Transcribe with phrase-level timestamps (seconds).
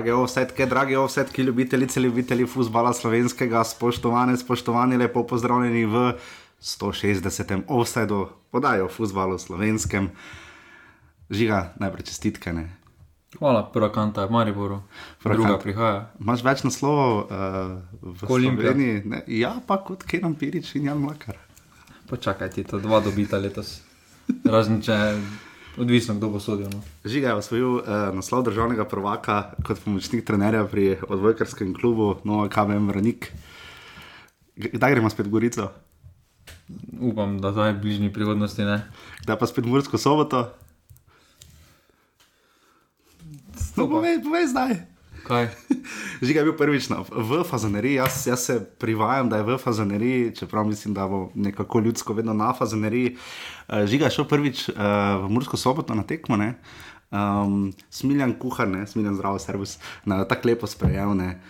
[0.00, 6.14] Drage ovsetke, drage ovsetke, ljubitelice, ljubitelji futbola slovenskega, spoštovane, spoštovani, lepo pozdravljeni v
[6.62, 7.62] 160.
[7.68, 10.08] ovsedu, podajo futbalu slovenskem.
[11.30, 12.52] Žiga, najprej čestitke.
[12.52, 12.64] Ne?
[13.36, 14.80] Hvala, prva kanta je Mariboru,
[15.22, 15.62] Prva druga kanta.
[15.62, 16.00] prihaja.
[16.20, 19.04] Imaš več naslovov uh, v?
[19.04, 19.20] Ne?
[19.28, 21.36] Ja, pa kot Kenan Pirič in Jan Mlakar.
[22.08, 23.82] Počakaj, ti to dva dobita letos.
[24.48, 24.96] Razen če,
[25.76, 26.66] odvisno kdo bo sodil.
[26.66, 26.82] No.
[27.04, 32.88] Žiga je osvojil uh, naslov državnega prvaka kot pomočnik trenerja pri odbojkarskem klubu Nova KBM
[32.88, 33.30] Vranik.
[34.56, 35.70] G- Kdaj gremo spet v Gorico?
[37.00, 38.82] Upam, da zdaj v bližnji prihodnosti ne.
[39.22, 40.50] Kdaj pa spet v Mursko soboto?
[43.76, 44.72] No, povej, povej zdaj.
[45.24, 45.44] Kaj?
[46.20, 50.34] Žiga je bil prvič na, v fazaneriji, jaz, jaz se privajam, da je v fazaneriji,
[50.36, 53.16] čeprav mislim, da bo nekako ljudsko vedno na fazaneriji.
[53.68, 54.76] Uh, Žiga je šel prvič uh,
[55.24, 56.54] v Mursko soboto na tekmo, ne.
[57.10, 61.40] Um, smiljan kuhar, ne, smiljan zdravo servis, na tako lepo sprejel, ne.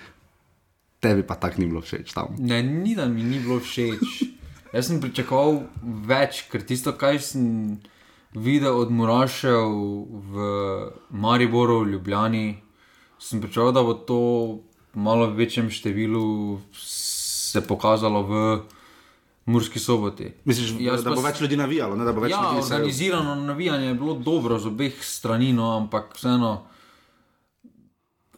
[1.00, 2.36] Tebi pa tako ni bilo všeč tam.
[2.38, 4.22] Ne, ni da mi ni bilo všeč.
[4.70, 5.64] Jaz sem pričakoval
[6.06, 7.80] več, ker tisto, kar sem
[8.36, 9.72] videl od Murašev
[10.30, 10.50] v
[11.10, 12.60] Mariboru, v Ljubljani,
[13.20, 14.18] sem pričakoval, da bo to
[14.90, 18.40] v malo večjem številu se pokazalo v
[19.46, 20.32] Murski soboti.
[20.44, 22.62] Misliš, Jaz da pa bo s- več ljudi navijalo, ne, da bo več Ja, ljudi
[22.62, 26.62] se- organizirano navijanje je bilo dobro z obeh strani, no, ampak vseeno.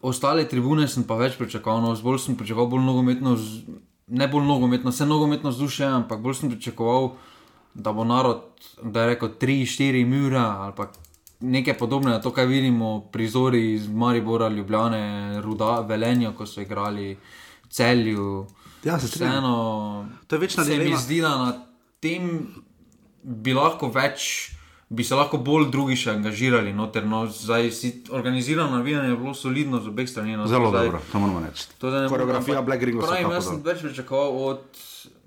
[0.03, 3.37] Ostale tribune sem pa več pričakoval, no, bolj sem pričakoval bolj nogometno,
[4.09, 7.13] ne bolj nogometno, vse nogometno vzdušje, ampak bolj sem pričakoval,
[7.77, 8.43] da bo narod,
[8.83, 10.89] da je rekel 3-4 mura ali pa
[11.43, 15.03] nekaj podobnega, to, kar vidimo, prizori iz Maribora, Ljubljane,
[15.41, 17.17] Ruda, Velenja, ko so igrali,
[17.69, 18.47] Celju.
[18.85, 19.07] Ja, se.
[19.09, 19.57] Vseeno,
[20.27, 21.53] To je večna se mi zdi, da na
[22.01, 22.47] tem
[23.23, 24.51] bi lahko več,
[24.89, 26.73] bi se lahko bolj drugi še angažirali.
[26.73, 30.37] Noter, no, zdaj si organizirano navijanje je bilo solidno z obeh strani.
[30.37, 31.69] No, Zelo zdaj, dobro, to moramo reči.
[31.79, 34.61] To, da ne morem- Koreografija ampak Black Ringo Pravim, jaz sem več pričakoval od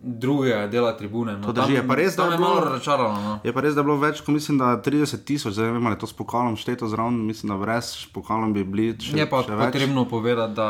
[0.05, 1.33] drugega dela tribune.
[1.33, 1.43] No.
[1.43, 3.13] To drži, je pa res, da tam je je malo bilo- razočaralo.
[3.15, 3.39] No.
[3.41, 5.83] Je pa res, da je bilo več, kot mislim, da 30 tisoč, zdaj ne vem,
[5.83, 9.25] ali je to s pokalom šteto zraven, mislim, da brez pokalom bi bili še, Je
[9.25, 9.73] pa še več.
[9.73, 10.69] potrebno povedati, da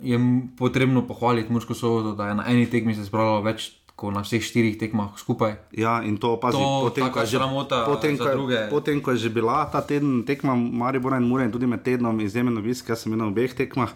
[0.00, 0.16] je
[0.56, 4.38] potrebno pohvaliti Mursko soboto, da je na eni tekmi se zbralo več kot na vseh
[4.38, 5.56] štirih tekmah skupaj.
[5.72, 7.38] Ja, in to opazi, potem, ko je že,
[7.84, 11.50] potem, ko je, potem, ko je že bila ta teden tekma Maribora in Mure in
[11.50, 13.90] tudi med tednom izjemen obisk, jaz sem bil na obeh tekmah.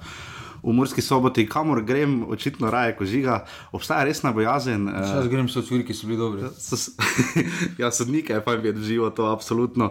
[0.62, 3.40] V Murski soboti, kamor grem, očitno raje, ko žiga,
[3.72, 4.88] obstaja resna bojazen.
[4.88, 6.42] eh, Jaz grem so cviri, ki so bili dobri.
[6.48, 6.94] S-
[7.78, 9.90] ja, sodnike je pa bi živo to, absolutno.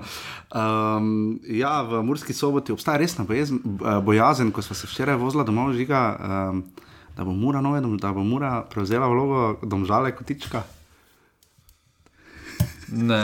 [0.49, 1.09] Um,
[1.43, 3.59] ja, v Murski soboti obstaja resna bojazen,
[4.01, 6.01] bojazen ko smo se včeraj vozila domov, žiga,
[6.49, 6.63] um,
[7.11, 10.63] da bo Mura, nove, da bo Mura prevzela vlogo domžale kotička.
[12.91, 13.23] Ne,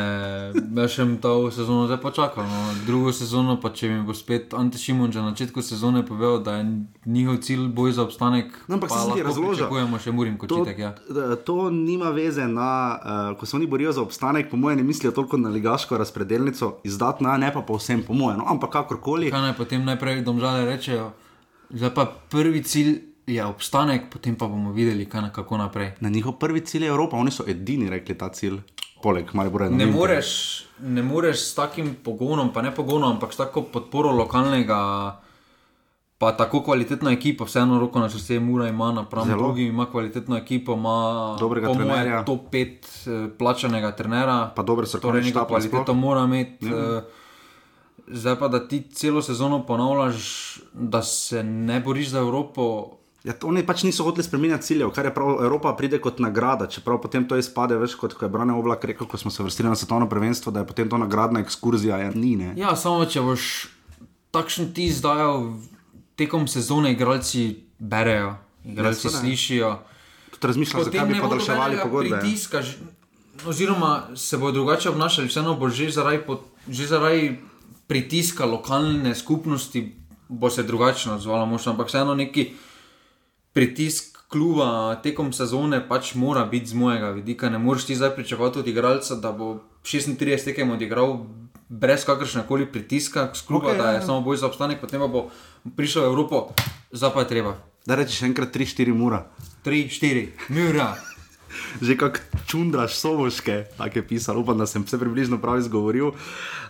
[0.73, 2.43] jaz še to sezono zdaj počakal.
[2.43, 2.59] No.
[2.85, 6.53] Drugo sezono, pa če mi bo spet Ante Šimon že na začetku sezone povedal, da
[6.57, 6.63] je
[7.05, 9.67] njihov cilj boj za obstanek, No, ampak pa sem ti lahko razložil.
[9.67, 10.79] pričakujemo še Murim To, kočitek.
[10.79, 10.91] Ja.
[11.37, 12.69] to nima veze na,
[13.29, 16.79] uh, ko se oni borijo za obstanek, po mojem, ne mislijo toliko na ligaško razpredelnico,
[16.83, 19.31] izdatna, ne pa povsem, po mojem, no, ampak kakorkoli.
[19.31, 21.11] Kaj naj potem najprej domžale rečejo?
[21.69, 22.95] Zdaj pa prvi cilj
[23.27, 25.91] je obstanek, potem pa bomo videli, kaj kako naprej.
[25.99, 28.61] Na njihov prvi cilj je Evropa, oni so edini rekli ta cilj,
[29.01, 30.29] poleg Maribora Ne moreš,
[30.79, 34.79] ne moreš s takim pogonom, pa ne pogonom, ampak s tako podporo lokalnega,
[36.17, 40.73] pa tako kvalitetno ekipo, vseeno roko na srce, Mura ima napram drugim, ima kvalitetno ekipo,
[40.73, 42.23] ima Dobrega trenerja.
[42.25, 44.51] top 5 eh, plačanega trenera.
[44.55, 45.97] Pa dober strokovni torej neko kvaliteto nasploh.
[45.97, 46.65] mora imeti.
[46.65, 47.01] eh,
[48.07, 52.96] Zdaj pa, da ti celo sezono ponavljaš, da se ne boriš za Evropo,
[53.27, 57.01] Ja, oni pač niso hoteli spremenjati ciljev, kar je prav, Evropa pride kot nagrada, čeprav
[57.01, 59.75] potem to izpade več kot ko je Brane Oblak rekel, ko smo se vrstili na
[59.75, 62.53] svetovno prvenstvo, da je potem to nagradna ekskurzija, ja, ni ne.
[62.55, 63.67] Ja, samo če boš
[64.31, 65.57] takšen ti izdajal,
[66.15, 67.43] tekom sezone igralci
[67.79, 69.71] berejo, igralci Ja, ja, slišijo.
[70.31, 72.09] Tudi razmišljam, zakaj bi podaljševali pogodbe.
[72.09, 72.19] ja.
[72.19, 72.63] pritiska,
[73.45, 77.39] oziroma se bodo drugače obnašali, vseeno bo že zaradi, pot- že zaradi
[77.87, 79.95] pritiska lokalne skupnosti,
[80.27, 82.53] bo se drugače odzvala, možno, ampak vseeno neki
[83.57, 87.49] pritisk kluba tekom sezone pač mora biti z mojega vidika.
[87.49, 91.25] Ne moreš ti zdaj pričakovati od igralca, da bo 36 tekem odigral
[91.69, 94.05] brez kakršne koli pritiska z kluba, okay, da ja, je ja.
[94.05, 95.29] samo boj za obstanek, potem pa bo
[95.75, 96.53] prišel v Evropo,
[96.91, 97.57] zdaj pa je treba.
[97.87, 99.25] Da rečeš enkrat 3-4 mura.
[99.65, 100.93] 3, 4, mura.
[101.85, 106.13] Že kot čundraš soboške, tako je pisal, upam, da sem vse približno prav izgovoril.
[106.13, 106.66] Uh,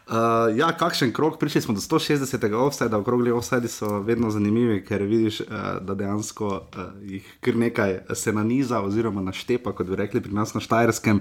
[0.56, 2.54] ja, kakšen krok, prišli smo do 160.
[2.54, 5.48] offsajda, okrogli offsajdi so vedno zanimivi, ker vidiš, uh,
[5.81, 10.54] da dejansko uh, jih kar nekaj se naniza oziroma naštepa, kot bi rekli pri nas
[10.54, 11.19] na Štajerskem.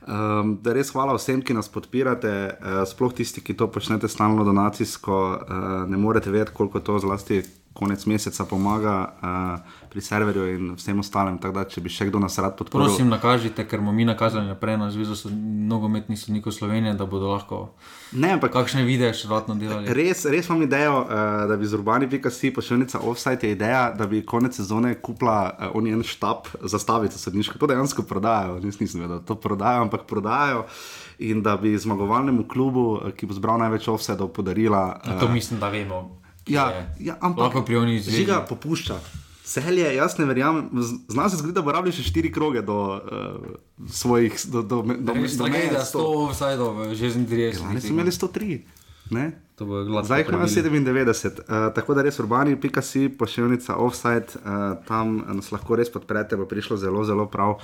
[0.00, 4.44] Um, da res hvala vsem, ki nas podpirate, uh, sploh tisti, ki to počnete stalno
[4.44, 10.74] donacijsko, uh, ne morete vedeti, koliko to zlasti konec meseca pomaga uh, pri serverju in
[10.78, 11.38] vsem ostalim.
[11.42, 12.88] Da, če bi še kdo nas rad podporil.
[12.88, 15.30] Prosim, nakažite, ker bomo mi nakazali naprej na Zvezo
[15.70, 17.64] nogometnih sodnikov Slovenije, da bodo lahko
[18.12, 19.86] ne, ampak, kakšne videe še vratno delali.
[19.94, 24.24] Res, res imam idejo, uh, da bi z urbani.si pošiljnica offside je ideja, da bi
[24.26, 27.58] konec sezone kupila uh, oni en štab zastavice sodniške.
[27.60, 30.66] To dejansko prodajajo, Nis, nisem vedel, da to prodajajo, ampak prodajajo.
[31.30, 32.86] In da bi zmagovalnemu klubu,
[33.16, 34.84] ki bo zbral največ offside, podarila.
[35.04, 36.08] Uh, to mislim, da vemo.
[36.50, 38.24] Ja, ja, ampak lahko pri oni izvede.
[38.24, 38.98] Žiga popušča.
[39.50, 40.68] Celje, jaz ne verjamem,
[41.08, 44.94] znamo se zgoditi, da bo rabili še štiri kroge do uh, svojih, do, do, do,
[44.94, 45.72] do, do meja.
[45.74, 47.64] Da, 100, vsaj do, že z 30.
[47.74, 48.60] Ja, so imeli 103.
[49.10, 49.24] Ne?
[49.58, 55.16] Zdaj jih ima 97, uh, tako da res urbani, pika si, pošiljnica offside, uh, tam
[55.34, 57.56] nas lahko res podprete, bo prišlo zelo, zelo prav.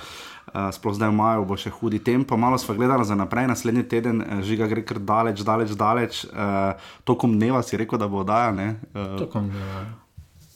[0.47, 3.85] Uh, sploh zdaj v maju bo še hudi tempo, malo smo gledali za naprej, naslednji
[3.87, 6.19] teden uh, žiga gre kar daleč, daleč, daleč.
[6.27, 6.75] Uh,
[7.07, 8.51] tokom dneva si rekel, da bo oddaja.
[8.91, 9.85] Uh, tokom dneva.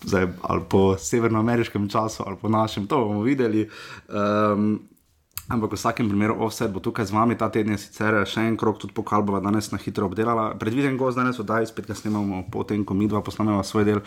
[0.01, 3.69] Zdaj, ali po severnoameriškem času, ali po našem, to bomo videli.
[4.09, 4.79] Um,
[5.51, 8.79] Ampak v vsakem primeru, offset bo tukaj z vami ta teden, sicer še en krok,
[8.79, 10.55] tudi pokal bo danes na hitro obdelala.
[10.55, 13.99] Predviden gost danes oddaj, spet ga snemamo, potem ko mi dva posnamemo svoj del,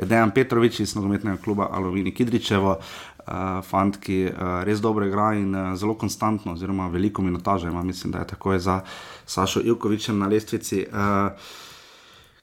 [0.00, 5.34] je Dejan Petrovič iz nogometnega kluba Alovini Kidričevo, uh, fant, ki uh, res dobro igra
[5.36, 8.80] in uh, zelo konstantno, oziroma veliko minutaže ima, mislim, da je tako je za
[9.26, 10.86] Sašo Ilkovičem na lestvici.
[10.88, 11.65] Uh,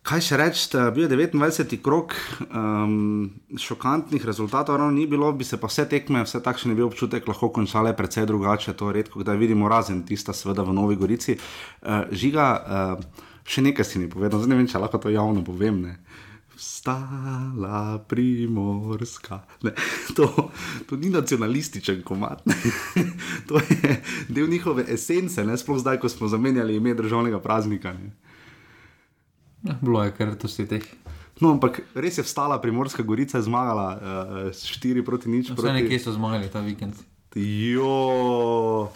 [0.04, 1.78] Kaj še reči, bil je 29.
[1.80, 2.12] krok,
[2.52, 7.24] um, šokantnih rezultatov ravno ni bilo, bi se pa vse tekme, vse takšne bi občutek
[7.24, 11.38] lahko končale precej drugače, to redko, da vidimo razen tista, seveda v Novi Gorici.
[11.40, 12.48] Uh, žiga,
[13.00, 15.80] uh, še nekaj si mi povedal, zdaj ne vem, če lahko to javno povem.
[15.88, 15.96] Ne.
[16.60, 19.40] Stala primorska.
[19.64, 19.72] Ne,
[20.20, 20.28] to,
[20.84, 22.44] to ni nacionalističen komat.
[23.48, 23.96] to je
[24.28, 27.96] del njihove esence, ne sploh zdaj, ko smo zamenjali ime državnega praznika.
[27.96, 28.12] Ne.
[29.64, 30.84] Ja, bilo je kar to si teh.
[31.42, 35.56] No, ampak res je vstala Primorska Gorica, je zmagala uh, s 4 proti 0.
[35.58, 37.00] Vse nekje so zmagali ta vikend.
[37.34, 38.94] Jo,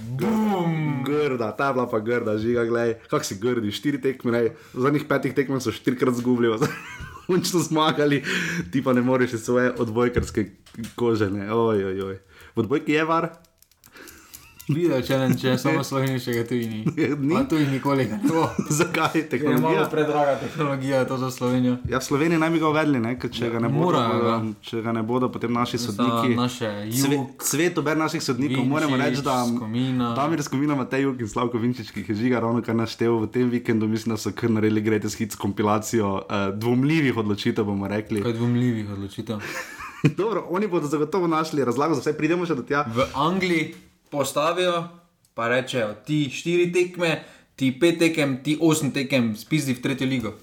[1.02, 4.42] grda, ta bila pa grda, žiga, gledaj, kak si grdi, štiri tekme, ne,
[4.78, 6.54] v zadnjih petih tekmah so štirikrat zgubili,
[7.26, 8.22] končno zmagali,
[8.70, 10.46] ti pa ne moreš svoje odbojkarske
[10.94, 12.18] kože, ne, oj, oj, oj.
[12.54, 13.32] V odbojki je var,
[14.68, 16.82] Video challenge, če samo slovenskega tujini.
[17.30, 18.42] Ni tu nikoli ne bo.
[18.80, 21.78] Zakaj te je malo predraga tehnologija, to za Slovenijo?
[21.88, 23.14] Ja, v Sloveniji naj bi ga uvedli, ne?
[23.16, 24.02] ker če, ja, bodo,
[24.60, 26.36] če ga ne bodo, potem naši sodniki.
[27.48, 29.38] Svet ober naših sodnikov, Vinči, moramo reči, da
[30.20, 33.32] Damir Skomina, Matej Juk in Slavko Vinčič, ki jih je žiga ravno kar naštel v
[33.32, 38.20] tem vikendu, mislim, da so kar naredili greatest hits kompilacijo uh, dvomljivih odločitev, bomo rekli.
[38.26, 39.40] Kaj dvomljivih odločitev?
[40.20, 42.84] Dobro, oni bodo zagotovo našli razlago, za vse pridemo še do tja.
[42.92, 44.88] V Angliji postavijo,
[45.34, 47.24] pa rečejo, ti štiri tekme,
[47.56, 50.34] ti pet tekem, ti osem tekem, spizdi v tretjo ligo.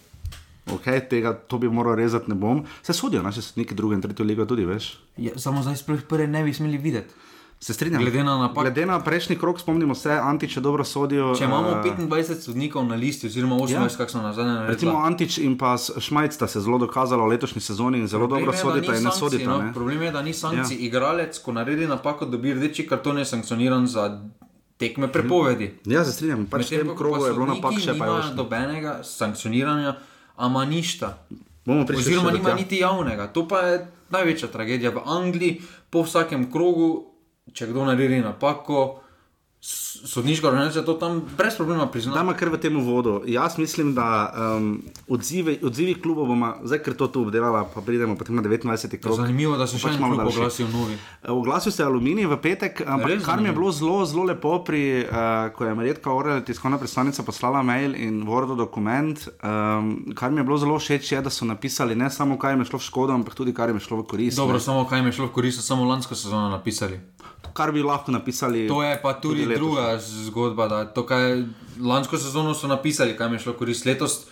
[0.72, 2.64] Ok, tega to bi moral rezati, ne bom.
[2.82, 4.94] Se sodijo naše neki druge in tretje lige tudi, veš?
[5.16, 7.12] Ja, samo zdaj sploh prve ne bi smeli videti.
[7.60, 8.02] Se strinjam.
[8.02, 11.34] Glede na, Glede na prejšnji krok, spomnimo se, Antič je dobro sodijo.
[11.34, 13.88] Če imamo uh, eh, 25 sodnikov na listi, oziroma 18, ja.
[13.96, 14.66] kakšno na zadnje.
[14.68, 18.44] Recimo Antič in pa Šmajc sta se zelo dokazala v letošnji sezoni in zelo Problem
[18.44, 19.50] dobro sodita in ne sodita.
[19.50, 19.72] No.
[19.74, 20.76] Problem je, da ni sankcij.
[20.76, 20.86] Ja.
[20.86, 24.20] Igralec, ko naredi napako, dobi rdeči karton, je sankcioniran za
[24.76, 25.70] tekme prepovedi.
[25.86, 26.46] Ja, se strinjam.
[26.50, 28.34] Pač v tem krogu je bilo napak še pa več.
[28.36, 29.96] Dobenega sankcioniranja,
[30.36, 31.14] ama ništa.
[31.64, 33.30] Oziroma nima niti javnega.
[33.32, 37.13] To pa je največja tragedija v Angliji, po vsakem krogu
[37.54, 39.04] če kdo naredi napako,
[40.04, 42.12] sodniška organizacija to tam brez problema prizna.
[42.12, 43.22] Dajmo kar v tem uvodu.
[43.26, 48.16] Jaz mislim, da um, odzivi, odzivi klubov bomo, zdaj ker to tu obdelala, pa pridemo
[48.20, 48.98] potem na 29.
[49.00, 49.16] krog.
[49.16, 50.98] Zanimivo, da se še pač malo oglasil novi.
[51.22, 54.58] Eh, oglasil se je Aluminij v petek, ampak kar mi je bilo zelo, zelo lepo
[54.68, 60.28] pri, uh, ko je Marjetka Orel, tiskovna predstavnica, poslala mail in Wordo dokument, um, kar
[60.28, 62.84] mi je bilo zelo všeč, je, da so napisali ne samo, kaj jim je šlo
[62.84, 64.36] v škodo, ampak tudi, kar jim je šlo v korist.
[64.36, 64.66] Dobro, ne.
[64.68, 67.00] samo kaj jim je šlo v korist, samo lansko sezono napisali
[67.54, 68.68] kar bi lahko napisali.
[68.68, 70.84] To je pa tudi, tudi druga zgodba.
[70.94, 71.44] To, kaj,
[71.80, 74.24] lansko sezono so napisali, kaj mi je šlo korist letos.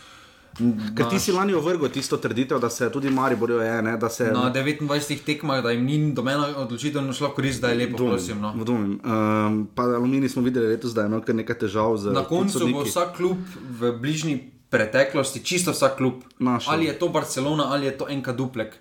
[0.97, 4.27] Ker ti si lani ovrgel tisto trditev, da se tudi Mari borijo, je, da se.
[4.35, 8.13] Na 29 tekmah, da jim ni do mene odločitev šlo korist, da je lepo, dvomim,
[8.13, 8.41] prosim.
[8.41, 8.53] No.
[8.53, 12.13] Um, pa Alumini smo videli letos, da je imel nekaj težav z.
[12.13, 13.39] Na koncu bo vsak klub
[13.81, 14.37] v bližnji
[14.69, 16.73] preteklosti, čisto vsak klub, Našel.
[16.73, 18.77] ali je to Barcelona ali je to enka duplek,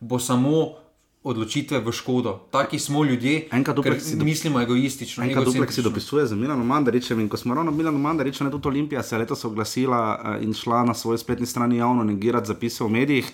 [0.00, 0.83] bo samo
[1.24, 2.38] odločitve v škodo.
[2.52, 5.24] Taki smo ljudje, ki mislimo egoistično.
[5.24, 9.02] Enka duplek si dopisuje za Milano Mandaričem in ko smo ravno Milano Mandaričem, tudi Olimpija
[9.02, 12.88] se je letos oglasila uh, in šla na svoji spletni strani javno negirati zapise v
[12.88, 13.32] medijih.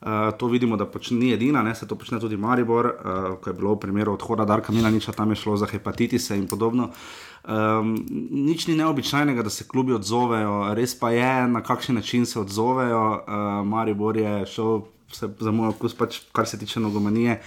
[0.00, 0.08] Uh,
[0.38, 3.54] to vidimo, da pač ni edina, ne, se to počne tudi Maribor, uh, ko je
[3.54, 6.90] bilo v primeru odhoda Darka Milaniča, tam je šlo za hepatitise in podobno.
[7.44, 7.94] Um,
[8.30, 13.04] nič ni neobičajnega, da se klubi odzovejo, res pa je, na kakšen način se odzovejo.
[13.12, 14.80] Uh, Maribor je šel
[15.18, 17.40] za moj okus, pač, kar se tiče nogomanije.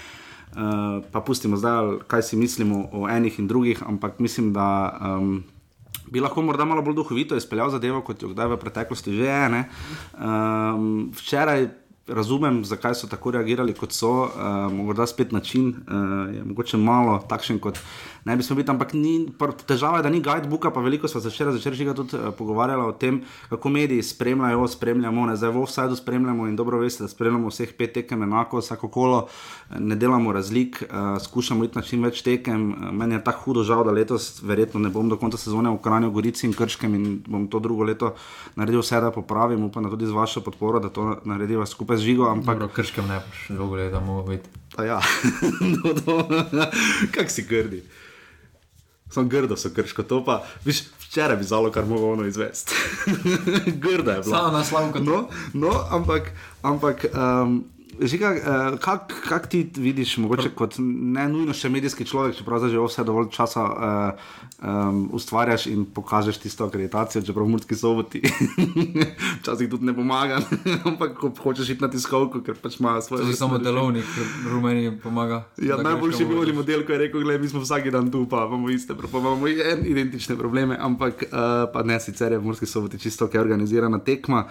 [0.54, 4.68] Uh, pa pustimo zdaj, kaj si mislimo o enih in drugih, ampak mislim, da
[5.02, 5.44] um,
[6.12, 9.64] bi lahko morda malo bolj duhovito izpeljal zadevo, kot jo kdaj v preteklosti že je.
[10.14, 11.72] Um, včeraj
[12.08, 17.18] razumem, zakaj so tako reagirali, kot so, uh, morda spet način uh, je mogoče malo
[17.30, 17.80] takšen, kot
[18.26, 19.28] ne bi smel biti, ampak ni,
[19.68, 22.84] težava je, da ni guidebooka, pa veliko smo se včeraj začeli že tudi uh, pogovarjali
[22.84, 27.10] o tem, kako mediji spremljajo, spremljamo, ne zdaj v offsajdu spremljamo in dobro veste, da
[27.10, 29.28] spremljamo vseh pet tekem enako, vsako kolo,
[29.80, 32.72] ne delamo razlik, uh, skušamo iti na čim več tekem.
[32.72, 35.82] Uh, meni je tako hudo žal, da letos verjetno ne bom do konca sezone v
[35.84, 38.16] Kranju, Gorici in Krškem in bom to drugo leto
[38.56, 42.30] naredil vse, da popravim, upam, tudi z vašo podporo, da to narediva skupaj z žigo.
[42.32, 44.50] Ampak Dobro, krškem ne boš dolgo leta mogel biti.
[44.78, 45.02] Ja,
[46.08, 46.66] no,
[47.12, 47.84] kak si grdi.
[49.14, 50.44] Sem grdo, so krško to pa.
[50.66, 52.74] Viš, včeraj bi zalo, kar mogo ono izvesti.
[53.84, 54.38] Grda je bila.
[54.38, 55.00] Samo na slavku.
[55.00, 57.64] No, no, ampak, ampak um,
[58.02, 62.80] Žiga, uh, kak, kak ti vidiš, mogoče kot ne nujno še medijski človek, čeprav že
[62.80, 64.32] vse dovolj časa uh,
[64.64, 68.22] um, ustvarjaš in pokažeš tisto akreditacijo, čeprav v Murski soboti
[69.42, 70.40] včasih tudi ne pomaga,
[70.90, 73.28] ampak ko hočeš iti na tiskovko, ker pač ima svoje.
[73.30, 74.08] Je samo delovnik,
[74.50, 75.44] rumeni pomaga.
[75.58, 78.46] Ja, najboljši bi bili model, ko je rekel, gledaj, mi smo vsak dan tu, pa
[78.48, 83.00] imamo iste, pa imamo identične probleme, ampak uh, pa ne, sicer je v Murski soboti
[83.00, 84.48] čisto, ki je organizirana tekma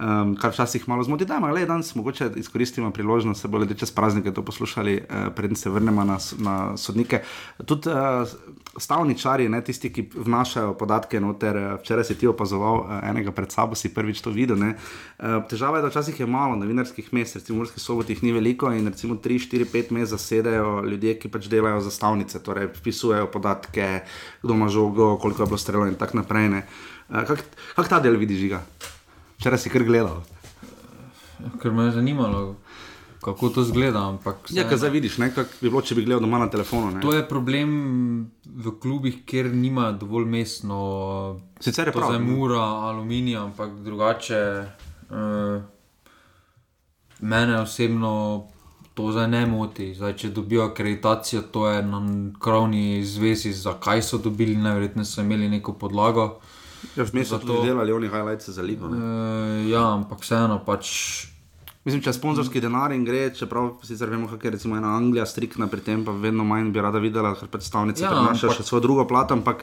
[0.00, 1.24] um, kar včasih malo zmoti.
[1.24, 5.56] Da, le danes mogoče izkoristimo priložnost, da se bodo čez praznike to poslušali, uh, preden
[5.56, 7.22] se vrnemo na, na sodnike.
[7.64, 8.28] Tudi uh,
[8.76, 13.52] stavničari, ne, tisti, ki vnašajo podatke noter, uh, včeraj si ti opazoval uh, enega pred
[13.52, 14.58] sabo, si prvič to videl.
[14.58, 18.32] Uh, težava je, da včasih je malo novinarskih mest, recimo v Murski soboti jih ni
[18.32, 22.72] veliko in recimo 3, 4, 5 mest zasedajo ljudje, ki pač delajo za stavnice, torej
[22.80, 24.02] vpisujejo podatke,
[24.42, 26.48] kdo ima žogo, koliko je bilo strelo in tako naprej.
[26.48, 27.36] Uh, Kako
[27.76, 28.62] kak ta del vidiš, žiga?
[29.38, 30.22] Včeraj si kar gledal.
[31.60, 32.56] Ker me je zanimalo,
[33.24, 34.18] kako to zgleda.
[34.50, 36.90] Ja, kaj zdaj vidiš, ne, bi bilo, če bi gledal doma na telefonu.
[36.92, 37.00] Ne?
[37.00, 37.70] To je problem
[38.44, 40.80] v klubih, kjer nima dovolj mestno.
[41.60, 44.42] Sicer je to za mura, aluminij, ampak drugače.
[45.08, 45.62] Uh,
[47.20, 48.44] mene osebno
[48.94, 49.94] to zdaj ne moti.
[49.94, 52.04] Zdaj, če dobijo akreditacijo, to je na
[52.40, 56.34] krovni zvezi, zakaj so dobili, najverjetneje so imeli neko podlago.
[56.96, 58.92] Ja, Vmes so tudi delali oni highlights za ligo.
[58.92, 60.92] Uh, ja, ampak vseeno pač.
[61.84, 65.66] Mislim, če sponzorski denar in gre, čeprav sicer vemo, kako je recimo ena Anglija striktna
[65.68, 69.04] pri tem, pa vedno manj bi rada videla, ker predstavnice ja, prenašajo še svojo drugo
[69.08, 69.60] plat, ampak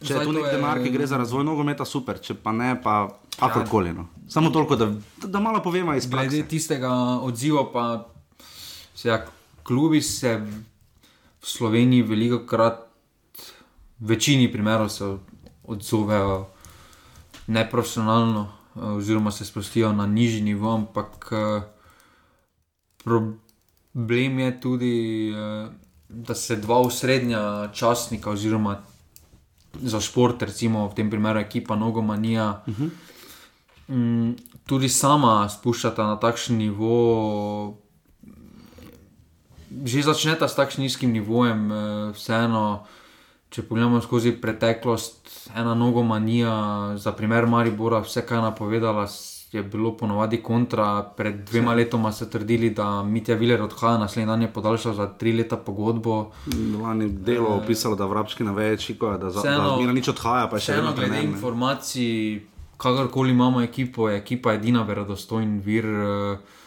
[0.00, 3.02] če je tu nek denar, ki gre za razvoj nogometa, super, če pa ne, pa
[3.36, 3.92] kakorkoli.
[3.92, 4.06] No.
[4.32, 4.88] Samo toliko, da,
[5.26, 6.32] da malo povemo iz prakse.
[6.32, 7.84] Glede tistega odziva, pa
[8.96, 9.20] se ja,
[9.62, 12.80] klubi se v Sloveniji veliko krat,
[14.00, 15.04] v večini primerov se
[15.68, 16.46] odzovejo
[17.52, 21.62] neprofesionalno, oziroma se sprostijo na nižji nivo, ampak eh,
[23.04, 25.68] problem je tudi, eh,
[26.08, 28.80] da se dva usrednja časnika, oziroma
[29.82, 32.62] za šport, recimo v tem primeru ekipa Nogomanija.
[32.66, 32.90] Uh -huh.
[34.66, 37.78] Tudi sama spuščata na takšen nivo,
[39.84, 41.70] že začneta s takšnim nizkim nivojem,
[42.12, 42.86] vseeno,
[43.50, 45.21] če pogledamo skozi preteklost,
[45.56, 46.54] ena nogomanija,
[46.96, 49.06] za primer Maribora, vse kaj je napovedala,
[49.52, 51.12] je bilo ponovadi kontra.
[51.16, 55.32] Pred dvema letoma so trdili, da Mitja Viler odhaja, naslednji dan je podaljšal za tri
[55.32, 56.30] leta pogodbo.
[56.82, 59.42] Lani delo e, opisalo, da vrabčki na več, da za
[59.78, 60.48] Mira nič odhaja.
[60.58, 62.40] Še eno glede informacij,
[62.76, 65.86] kakorkoli imamo ekipo, je ekipa edina verodostojen vir.
[65.86, 66.60] Uh,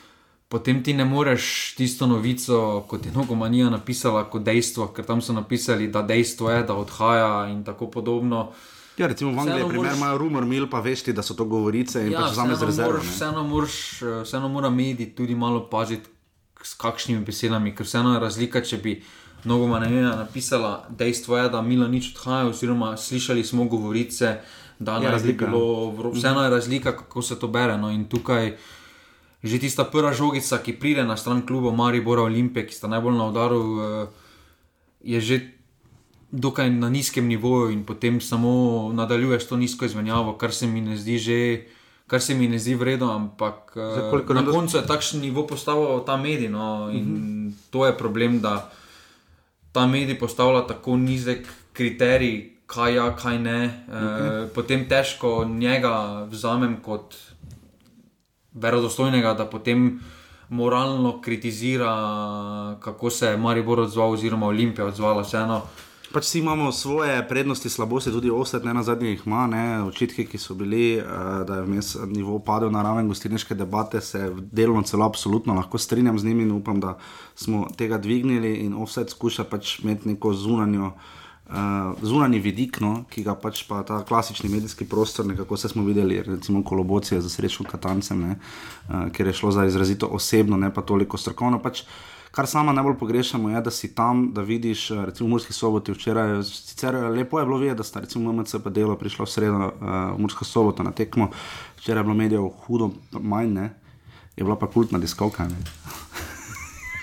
[0.50, 5.34] potem ti ne moreš tisto novico, kot je Nogomanija napisala, kot dejstvo, ker tam so
[5.34, 8.52] napisali, da dejstvo je, da odhaja in tako podobno.
[8.98, 9.98] Ja, recimo v Angliji moraš...
[9.98, 13.02] imajo rumor, mil pa veš, da so to govorice in ja, pač zame z rezervo.
[13.04, 16.10] Vseeno, moraš, vseeno mora mediji tudi malo paziti,
[16.64, 18.96] s kakšnimi besedami, ker vseeno je razlika, če bi
[19.46, 24.40] Nogomanija napisala, dejstvo je, da Milo nič odhaja, oziroma slišali smo govorice,
[24.80, 27.78] da ja, je bilo, vseeno je razlika, kako se to bere.
[27.78, 28.56] No, in tukaj
[29.46, 33.26] že tista prva žogica, ki pride na stran kluba Maribora Olimpije, ki sta najbolj na
[33.30, 34.08] udaru, eh,
[35.06, 35.36] je že
[36.34, 40.98] dokaj na nizkem nivoju in potem samo nadaljuješ to nizko izmenjavo, kar se mi ne
[40.98, 41.40] zdi že.
[42.06, 46.18] Kar se mi ne zdi vredno, ampak Zdaj, na koncu je takšen nivo postavil ta
[46.22, 46.54] medij.
[46.54, 47.48] No, in uh mhm.
[47.50, 47.54] -huh.
[47.70, 48.70] to je problem, da
[49.72, 53.86] ta medij postavlja tako nizek kriterij, kaj ja, kaj ne.
[53.90, 54.46] -huh.
[54.46, 57.16] e, potem težko njega vzamem kot
[58.56, 60.00] verodostojnega, da potem
[60.50, 61.92] moralno kritizira,
[62.80, 65.22] kako se je Maribor odzval, oziroma Olimpija odzvala.
[65.22, 65.62] Vseeno,
[66.16, 70.24] Pač vsi imamo svoje prednosti, slabosti, tudi ostat, ne na zadnje jih ima, ne, očitki,
[70.32, 74.84] ki so bili, uh, da je vmes nivo padel na raven gostilniške debate, se delno
[74.88, 76.98] celo absolutno lahko strinjam z njimi in upam, da
[77.36, 80.86] smo tega dvignili in offset skuša pač imeti neko zunanjo.
[80.86, 81.25] Uh,
[82.02, 86.22] zunani vidik, no, ki ga pač pa ta klasični medijski prostor, nekako se smo videli,
[86.24, 88.36] recimo kolobocije za srečo Katancem, ne,
[88.90, 91.62] uh, ker je šlo za izrazito osebno, ne pa toliko strokovno.
[91.62, 91.84] Pač,
[92.32, 95.94] kar sama najbolj pogrešamo, je, da si tam, da vidiš, eh, recimo v Murski soboti
[95.94, 99.58] včeraj, sicer lepo je bilo videti, da sta recimo MMC pa delo prišla v sredo
[99.58, 99.72] uh,
[100.18, 101.30] v Mursko soboto na tekmo,
[101.78, 103.74] včeraj je bilo medijev hudo manj, ne,
[104.36, 105.48] je bila pa kultna diskovka.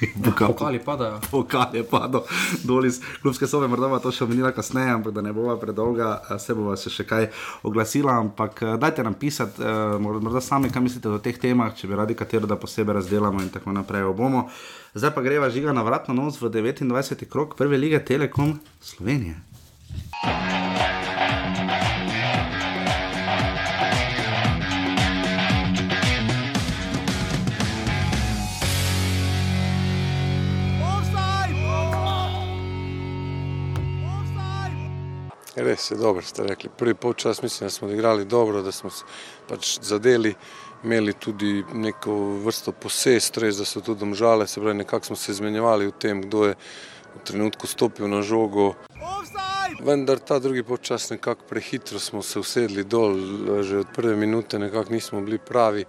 [0.17, 0.47] ne.
[0.47, 1.21] pokali padajo.
[1.31, 2.23] Pokal je padel
[2.65, 6.23] dol iz klubske sobe, morda bo to še omenila kasneje, ampak da ne bova predolga,
[6.31, 7.29] eh, se bova se še kaj
[7.69, 8.19] oglasila.
[8.25, 11.99] Ampak eh, dajte nam pisati, eh, morda sami, kaj mislite o teh temah, če bi
[11.99, 14.11] radi katero, da posebej razdelamo in tako naprej.
[14.17, 14.49] Bomo.
[14.95, 17.25] Zdaj pa greva žiga na vratno nos v 29.
[17.31, 19.41] krok prve lige Telekom Slovenije.
[35.57, 36.71] Res je, dobro ste rekli.
[36.79, 39.05] Prvi polčas mislim, da smo odigrali dobro, da smo se
[39.49, 40.35] pač zadeli,
[40.85, 45.33] imeli tudi neko vrsto posest, res da so tudi domžale, se pravi, nekako smo se
[45.33, 46.55] izmenjevali v tem, kdo je
[47.15, 48.75] v trenutku stopil na žogo.
[49.85, 53.17] Vendar ta drugi polčas nekako prehitro smo se usedli dol,
[53.63, 55.85] že od prve minute nekako nismo bili pravi.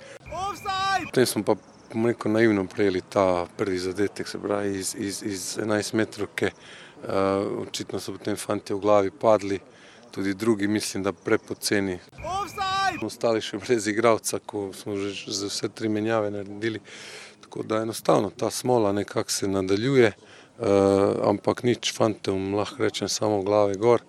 [1.05, 1.55] Potem smo pa
[2.05, 6.51] rekel, naivno prejeli ta prvi zadetek, se pravi iz, iz, iz 11 metrovke.
[7.03, 9.60] Uh, očitno so potem fanti v glavi padli,
[10.12, 11.98] tudi drugi, mislim, da prepoceni.
[12.98, 16.79] Smo ostali še brez igralca, ko smo že za vse tri menjave naredili.
[17.41, 20.67] Tako da enostavno ta smola nekako se nadaljuje, uh,
[21.28, 24.01] ampak nič fantom lahko rečem samo glave gor.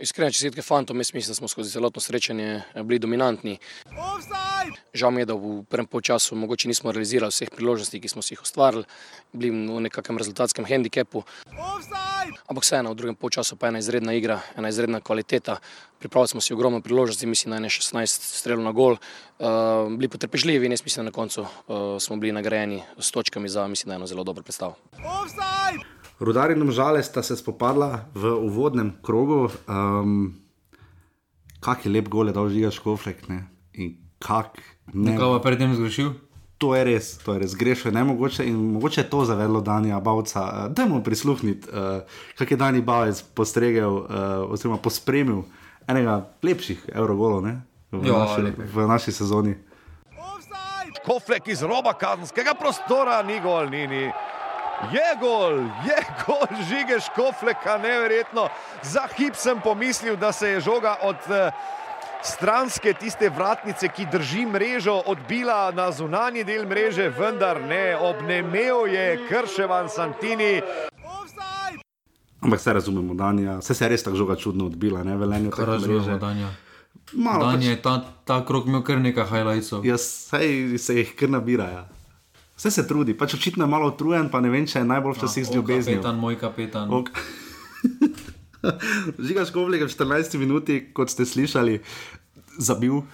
[0.00, 3.58] Iskrene čestitke fantom, jaz mislim, da smo skozi celotno srečanje eh, bili dominantni.
[4.94, 8.34] Žal mi je, da v prvem polčasu mogoče nismo realizirali vseh priložnosti, ki smo si
[8.34, 8.84] jih ustvarili,
[9.32, 11.22] bili v nekakšnem rezultatskem handikepu.
[12.48, 15.60] Ampak vseeno, v drugem polčasu pa ena izredna igra, ena izredna kvaliteta.
[15.98, 18.96] Pripravili smo si ogromno priložnosti, mislim, da je 16 strelov na gol.
[18.96, 23.48] Uh, bili potrpežljivi in jaz mislim, da na koncu uh, smo bili nagrajeni s točkami
[23.48, 24.76] za, mislim, da eno zelo dobro predstavo.
[26.20, 29.48] Rudar in žale sta se spopadla v uvodnem krogu.
[29.64, 30.36] Um,
[31.60, 33.28] kak je lep gol, je dal žiga škoflek.
[33.28, 33.48] Ne?
[33.72, 34.60] In kak
[34.92, 35.12] ne.
[35.16, 36.12] Nekaj pa predtem zgrešil.
[36.60, 39.96] To je res, to je res, greš je nemogoče in mogoče je to zavedlo Danja
[40.00, 40.42] Bavca.
[40.44, 42.04] Uh, Dajmo prisluhniti, uh,
[42.36, 44.04] kak je Dani Bavec postregel uh,
[44.52, 45.40] oziroma pospremil
[45.88, 47.54] enega lepših evrogolov ne?
[47.88, 48.68] v, Ja, naši, lepih.
[48.76, 49.54] v naši sezoni.
[51.00, 54.04] Koflek iz roba kazenskega prostora, ni gol, ni, ni.
[54.88, 58.48] Je gol, je gol, žige Škofleka, neverjetno.
[58.82, 61.52] Za hip sem pomislil, da se je žoga od eh,
[62.24, 69.20] stranske tiste vratnice, ki drži mrežo, odbila na zunanji del mreže, vendar ne, obnemel je
[69.28, 70.62] Krševan Santini.
[72.40, 75.50] Ampak se razumemo, Danja, se je res tako žoga čudno odbila, ne velenju.
[75.50, 76.48] Kar razumemo, Danja.
[77.12, 79.84] Malo pač, Danja je ta, ta krok imel kar nekaj highlightsov.
[79.84, 81.84] Ja, sej se jih kar nabirajo.
[82.60, 85.46] Vse se trudi, pač očitno je malo utrujen, pa ne vem, če je najbolj včasih
[85.48, 86.02] z O, ljubeznijo.
[86.02, 86.90] Kapetan, moj kapetan.
[86.92, 87.08] Ok.
[89.26, 91.78] Žiga Škovlik je v 14 minuti, kot ste slišali,
[92.60, 93.04] zabil uh,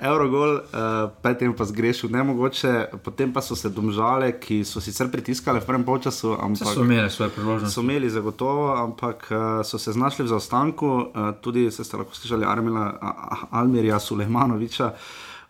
[0.00, 2.72] Eurogol, uh, predtem pa zgrešil nemogoče,
[3.04, 7.12] potem pa so se domžale, ki so sicer pritiskale v prvem polčasu, ampak so imeli
[7.12, 7.74] svoje priložnosti.
[7.74, 12.16] so imeli zagotovo, ampak uh, so se znašli v zaostanku, uh, tudi se ste lahko
[12.16, 14.94] slišali Armila, A- Almirja Sulejmanoviča.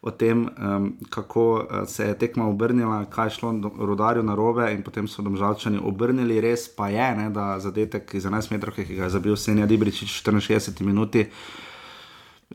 [0.03, 4.69] O tem, um, kako uh, se je tekma obrnila, kaj je šlo rodarju na robe,
[4.73, 6.41] in potem so domžalčani obrnili.
[6.41, 10.21] Res pa je, ne, da zadetek iz 11 metrov, ki ga je zabil Senja Dibričič
[10.23, 11.27] v 64 minuti.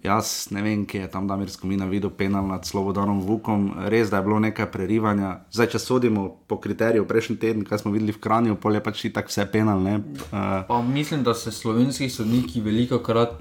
[0.01, 3.67] Jaz ne vem, kje je tam Damir Skomina videl penal nad Slobodanom Vukom.
[3.93, 5.43] Res, da je bilo nekaj prerivanja.
[5.53, 9.03] Zdaj, če sodimo po kriteriju prejšnji teden, kaj smo videli v Kranju, pol je pač
[9.13, 9.83] tako vse penal.
[9.83, 9.99] ne.
[10.33, 13.37] Uh, Pa mislim, da se slovenski sodniki veliko krat,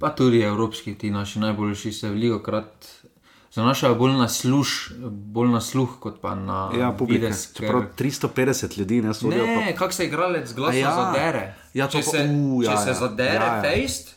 [0.00, 2.86] pa tudi evropski, ti naši najboljši, se veliko krat
[3.52, 4.68] zanašajo bolj na, služ,
[5.28, 7.26] bolj na sluh, kot pa na ja, publika.
[7.26, 7.48] vides.
[7.48, 9.44] ker- Čeprav 350 ljudi ne sodijo.
[9.46, 10.94] pa- Ne, kako se igralec glasno ja.
[10.96, 11.42] zadere.
[11.74, 12.94] Ja, če pa- se, u, ja, če se ja.
[12.96, 14.14] zadere, Ja, ja, fejst,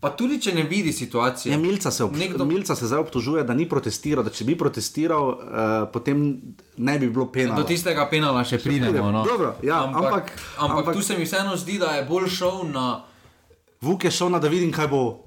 [0.00, 1.52] pa tudi če ne vidi situacije.
[1.52, 4.56] Ja, Milca se, ob, Nekdo- Milca se zdaj obtožuje, da ni protestiral, da če bi
[4.56, 5.36] protestiral, uh,
[5.88, 6.40] potem
[6.78, 7.56] ne bi bilo penala.
[7.56, 9.10] Do tistega penala še pridemo.
[9.12, 9.22] No.
[9.24, 12.64] Dobro, ja, ampak- ampak, ampak, ampak- tu se mi vseeno zdi, da je bolj šel
[12.72, 13.04] na
[13.82, 15.26] Vuk je šel na da vidim, kaj bo.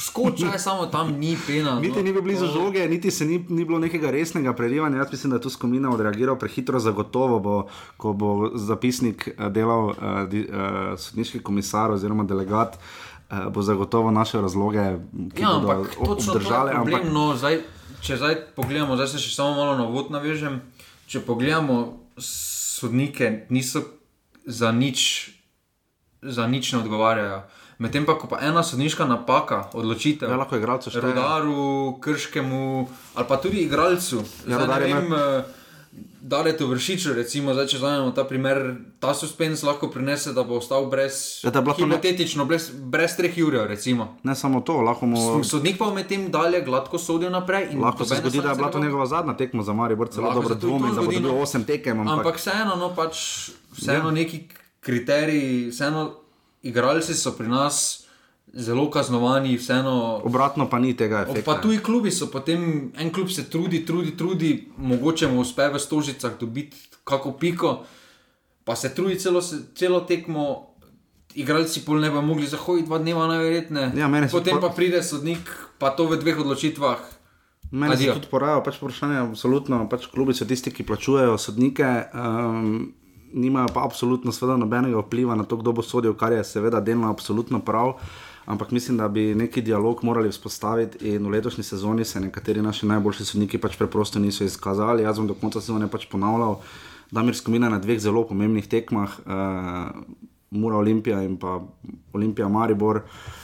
[0.00, 1.78] Skočaj, samo tam ni pena.
[1.84, 2.02] Niti no.
[2.02, 4.98] ni bil blizu žoge, niti se ni, ni bilo nekega resnega prelivanja.
[4.98, 7.54] Jaz mislim, da je tu Skomina odreagiral prehitro, zagotovo bo,
[7.96, 9.96] ko bo zapisnik eh, delal uh,
[10.28, 14.98] di, uh, sodniški komisar oziroma delegat, uh, bo zagotovo naše razloge,
[15.34, 16.72] ki Ja, bodo ampak je obdržale.
[16.72, 16.94] problem.
[17.00, 17.60] Ampak, No, zdaj,
[18.02, 20.60] če zdaj pogledamo, zdaj se še samo malo na vod navežem.
[21.06, 23.80] Če pogledamo, sodnike niso
[24.46, 25.30] za nič,
[26.22, 27.42] za nič ne odgovarjajo.
[27.78, 31.02] Medtem pa, ko pa ena sodniška napaka, odločitev, Ja, lahko igralcu šteje.
[31.04, 34.22] Rodaru, Krškemu ali pa tudi igralcu.
[34.46, 35.44] Ja, Zdaj, ne je vem, eh,
[36.20, 38.56] Da je to vršič, recimo, zdaj, če vzamemo ta primer,
[38.96, 42.44] ta suspens lahko prinese, da bo ostal brez, Ja, da je bila to ne- hipotetično,
[42.44, 44.16] brez, brez treh jurjev, recimo.
[44.22, 45.44] ne samo to, lahko mu.
[45.44, 47.76] Sodnik pa med tem dalje gladko sodijo naprej.
[47.76, 50.54] Lahko se zgodi, da je bila to njegova zadnja tekma za Maribor, celo Lahko dobro
[50.56, 51.42] dvomim, da bo zgodi, dobil no.
[51.42, 52.00] 8 tekem.
[52.00, 53.14] Ampak, Ampak vseeno, no, pač,
[53.72, 54.10] vseeno ja.
[54.12, 54.48] neki
[54.80, 56.23] kriteriji, vseeno
[56.64, 58.04] igralci so pri nas
[58.48, 60.20] zelo kaznovani, vseeno.
[60.24, 61.42] obratno pa ni tega efekta.
[61.44, 65.78] Pa tuji klubi so potem, en klub se trudi, trudi, trudi, mogoče mu uspe v
[65.78, 67.84] stožicah dobiti kako piko,
[68.64, 70.70] pa se trudi celo, se- celo tekmo.
[71.34, 73.92] Igralci pol ne bi mogli zahoditi dva dneva, najverjetneje.
[73.96, 75.42] Ja, se Potem po- pa pride sodnik,
[75.78, 76.98] pa to v dveh odločitvah.
[77.72, 78.14] Meni se Adijo.
[78.14, 82.94] tudi porajajo pač vprašanje, absolutno, pač klubi so tisti, ki plačujejo sodnike, um,
[83.34, 87.10] nimajo pa absolutno seveda nobenega vpliva na to, kdo bo sodil, kar je seveda delno
[87.10, 87.94] absolutno prav.
[88.46, 92.86] Ampak mislim, da bi neki dialog morali vzpostaviti in v letošnji sezoni se nekateri naši
[92.86, 95.02] najboljši sodniki pač preprosto niso izkazali.
[95.02, 96.60] Jaz bom do konca sezone pač ponavljal,
[97.10, 100.02] da mir skomina na dveh zelo pomembnih tekmah, uh,
[100.50, 101.60] Mura Olimpija in pa
[102.12, 102.96] Olimpija Maribor.
[102.96, 103.43] Uh,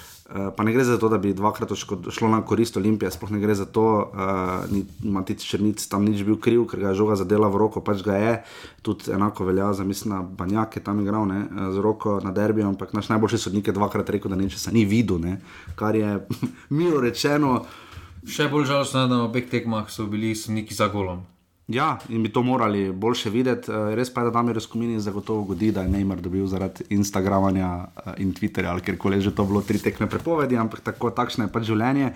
[0.56, 1.72] pa ne gre za to, da bi dvakrat
[2.10, 6.22] šlo na korist Olimpije, sploh ne gre za to, uh, ni Matic Črnic tam nič
[6.22, 8.34] bil kriv, ker ga je žoga zadela v roko, pač ga je.
[8.86, 12.30] Tudi enako velja za, mislim, na Banjak je tam igral ne, eh, z roko na
[12.32, 15.40] derbijo, ampak naš najboljši sodnik je dvakrat rekel, da nečesa ni videl, ne,
[15.74, 16.26] kar je
[16.78, 17.64] milo rečeno.
[18.26, 21.24] Še bolj žalostno je, da na obeh tekmah so bili sodniki za golom.
[21.70, 23.70] Ja, in bi to morali boljše videti.
[23.70, 27.86] Eh, Res pa je, da Damir Skomini zagotovo godi, da je Neymar dobil zaradi Instagramanja
[27.96, 31.44] eh, in Twitterja ali kjerkoli je že to bilo tri tekme prepovedi, ampak tako, takšno
[31.44, 32.14] je pač življenje.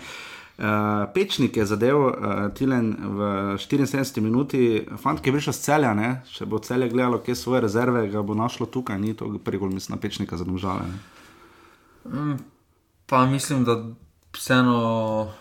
[0.55, 2.13] Uh, Pečnik je zadev uh,
[2.55, 6.11] Tilen v 74 minuti, fant, ki je prišel z celja, ne?
[6.31, 9.97] če bo celje gledalo, kje svoje rezerve, ga bo našlo tukaj, ni to prigol, mislim,
[9.97, 10.87] na Pečnika za domžale.
[12.07, 12.37] ne.
[13.11, 13.81] Pa mislim, da
[14.31, 15.35] vseeno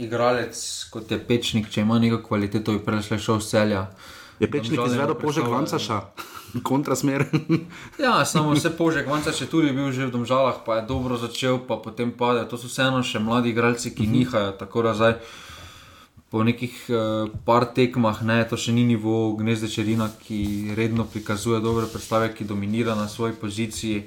[0.00, 0.56] igralec
[0.90, 3.84] kot je pečnik, če ima neko kvaliteto, bi prej šel v celja.
[4.40, 6.00] Je Pečnik izvedel požek Vancaša,
[6.68, 7.26] kontrasmer.
[8.04, 11.60] Ja, samo vse požek, Vancač je tudi bil že v domžalah, pa je dobro začel,
[11.60, 12.48] pa potem pade.
[12.48, 15.20] To so vseeno še mladi igralci, ki nihajo, tako da zdaj.
[16.30, 21.60] Po nekih uh, par tekmah, ne, to še ni nivo gnezde Čerina, ki redno prikazuje
[21.60, 24.06] dobre predstave, ki dominira na svoji poziciji.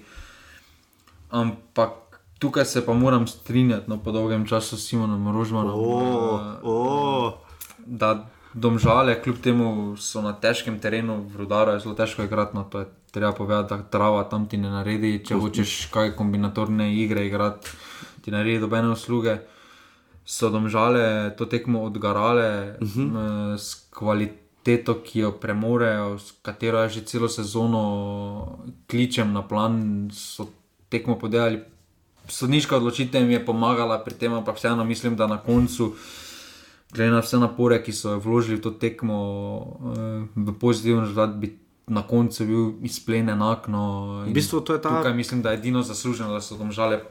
[1.30, 2.03] Ampak
[2.44, 7.34] tukaj se pa moram strinjati, no, po dolgem času s Simonom Rožmanom, Oh, oh.
[7.86, 12.58] da domžale, kljub temu so na težkem terenu, v Rudaru je zelo težko igrati.
[12.58, 15.22] No, to je treba povedati, da trava tam ti ne naredi.
[15.24, 17.72] Če hočeš kaj kombinatorne igre igrati,
[18.22, 19.40] ti naredi dobene usluge.
[20.26, 23.58] So domžale to tekmo odgarale uh -huh.
[23.58, 30.48] s kvaliteto, ki jo premorejo, s katero jaz že celo sezono kličem na plan, so
[30.90, 31.73] tekmo podelali.
[32.28, 35.94] Sodniška odločitev jim je pomagala pri tem, ampak vseeno mislim, da na koncu
[36.92, 39.18] glede na vse napore, ki so vložili v to tekmo,
[39.90, 41.58] eh, v pozitivno rezultat, bi
[41.88, 43.68] na koncu bil izplen enak.
[43.68, 43.84] No,
[44.28, 47.02] in bistvu to je ta- Tukaj mislim, da je edino zasluženo, da so domžale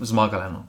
[0.00, 0.50] zmagale.
[0.50, 0.64] No.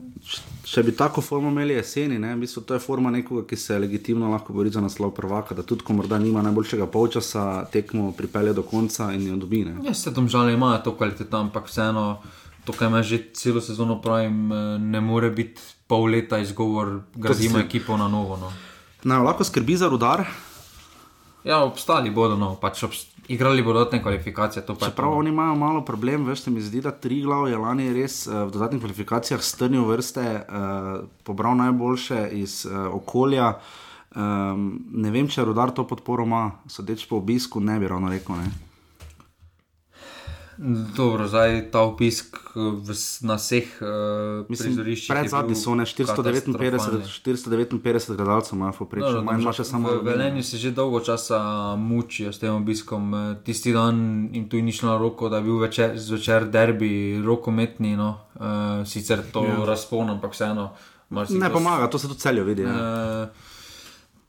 [0.63, 3.79] Če bi tako formo imeli jeseni, ne, v bistvu to je forma nekoga, ki se
[3.79, 8.53] legitimno lahko bori za naslov prvaka, da tudi ko morda nima najboljšega polčasa, tekmo pripelje
[8.53, 9.65] do konca in jo dobi.
[9.65, 9.75] Ne.
[9.83, 12.19] Ja, se domžale imajo to kvaliteto, ampak vseeno,
[12.67, 17.63] to, kar me že celo sezono pravim, eh, ne more biti pol leta izgovor, gradimo
[17.63, 18.35] ekipo na novo.
[18.37, 18.51] No.
[19.07, 20.27] Naj lahko skrbi za rudar,
[21.47, 24.65] Ja, obstali bodo, no, pač obst igrali bodo dodatne kvalifikacije.
[24.67, 25.17] čeprav no.
[25.17, 28.43] oni imajo malo problem, veš, se mi zdi, da tri glav je lani res uh,
[28.47, 33.53] v dodatnih kvalifikacijah strnil vrste, uh, pobral najboljše iz uh, okolja.
[34.15, 38.35] Um, ne vem, če rudar to podporo ima, sodeč po obisku, ne bi ravno rekel.
[38.35, 38.66] Ne.
[40.95, 42.89] Dobro, zdaj ta opisk eh, v,
[43.21, 43.87] na vseh uh,
[44.47, 45.07] prizoriščih.
[45.07, 47.05] pred je zadnji bil so ne 459, katastrofalni.
[47.05, 51.39] 459 gledalcev, Dobro, poprečje, manj Domžal- še samo V Velenju se že dolgo časa
[51.75, 53.13] mučijo s tem obiskom.
[53.13, 53.95] Eh, Tisti dan
[54.33, 56.91] jim tu ni šlo na roko, da je bil večer, zvečer derbi
[57.21, 58.17] rokometni, no.
[58.35, 58.41] uh,
[58.83, 59.61] sicer to Ja.
[59.63, 60.71] razpon, ampak vseeno.
[61.29, 62.61] Ne pomaga, to se tudi celjo vidi.
[62.61, 63.29] Ja.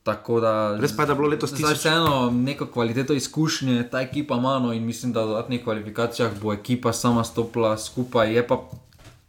[0.08, 3.90] Tako da, Res pa je, da je bilo letos Zdaj, tisoč- vseeno neko kvaliteto izkušnje,
[3.90, 8.32] ta ekipa ima, no, in mislim, da v dodatnih kvalifikacijah bo ekipa sama stopila skupaj.
[8.32, 8.56] Je pa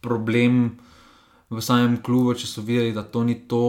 [0.01, 0.77] problem
[1.49, 3.61] v samem klubu, če so videli, da to ni to,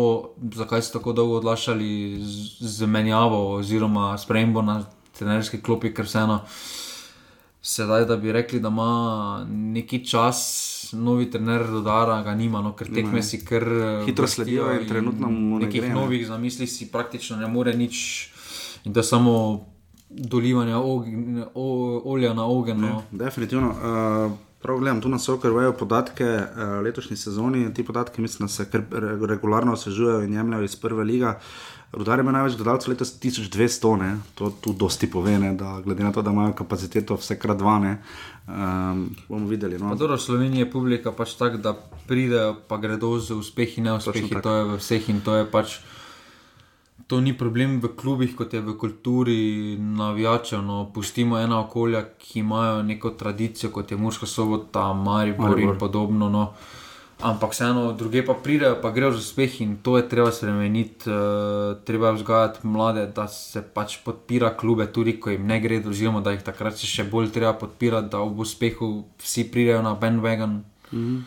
[0.54, 4.84] zakaj so tako dolgo odlašali z, z menjavo oziroma spremembo na
[5.18, 6.44] trenerski klopi, ker vseeno.
[7.62, 12.88] Sedaj, da bi rekli, da ima neki čas, novi trener rodara, ga nima, no, ker
[12.94, 15.94] tekme si kar eh, Hitro sledijo in trenutno mu ne nekih gre, ne.
[15.94, 18.28] novih zamisli si praktično ne more nič,
[18.84, 19.66] in da samo
[20.10, 21.66] dolivanje ognj, o,
[22.04, 22.80] olja na ogenj.
[22.80, 23.02] No.
[23.10, 23.68] Definitivno.
[23.68, 27.74] Uh, prav gledam tu na Sokar, vejo podatke uh, letošnji sezoni.
[27.74, 31.32] Ti podatki, mislim, da se kar re- regularno osvežujejo in jemljajo iz prve lige.
[31.92, 34.18] Rudar ima največ gledalcev letos 1200, ne?
[34.34, 35.54] to tu dosti pove, ne?
[35.58, 37.96] da glede na to, da imajo kapaciteto vsekrat dva, ne?
[38.46, 39.78] um, bomo videli.
[39.78, 39.94] No?
[39.94, 41.74] Dobro, v Sloveniji je publika pač tako, da
[42.06, 44.48] pridejo, pa gredo z uspehi, neuspehi, Točno tako.
[44.48, 45.80] to je v vseh in to je pač.
[47.10, 49.40] To ni problem v klubih, kot je v kulturi
[49.74, 50.62] navijačev.
[50.62, 55.74] No, pustimo ena okolja, ki imajo neko tradicijo, kot je Murska sobota, Maribor, Maribor.
[55.74, 56.30] in podobno.
[56.30, 56.52] No.
[57.20, 61.04] Ampak vseeno, druge pa pridejo, pa grejo z uspehi in to je treba spremeniti.
[61.04, 65.82] Uh, treba je vzgajati mlade, da se pač podpira klube, tudi ko jim ne gre,
[65.84, 69.94] oziroma da jih takrat se še bolj treba podpirati, da ob uspehu vsi pridejo na
[69.94, 70.64] bandwagon.
[70.92, 71.20] Mm -hmm.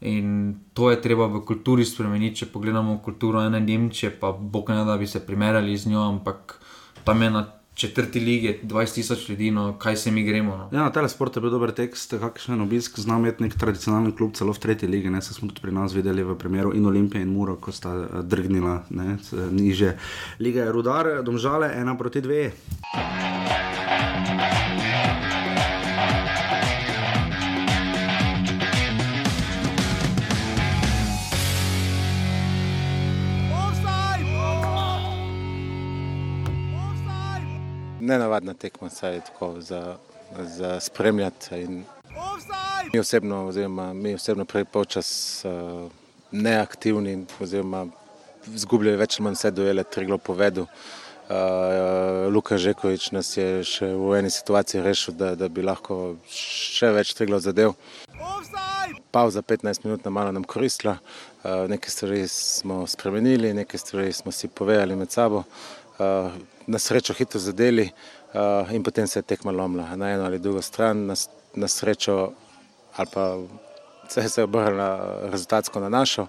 [0.00, 2.36] In to je treba v kulturi spremeniti.
[2.36, 6.60] Če pogledamo kulturo ene Nemčije, pa bog ne da bi se primerjali z njo, ampak
[7.04, 10.56] tam je na četrti lige 20 tisoč ljudi, no kaj se mi gremo.
[10.56, 10.68] No.
[10.72, 14.52] Ja, na telesport je bil dober tekst, kakšen obisk zna imeti nek tradicionalni klub, celo
[14.52, 15.10] v tretji ligi.
[15.10, 17.94] Ne, saj smo tudi pri nas videli v primeru in Olimpije in Muro, ko sta
[17.96, 19.16] eh, drgnila ne,
[19.50, 19.96] niže.
[20.40, 22.50] Liga je rudar, domžale, ena proti dve.
[38.10, 39.96] Nenavadna tekma, saj je tako za,
[40.58, 41.62] za spremljati.
[41.62, 41.84] In
[42.92, 45.90] Mi osebno, oziroma mi osebno prej polčas uh,
[46.30, 47.86] neaktivni, oziroma
[48.54, 50.66] izgubljali več ali manj vse dojele, triglo povedal.
[51.30, 56.90] Uh, Luka Žekovič nas je še v eni situaciji rešil, da, da bi lahko še
[56.96, 57.76] več triglo zadev.
[59.14, 64.34] Pauza 15 minut nam malo nam koristila, uh, nekaj stvari smo spremenili, nekaj stvari smo
[64.34, 65.44] si povedali med sabo,
[65.98, 66.34] uh,
[66.70, 70.62] na srečo hitro zadeli uh, in potem se je tekma lomila na eno ali drugo
[70.62, 71.14] stran, na,
[71.54, 72.30] na srečo
[72.96, 73.38] ali pa
[74.08, 74.98] se je obrnilo
[75.30, 76.26] rezultatsko na našo.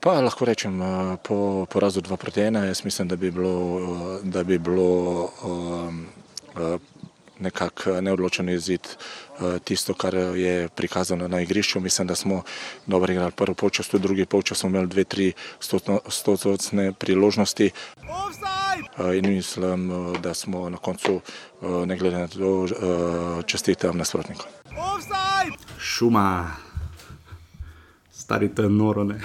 [0.00, 4.20] Pa lahko rečem, eh, po porazu 2 proti 1, jaz mislim, da bi bilo, eh,
[4.22, 6.06] da bi bilo um,
[7.38, 8.80] nekako neodločen izid
[9.64, 11.80] tisto, kar je prikazano na igrišču.
[11.80, 12.42] Mislim, da smo
[12.86, 15.32] dobro igrali prvo polčas, tudi drugi polčas smo imeli dve, tri
[16.08, 17.66] stotne priložnosti.
[17.66, 18.65] Eh,
[19.14, 21.20] In mislim, eh, da smo na koncu,
[21.62, 24.46] eh, ne glede na to, eh, čestitam nasprotnikom.
[25.78, 26.50] Šuma,
[28.12, 29.20] stari to je noro, ne.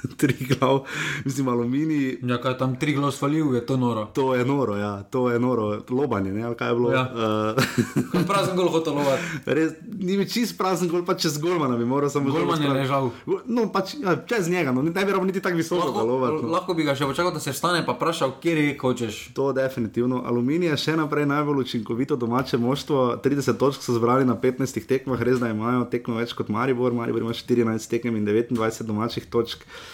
[0.20, 0.84] Tri glav,
[1.24, 2.18] mislim, aluminij.
[2.22, 4.04] Ja, kaj tam tri glas falil, je to noro.
[4.14, 6.92] To je noro, ja, to je noro, lobanje, ne, kaj je bilo.
[6.92, 7.10] Ja.
[7.20, 9.22] Uh, Prazen gol hotel lovati.
[9.46, 13.10] Res, ni mi čist prazen, gol pa čez Golmana bi moral samo Golman je ležal.
[13.46, 16.42] No, pač ja, čez njega, no, ne bi rabo niti tako visoko Lahko, galovati.
[16.44, 16.52] No.
[16.54, 19.20] lahko bi ga še počakal, da se vstane, pa vprašal, kje je hočeš.
[19.36, 20.22] To definitivno.
[20.26, 23.20] Aluminij je še naprej najbolj učinkovito domače moštvo.
[23.24, 26.96] 30 točk so zbrali na 15 tekmah, res da imajo tekmo več kot Maribor.
[26.96, 29.66] Maribor ima 14 tekem in 29 domačih točk.
[29.66, 29.89] Uh,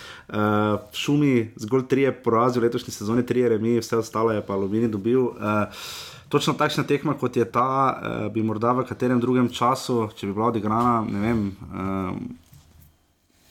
[0.93, 5.21] šumi zgolj trije porazi v letošnji sezoni, trije remi, vse ostalo je pa Aluminij dobil.
[5.21, 5.71] Uh,
[6.29, 10.33] Točno takšna tekma, kot je ta, uh, bi morda v katerem drugem času, če bi
[10.35, 12.17] bila odigrana, ne vem, um,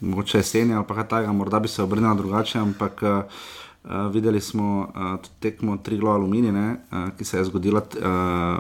[0.01, 3.23] mogoče jeseni ali kaj takega, morda bi se obrnila drugače, ampak uh,
[3.85, 8.59] uh, videli smo uh, tekmo Triglo Alumini, ne, uh, ki se je zgodila uh,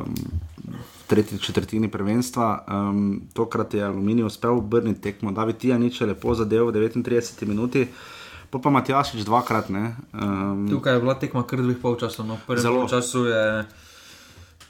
[1.07, 2.65] tretji četrtini prvenstva.
[2.67, 7.87] Um, tokrat je Alumini uspel obrniti tekmo, David Tijanič je lepo zadev v 39 minuti.
[8.49, 9.95] Pol pa Matjašič dvakrat, ne.
[10.13, 12.25] Um, Tukaj je bila tekma kar dveh polčasov.
[12.25, 12.35] No.
[12.35, 12.87] V prvem Zelo.
[12.87, 13.65] času je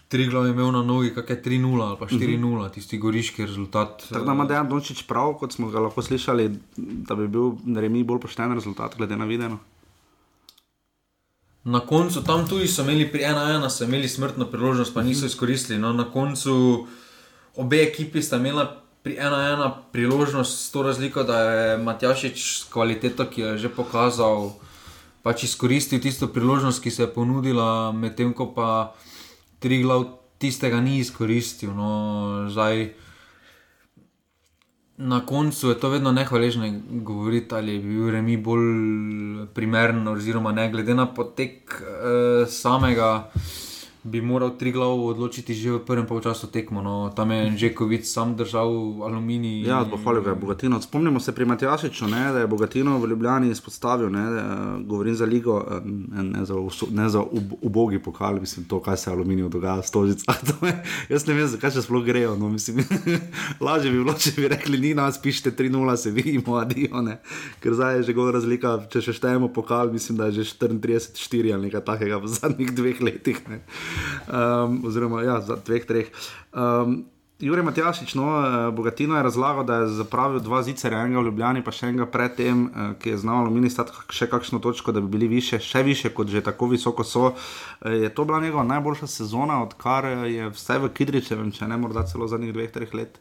[0.07, 2.71] Triglav imel na nogi kakšne 3-0 ali pa 4-0, mm -hmm.
[2.71, 4.05] tisti goriški rezultat.
[4.09, 8.03] Tako da ima Dejan Dončić prav, kot smo ga lahko slišali, da bi bil remi
[8.03, 9.57] bolj pošten rezultat, glede na videno.
[11.65, 15.79] Na koncu tam tudi so imeli pri 1-1, so imeli smrtno priložnost, pa niso izkoristili.
[15.79, 16.85] No, na koncu
[17.55, 18.67] obe ekipi sta imela
[19.01, 23.69] pri 1-1 priložnost s to razliko, da je Matjašič s kvaliteto, ki jo je že
[23.69, 24.53] pokazal,
[25.25, 28.93] pač izkoristil tisto priložnost, ki se je ponudila, medtem ko pa
[29.59, 30.05] Triglav
[30.37, 31.73] tistega ni izkoristil.
[31.73, 32.93] No, zdaj,
[34.97, 40.69] Na koncu je to vedno nehvaležno govoriti, ali je bil remi bolj primeren, oziroma ne,
[40.71, 43.31] glede na potek uh, samega.
[44.05, 46.81] Bi moral tri glavo odločiti že v prvem polčasu tekmo.
[46.81, 47.09] No.
[47.15, 48.69] Tam je Žekovic sam držal
[49.01, 49.65] aluminij.
[49.65, 50.81] Ja, pohvalil ga je Bogatino.
[50.81, 54.43] Spomnimo se pri Matjašiču, ne, da je Bogatino v Ljubljani izpostavil, ne, da,
[54.85, 56.53] govorim za ligo, ne, ne za,
[56.91, 60.37] ne za ub, ubogi pokal, mislim, to, kaj se aluminiju dogaja s tožicami.
[61.13, 62.35] Jaz ne vem, zakaj še sploh grejo.
[62.37, 62.85] No, mislim,
[63.65, 67.17] lažje bi bilo, če bi rekli, ni nas, pišete 3-0, se vidimo, adijo, ne.
[67.63, 71.57] Ker zdaj je že gor razlika, če še štejemo pokal, mislim, da je že 34-4
[71.57, 73.41] ali nekaj takega v zadnjih dveh letih.
[73.49, 73.63] Ne.
[74.25, 76.09] Um, oziroma, ja, za dveh, treh.
[76.53, 77.05] Um,
[77.39, 81.63] Jurek Matjašič, no, eh, Bogatino je razlagal, da je zapravil dva zicerja, enega v Ljubljani,
[81.63, 85.07] pa še enega predtem, eh, ki je znal alumini stati še kakšno točko, da bi
[85.17, 87.33] bili više, še više, kot že tako visoko so.
[87.81, 92.03] Eh, Je to bila njegova najboljša sezona, odkar je vse v Kidričevem, če ne morda
[92.03, 93.19] celo zadnjih dveh, treh let.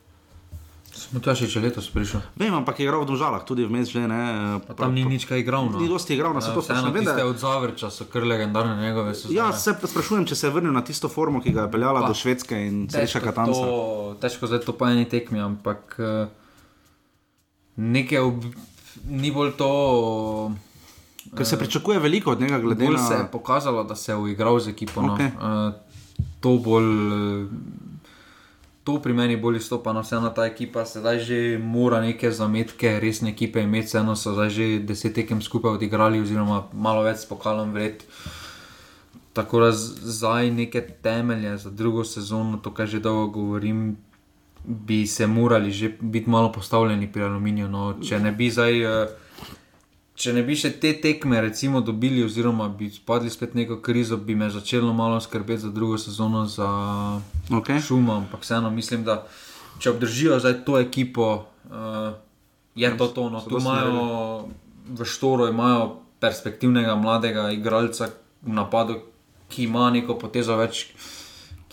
[0.95, 2.23] Smo to še letos prišel.
[2.35, 3.67] Vem, ampak je igral v Domžalah, tudi
[4.07, 4.23] ne.
[4.61, 5.67] Pa tam ni nič kaj igral.
[5.67, 5.77] No.
[5.77, 6.93] Ni dosti igral, na se to sprašujem.
[6.93, 9.35] Vem, tiste da- od Zavrča so kar legendarne njegove sezone.
[9.35, 12.03] Ja, se pa sprašujem, če se je vrnil na tisto formo, ki ga je peljala
[12.03, 13.53] do Švedske in Sreša Težko Katanca.
[13.55, 16.27] to- Težko zdaj to po eni tekmi, ampak eh,
[17.77, 18.45] nekaj ob,
[19.05, 19.71] ni bolj to.
[21.31, 24.61] Ker se pričakuje veliko od njega, glede na se je pokazalo, da se je uigral
[24.61, 25.03] z ekipo.
[25.03, 25.15] No.
[25.15, 25.27] Okej.
[25.35, 25.75] Uh,
[26.41, 27.49] to bolj.
[28.85, 33.31] To pri meni bolj izstopa, no vseeno ta ekipa sedaj že mora neke zametke, resne
[33.33, 37.73] ekipe imeti, vseeno so zdaj že deset tekem skupaj odigrali, oziroma malo več s pokalom
[37.73, 38.05] vred.
[39.33, 43.97] Tako da zdaj neke temelje za drugo sezono, to kar že dolgo govorim,
[44.65, 47.69] bi se morali že biti malo postavljeni pri aluminiju.
[47.69, 48.83] No, če ne bi zdaj.
[48.85, 49.24] eh,
[50.15, 54.37] Če ne bi še te tekme recimo dobili, oziroma bi spadli spet neko krizo, bi
[54.39, 56.69] me začelo malo skrbeti za drugo sezono, za
[57.51, 57.81] Okay.
[57.83, 58.15] šumo.
[58.23, 59.27] Ampak vseeno mislim, da
[59.79, 62.15] če obdržijo zdaj to ekipo, uh,
[62.75, 63.31] je to to.
[63.31, 63.41] No.
[63.41, 64.49] Tu imajo
[64.87, 68.09] v Štoru imajo perspektivnega mladega igralca
[68.43, 69.01] v napadu,
[69.49, 70.87] ki ima neko potezo več,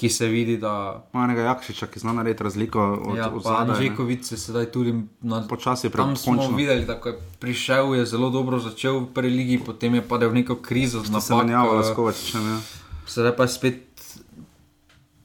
[0.01, 1.03] ki se vidi, da.
[1.13, 3.67] Ima enega Jakšiča, ki zna narediti razliko od, Ja, pa zadaj.
[3.67, 3.75] ne.
[3.75, 8.05] Žekovic se sedaj tudi na Počasi je Tam smo videli, da ko je prišel, je
[8.05, 11.75] zelo dobro začel v prvi ligi, potem je padel v neko krizo z napako.
[11.75, 12.57] Laskovačičem, ja.
[13.05, 13.81] Sedaj pa je spet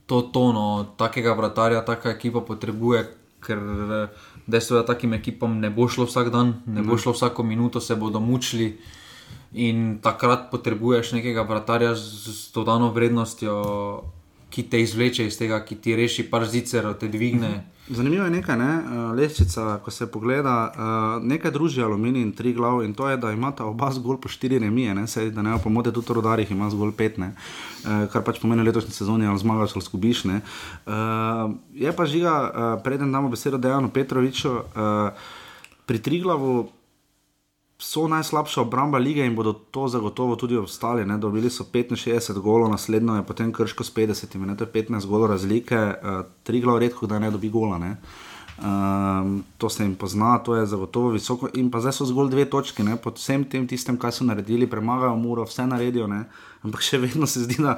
[0.06, 3.00] to tono, takega vratarja, taka ekipa potrebuje,
[3.40, 4.12] ker eh,
[4.46, 7.80] dejstvo je, da takim ekipam ne bo šlo vsak dan, ne bo šlo vsako minuto,
[7.80, 8.76] se bodo mučili.
[9.56, 13.56] In takrat potrebuješ nekega vratarja z, z dodano vrednostjo,
[14.56, 17.50] ki te izvleče iz tega, ki ti reši par zicerov, te dvigne.
[17.92, 18.68] Zanimivo je nekaj, ne?
[18.78, 23.18] uh, leščica, ko se pogleda, uh, nekaj druži aluminij in tri glav, in to je,
[23.20, 25.04] da imata oba zgolj po štiri remije, ne?
[25.06, 27.34] Sej, da ne pomote tudi rodarjih, ima zgolj pet, ne?
[27.36, 30.24] uh, kar pač pomeni letošnji sezoni, ali zmagaš ali skubiš.
[30.24, 30.40] ne.
[31.76, 32.34] Je pa žiga,
[32.84, 34.54] preden damo besedo Dejanu Petroviču,
[35.86, 36.70] pri Triglavu
[37.78, 41.04] so najslabša obramba lige in bodo to zagotovo tudi ostali.
[41.04, 41.18] Ne?
[41.18, 44.56] Dobili so 65 golov, naslednjo je potem krško s 50, ne?
[44.56, 47.78] to je 15 golov razlike, uh, tri glav redko, da ne dobi gola.
[47.78, 47.96] Ne?
[48.56, 51.48] Um, to se jim pozna, to je zagotovo visoko.
[51.54, 52.96] In pa zdaj so zgolj dve točke, ne?
[52.96, 56.24] pod vsem tem, tistem, kar so naredili, premagajo muro, vse naredijo, ne?
[56.64, 57.76] ampak še vedno se zdi, da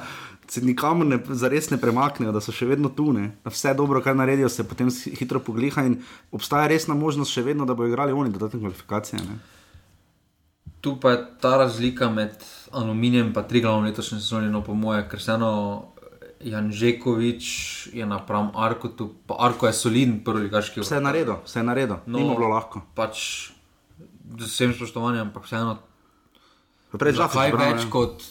[0.49, 3.11] se nikamor ne, zares ne premaknejo, da so še vedno tu.
[3.13, 3.33] Ne?
[3.43, 5.99] Da vse dobro, kar naredijo, se potem hitro pogliha in
[6.31, 9.27] obstaja resna možnost še vedno, da bodo igrali oni dodatne kvalifikacije.
[9.27, 9.58] Ne?
[10.81, 12.31] Tu pa je ta razlika med
[12.71, 15.85] aluminijem in Triglavom letošnje sezone, no po moje, ker vseeno
[16.41, 17.47] Janžekovič
[17.93, 22.19] je napram Arkotu, pa Arko je soliden prvoligaški Vse je naredil, vse je naredil, no,
[22.19, 22.83] ni bilo lahko.
[22.95, 23.51] Pač
[24.39, 25.79] z vsem spoštovanjem, ampak vseeno
[26.93, 28.23] branil, več kot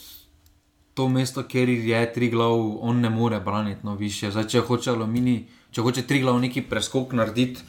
[0.98, 4.32] to mesto, kjer je tri glav, on ne more braniti, no više.
[4.32, 7.62] Zdaj, če hoče aluminij, če hoče tri glav neki preskok narediti,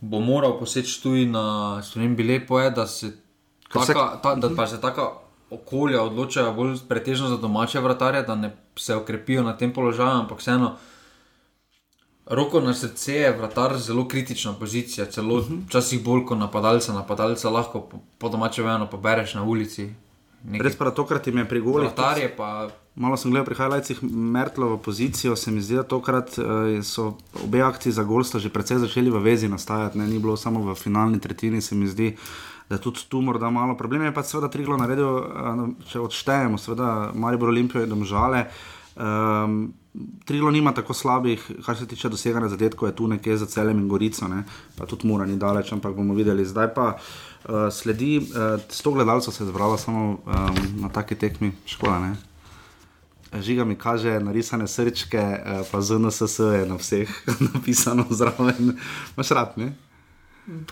[0.00, 3.25] bo moral poseči tudi na spremembi lepo je, da se se-
[3.72, 5.10] taka, ta, da pa se taka
[5.50, 10.38] okolja odločajo bolj pretežno za domače vratarje, da ne se okrepijo na tem položaju, ampak
[10.38, 10.76] vseeno.
[12.26, 16.92] Roko na srce je vratar zelo kritična pozicija, celo včasih bolj kot napadalca.
[16.92, 19.92] Napadalca lahko po, po domače vejano pobereš na ulici.
[20.60, 21.86] Res pa tokrat jim je pri golih.
[21.86, 26.38] Vratar je pa Malo sem gledal pri highlightsih Mertlovo pozicijo, se mi zdi, da tokrat
[26.38, 30.06] uh, so obe akciji za gol sta že precej začeli v vezi nastajati, ne?
[30.08, 32.14] ni bilo samo v finalni tretjini, se mi zdi,
[32.70, 33.76] da tudi tu morda malo.
[33.76, 38.46] Problem je pa seveda Triglo naredil, uh, če odštejemo, seveda Maribor Olimpijo je domžale.
[38.96, 39.74] Um,
[40.28, 43.88] Trilo nima tako slabih, kar se tiče doseganja zadetkov, je tu nekje za celem in
[43.88, 44.42] gorico, ne?
[44.76, 46.44] pa tudi mora ni daleč, ampak bomo videli.
[46.44, 51.52] Zdaj pa uh, sledi, uh, 100 gledalcev se je zbralo samo um, na taki tekmi,
[51.64, 52.16] škoda ne.
[53.42, 57.10] Žiga mi kaže narisane srčke, eh, pa ZNSS je na vseh
[57.52, 58.76] napisano zraven.
[59.16, 59.72] Imaš rad, ne?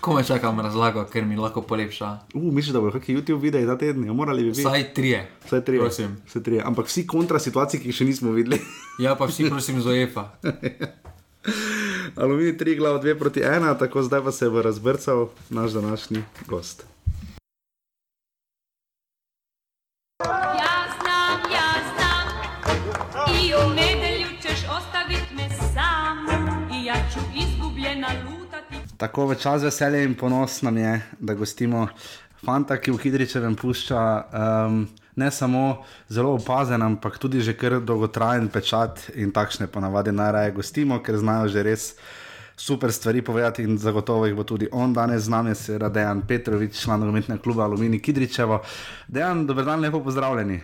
[0.00, 2.10] Ko me čakam razlago, ker mi lahko polepša.
[2.34, 4.62] Uh, misliš, da bo kakšen YouTube video ta teden, ja, morali bi biti.
[4.62, 5.24] Vsaj trije.
[5.46, 5.80] Vsaj trije.
[5.80, 6.16] Prosim.
[6.26, 6.62] Vsaj trije.
[6.64, 8.60] Ampak vsi kontra situacij, ki jih še nismo videli.
[9.02, 10.28] Ja, pa vsi prosim z OEFA.
[12.22, 16.86] Aluminij 3 glav 2 proti 1, tako zdaj pa se bo razbrcal naš današnji gost.
[29.04, 31.88] Tako v čas veselja in ponos nam je, da gostimo
[32.40, 34.78] fanta, ki v Hidričevem pušča um,
[35.20, 41.02] ne samo zelo opazen, ampak tudi že kar dolgotrajen pečat in takšne ponavadi najraje gostimo,
[41.04, 41.84] ker znajo že res
[42.56, 46.80] super stvari povedati in zagotovo jih bo tudi on danes z nami, seveda Dejan Petrovič,
[46.80, 48.62] član nogometnega kluba Alumini Kidričevo.
[49.08, 50.62] Dejan, dober dan, lepo pozdravljeni.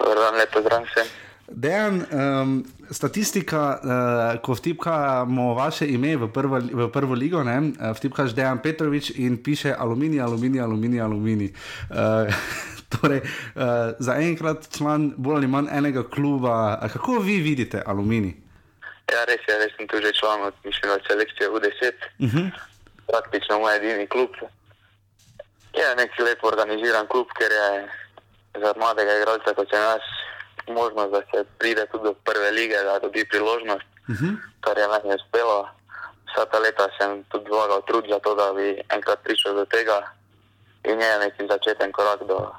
[0.00, 1.25] Dobar dan, lepo zdrav vsem.
[1.48, 7.94] Dejan, um, statistika, uh, ko vtipkamo vaše ime v prvo, v prvo ligo, ne, uh,
[7.94, 11.50] vtipkaš Dejan Petrovič in piše aluminij, aluminij, aluminij, aluminij.
[11.90, 12.34] Uh,
[12.92, 16.82] torej, uh, za enkrat član bolj ali manj enega kluba.
[16.92, 18.34] Kako vi vidite aluminij?
[19.06, 21.94] Ja, res je, res sem tu že član od mislim, da selekcije U10.
[22.18, 22.50] Uh -huh.
[23.06, 24.34] Praktično moj edini klub.
[25.78, 27.88] Je nek lep organiziran klub, ker je
[28.62, 30.02] za mladega igralca kot sem jaz
[30.68, 34.36] možnost, da se pride tudi do prve lige, da dobi priložnost, Uh -huh.
[34.60, 35.68] kar je meni uspelo.
[36.26, 39.98] Vsa ta leta sem tudi vlagal trud za to, da bi enkrat prišel do tega
[40.84, 42.52] in je neki začeten korak do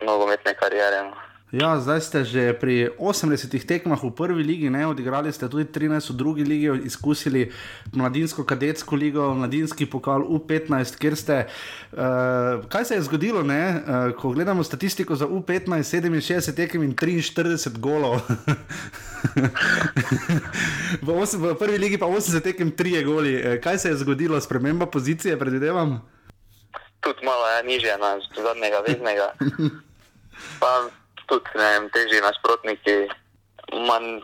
[0.00, 1.02] nogometne kariere.
[1.02, 1.29] no.
[1.50, 5.98] Ja, zdaj ste že pri 80 tekmah v prvi ligi, ne, odigrali ste tudi 13
[5.98, 7.50] v drugi ligi, izkusili
[7.90, 11.50] mladinsko kadetsko ligo, mladinski pokal U15, kjer ste.
[11.90, 16.94] Uh, kaj se je zgodilo, ne, uh, ko gledamo statistiko za U15, 67 tekem in
[16.94, 18.20] 43 golov.
[21.02, 23.34] v, osem, v prvi ligi pa 80 tekem 3 goli.
[23.34, 25.98] Uh, kaj se je zgodilo, sprememba pozicije, predvidevam?
[27.02, 29.34] Tudi malo je nižje na zadnjega veznega.
[30.60, 30.99] Pa
[31.30, 32.96] tudi ne vem, težji nasprotniki,
[33.80, 34.20] manj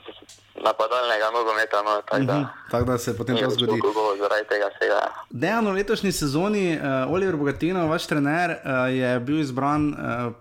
[0.59, 1.83] napadalnega nogometa.
[1.83, 3.81] No, tako da, Mhm, Tako da se potem to zgodi.
[4.19, 5.01] zaradi tega vsega.
[5.31, 8.59] Dejan v letošnji sezoni, uh, Oliver Bogatino, vaš trener, uh,
[8.91, 9.97] je bil izbran uh,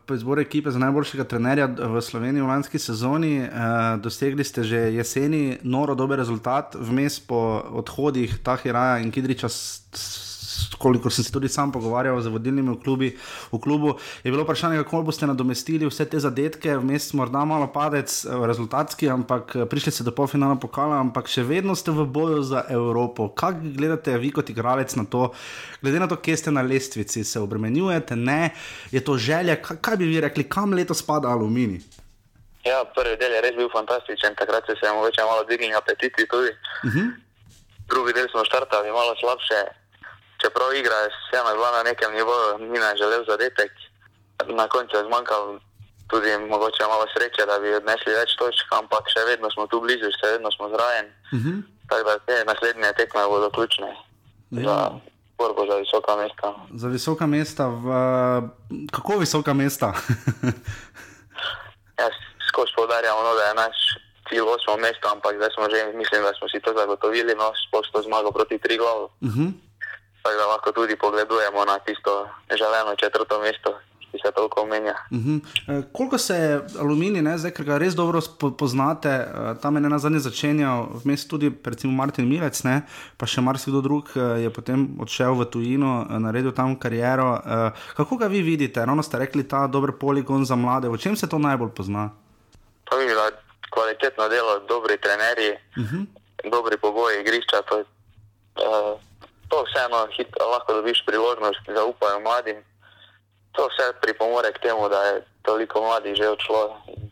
[0.05, 3.39] po izboru ekipe za najboljšega trenerja v Sloveniji v lanski sezoni.
[3.41, 3.47] Uh,
[3.99, 7.41] dosegli ste že jeseni noro dober rezultat, vmes po
[7.73, 9.47] odhodih Tahiraja in Kidriča.
[10.85, 13.07] Kolikor sem se tudi sam pogovarjal z vodilnimi v, klubi,
[13.49, 18.05] v klubu, je bilo vprašanje, kako boste nadomestili vse te zadetke, vmes morda malo padec
[18.05, 22.45] eh, rezultatski, ampak eh, prišli ste do polfinala pokala, ampak še vedno ste v boju
[22.45, 23.31] za Evropo.
[23.33, 25.31] Kaj gledate vi kot igralec na to,
[25.81, 28.53] glede na to, kje ste na lestvici, se obremenjujete, ne,
[28.93, 31.81] je to želja, kaj, kaj bi vi rekli, kam letos spada aluminij?
[32.65, 36.53] Ja, prvi del je res bil fantastičen, takrat se mogoče malo dvignili apetiti tudi.
[36.85, 37.09] Uh -huh.
[37.89, 39.59] Drugi del smo štartali malo slabše,
[40.41, 43.71] čeprav igra je vseeno bila na nekem nivoju, ni nam želel zadetek.
[44.45, 45.59] Na koncu je zmanjkalo
[46.07, 50.11] tudi mogoče malo sreče, da bi odnesli več točk, ampak še vedno smo tu blizu,
[50.19, 51.07] še vedno smo zraven.
[51.33, 51.57] Uh -huh.
[51.89, 53.95] Tako da te naslednje tekme bodo ključne
[54.49, 54.63] Ja.
[54.63, 54.91] za
[55.37, 56.53] borbo za visoka mesta.
[56.75, 57.87] Za visoka mesta, v,
[58.91, 59.93] kako visoka mesta?
[62.01, 62.15] Jaz
[62.49, 63.77] skozi poudarjamo, no, da je naš
[64.29, 67.83] cilj osmo mesto, ampak zdaj smo že, mislim, da smo si to zagotovili, no, sploh
[67.85, 69.05] s to zmago proti tri glavu.
[69.27, 69.49] uh -huh.
[70.25, 73.79] Tako da lahko tudi pogledujemo na tisto želeno četrto mesto,
[74.25, 74.95] se toliko omenja.
[75.11, 75.39] Uh -huh.
[75.67, 78.21] e, koliko se je aluminij, ne, zdaj, ker ga res dobro
[78.57, 79.25] poznate, e,
[79.61, 82.81] tam je na zadnje začenjal, vmes tudi recimo Martin Milec, ne,
[83.17, 87.35] pa še marsikdo drug e, je potem odšel v tujino, e, naredil tam kariero.
[87.35, 88.85] E, kako ga vi vidite?
[88.85, 92.09] Ravno ste rekli, ta dober poligon za mlade, v čem se to najbolj pozna?
[92.89, 93.29] Pa vidim, da
[93.69, 96.05] kvalitetno delo, dobri trenerji, Uh -huh.
[96.51, 97.61] dobri pogoji igrišča.
[97.69, 98.99] To, uh,
[99.55, 102.57] to vseeno hitro lahko dobiš priložnost, zaupajo mladim.
[103.55, 107.05] To vse pripomore k temu, da je toliko mladih že odšlo in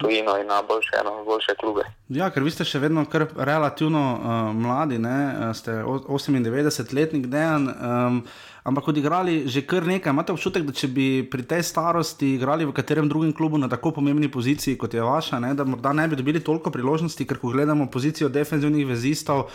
[0.00, 1.84] tujino in na boljše, no, boljše klube.
[2.08, 5.18] Ja, ker vi ste še vedno kar relativno uh, mladi, ne?
[5.28, 8.22] Eh, ste o- 98-letnik dejan, um,
[8.64, 10.14] ampak odigrali že kar nekaj.
[10.16, 13.92] Imate občutek, da če bi pri tej starosti igrali v katerem drugem klubu na tako
[13.92, 15.52] pomembni poziciji kot je vaša, ne?
[15.54, 19.50] da morda ne bi dobili toliko priložnosti, ker ko gledamo pozicijo defenzivnih vezistov,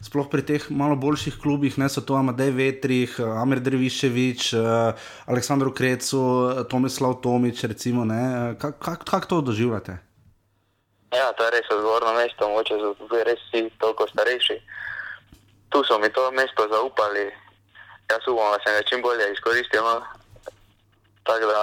[0.00, 4.96] sploh pri teh malo boljših klubih, ne so to Amadej Vetrih, eh, Amir Dreviševič, uh,
[5.28, 8.56] Aleksandr Krecu, eh, Tomislav Tomič, recimo, ne?
[8.56, 10.00] Kako kak, kak to doživljate?
[11.12, 14.56] Ja, to je res odgovorno mesto, mogoče so tudi res vsi toliko starejši.
[15.70, 17.28] Tu so mi to mesto zaupali,
[18.10, 19.84] jaz upam, da sem ga čim bolje izkoristil.
[19.84, 20.00] No.
[21.28, 21.62] Tako da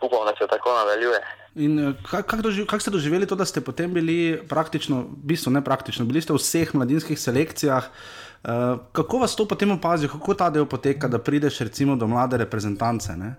[0.00, 1.43] upam, da se tako nadaljuje.
[1.54, 5.34] In eh, kako kak doživ, kak ste doživeli to, da ste potem bili praktično, v
[5.34, 7.90] bistvu ne praktično, bili ste v vseh mladinskih selekcijah,
[8.44, 12.36] Uh, kako vas to potem opazijo, kako ta del poteka, da prideš recimo do mlade
[12.36, 13.16] reprezentance?
[13.16, 13.32] Ne?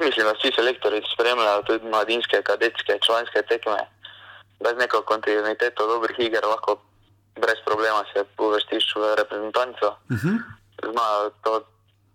[0.00, 3.80] Mislim, da vsi selektori spremljajo tudi mladinske, kadetske, članske tekme.
[4.60, 6.76] Brez neko kontinuiteto dobrih iger lahko
[7.40, 9.96] brez problema se uvrstiš v reprezentanco.
[10.12, 10.36] Uh -huh.
[10.92, 11.64] Znajo to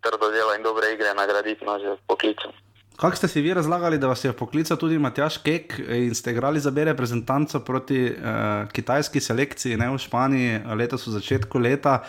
[0.02, 2.52] trdo delo in dobre igre nagraditi no, z poklicem.
[3.00, 6.60] Kako ste si vi razlagali, da vas je poklical tudi Matjaš Kek in ste igrali
[6.60, 12.02] za B reprezentanco proti uh, kitajski selekciji ne, v Španiji letos v začetku leta?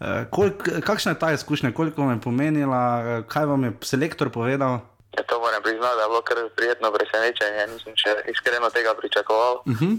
[0.00, 2.80] Uh, kolik, kakšna je ta izkušnja, koliko vam je pomenila,
[3.20, 4.80] uh, kaj vam je selektor povedal?
[5.16, 7.66] Ja, to moram priznati, da je bilo kar prijetno presenečenje.
[7.74, 9.60] Nisem še iskreno tega pričakoval.
[9.66, 9.98] Uh -huh.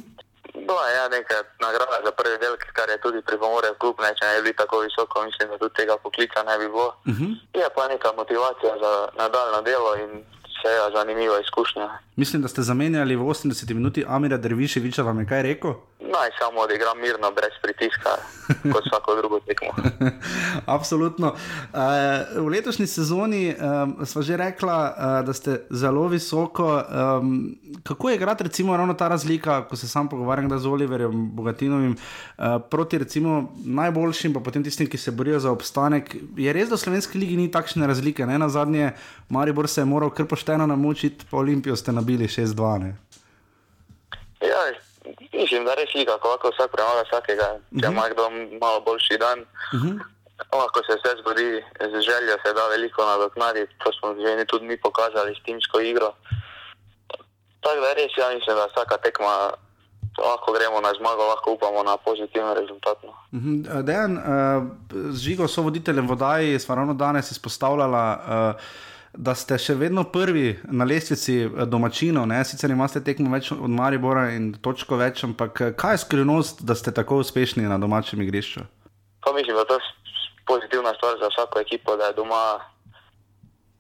[0.54, 4.12] Bila je ja, neka nagrada za prvi del, kar je tudi pripomore v klub, ne,
[4.18, 6.88] če ne bi bili tako visoko, mislim, da tudi tega poklica ne bi bilo.
[7.06, 7.32] Uh -huh.
[7.54, 10.26] Je pa neka motivacija za nadaljno delo in
[10.62, 11.90] vse zanimiva izkušnja.
[12.16, 15.74] Mislim, da ste zamenjali v 80 minuti Amira Derviševiča, vam je kaj rekel?
[16.00, 18.10] Naj samo odigram mirno, brez pritiska,
[18.74, 19.70] kot vsako drugo tekmo.
[20.76, 21.28] Absolutno.
[21.28, 21.80] Uh,
[22.36, 26.84] v letošnji sezoni um, smo že rekla, uh, da ste zelo visoko.
[27.20, 31.96] Um, kako je igrati, recimo, ravno ta razlika, ko se sam pogovarjam z Oliverjem Bogatinovim,
[32.38, 36.16] uh, proti recimo najboljšim, pa potem tistim, ki se borijo za obstanek.
[36.38, 38.26] Je res, da v slovenski ligi ni takšne razlike.
[38.26, 38.40] Ne?
[38.40, 38.92] Na zadnje,
[39.30, 42.80] Maribor se je moral kar pošteno namučiti, pa Olimpijo ste nabili 6-2.
[42.80, 42.96] ne?
[44.42, 44.62] Ja,
[45.34, 47.48] mislim, da res liga, ko lahko vsak premaga vsakega.
[47.80, 48.30] Če ima kdo
[48.62, 49.40] malo boljši dan,
[49.74, 50.00] Uh -huh.
[50.54, 53.74] lahko se vse zgodi, z željo se da veliko nadoknaditi.
[53.84, 56.14] To smo že tudi mi pokazali s timsko igro.
[57.62, 59.34] Tako da res, ja mislim, da vsaka tekma
[60.18, 62.98] lahko gremo na zmago, lahko upamo na pozitiven rezultat.
[63.04, 63.14] No.
[63.38, 63.84] Mhm.
[63.86, 64.24] Dejan, uh,
[65.16, 68.04] z Žigo, so voditeljem vodaji, smo ravno danes izpostavljala.
[68.56, 68.62] Uh,
[69.14, 72.40] Da ste še vedno prvi na lestvici eh, domačinov, ne?
[72.48, 76.76] sicer imate tekmo več od Maribora in točko več, ampak eh, kaj je skrivnost, da
[76.80, 78.64] ste tako uspešni na domačem igrišču?
[79.22, 79.90] Pa mislim, da to je
[80.48, 82.44] pozitivna stvar za vsako ekipo, da je doma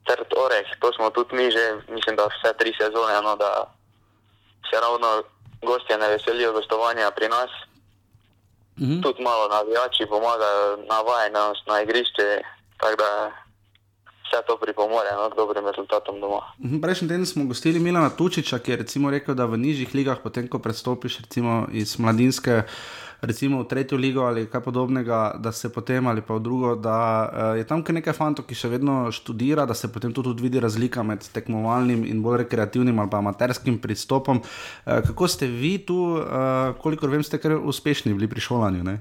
[0.09, 0.67] trd oreh.
[0.83, 3.71] To smo tudi mi že, mislim, da vse tri sezone, no, da
[4.67, 5.23] se ravno
[5.63, 7.51] gostje ne veselijo gostovanja pri nas.
[8.81, 9.01] Mhm.
[9.01, 12.29] Tudi malo navijači pomagajo navajenost na igrišče,
[12.77, 13.31] tako da
[14.31, 16.41] vse to pripomore no, k dobrim rezultatom doma.
[16.59, 20.19] Mhm, Prejšnji teden smo gostili Milana Tučiča, ki je recimo rekel, da v nižjih ligah,
[20.23, 22.63] potem ko prestopiš recimo iz mladinske.
[23.21, 27.29] Recimo v tretjo ligo ali kaj podobnega, da se potem ali pa v drugo, da
[27.29, 30.41] uh, je tam kar nekaj fantov, ki še vedno študira, da se potem tu tudi
[30.41, 34.41] vidi razlika med tekmovalnim in bolj rekreativnim ali pa amaterskim pristopom.
[34.41, 38.83] Uh, kako ste vi tu, uh, kolikor vem, ste kar uspešni bili pri šolanju?
[38.89, 38.97] Ne?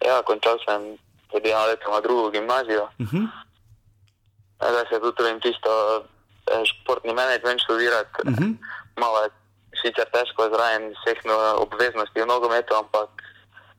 [0.00, 0.96] Ja, končal sem
[1.28, 2.88] tudi na drugo gimnazijo.
[2.96, 3.28] Uh -huh.
[4.70, 5.72] Zdaj se tudi trudim tisto
[6.64, 8.10] športni menedžment študirati.
[8.26, 8.54] Uh -huh.
[8.96, 9.30] Malo je
[9.82, 13.08] sicer težko zraven vseh no, obveznosti v nogometu, ampak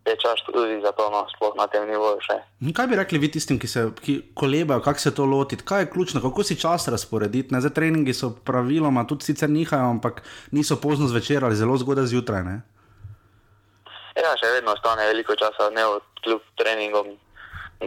[0.06, 2.36] je čas tudi za to, no, sploh na tem nivoju še.
[2.76, 5.90] Kaj bi rekli vi tistim, ki se ki kolebajo, kako se to lotiti, kaj je
[5.96, 7.54] ključno, kako si čas razporediti?
[7.54, 7.62] Ne?
[7.64, 12.44] Zdaj, treningi so praviloma tudi sicer nihajo, ampak niso pozno zvečer ali zelo zgodaj zjutraj.
[12.44, 12.62] Ne?
[14.20, 17.16] Ja, še vedno ostane veliko časa dnev kljub treningom,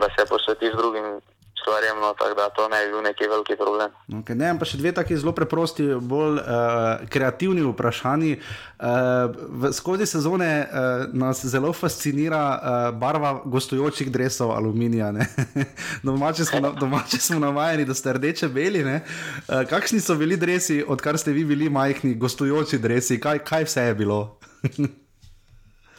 [0.00, 1.20] da se posvetiš drugim
[1.60, 3.90] stvarem, no, tako da to ne bi bil neki veliki problem.
[4.20, 8.36] Okay, ne, pa še dve taki zelo preprosti, bolj uh, kreativni vprašanji.
[8.76, 9.32] Uh,
[9.62, 15.12] v, skozi sezone uh, nas zelo fascinira uh, barva gostujočih dresov aluminija.
[15.12, 15.26] ne.
[16.06, 18.84] domače, smo, na- domače smo navajeni, da ste rdeče-beli.
[18.86, 23.88] Uh, kakšni so bili dresi, odkar ste vi bili majhni, gostujoči dresi, kaj, kaj vse
[23.90, 24.20] je bilo?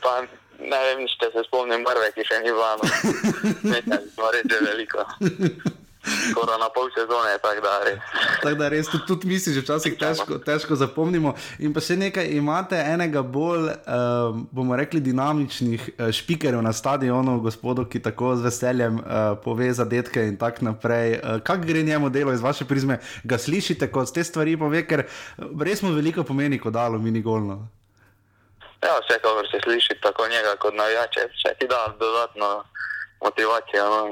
[0.04, 0.22] Pa
[0.60, 2.78] ne vem, če se spomnim barve, ki še ni no.
[3.74, 5.06] nekaj smo res že veliko.
[6.08, 8.00] Skoraj na pol sezone, tako da res.
[8.42, 11.34] Tako da res tudi, tudi mi si že včasih težko, težko zapomnimo.
[11.60, 17.40] In pa še nekaj, imate enega bolj, uh, bomo rekli, dinamičnih uh, špikerjev na stadionu,
[17.44, 21.20] gospodu, ki tako z veseljem uh, pove zadetke in tako naprej.
[21.20, 23.02] Uh, Kako gre njemu delo iz vaše prizme?
[23.28, 27.22] Ga slišite, ko te stvari pove, ker eh, res mu veliko pomeni, ko da alumini
[27.22, 27.66] golno.
[28.86, 32.64] Ja, vsekakor se sliši tako njega kot navijače, vse ti da dodatno
[33.26, 33.86] motivacijo.
[33.90, 34.04] No.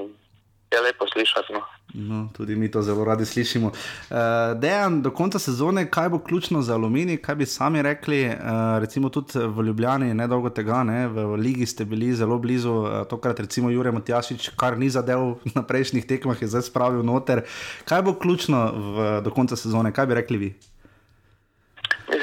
[0.71, 1.53] Je lepo slišati.
[1.53, 1.61] No.
[1.97, 3.67] No, tudi mi to zelo radi slišimo.
[3.67, 4.15] Uh,
[4.59, 8.35] Dejan, do konca sezone, kaj bo ključno za aluminij, kaj bi sami rekli, uh,
[8.79, 13.39] recimo tudi v Ljubljani, nedolgo tega, ne, v, Ligi ste bili zelo blizu, uh, tokrat
[13.39, 17.45] recimo Jurek Matjašič, kar ni zadev na prejšnjih tekmah, je zdaj spravil noter.
[17.85, 20.53] Kaj bo ključno v, do konca sezone, kaj bi rekli vi?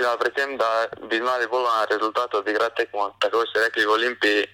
[0.03, 0.71] Mislim, da predvsem, da
[1.09, 3.15] bi znali bolj na rezultat odigrati tekmo.
[3.19, 4.47] Tako ste rekli v Olimpiji,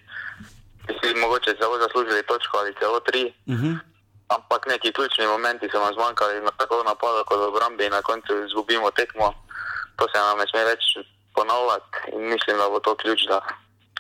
[0.87, 3.33] bi si mogoče zelo zaslužili točko ali celo tri.
[3.47, 3.79] Uh -huh.
[4.29, 7.93] Ampak neki ključni momenti so nam zmanjkali, na- tako v napadu kot v obrambi, in
[7.93, 9.35] na koncu izgubimo tekmo.
[9.97, 10.83] To se nam ne sme več
[11.35, 13.41] ponavljati in mislim, da bo to ključ, da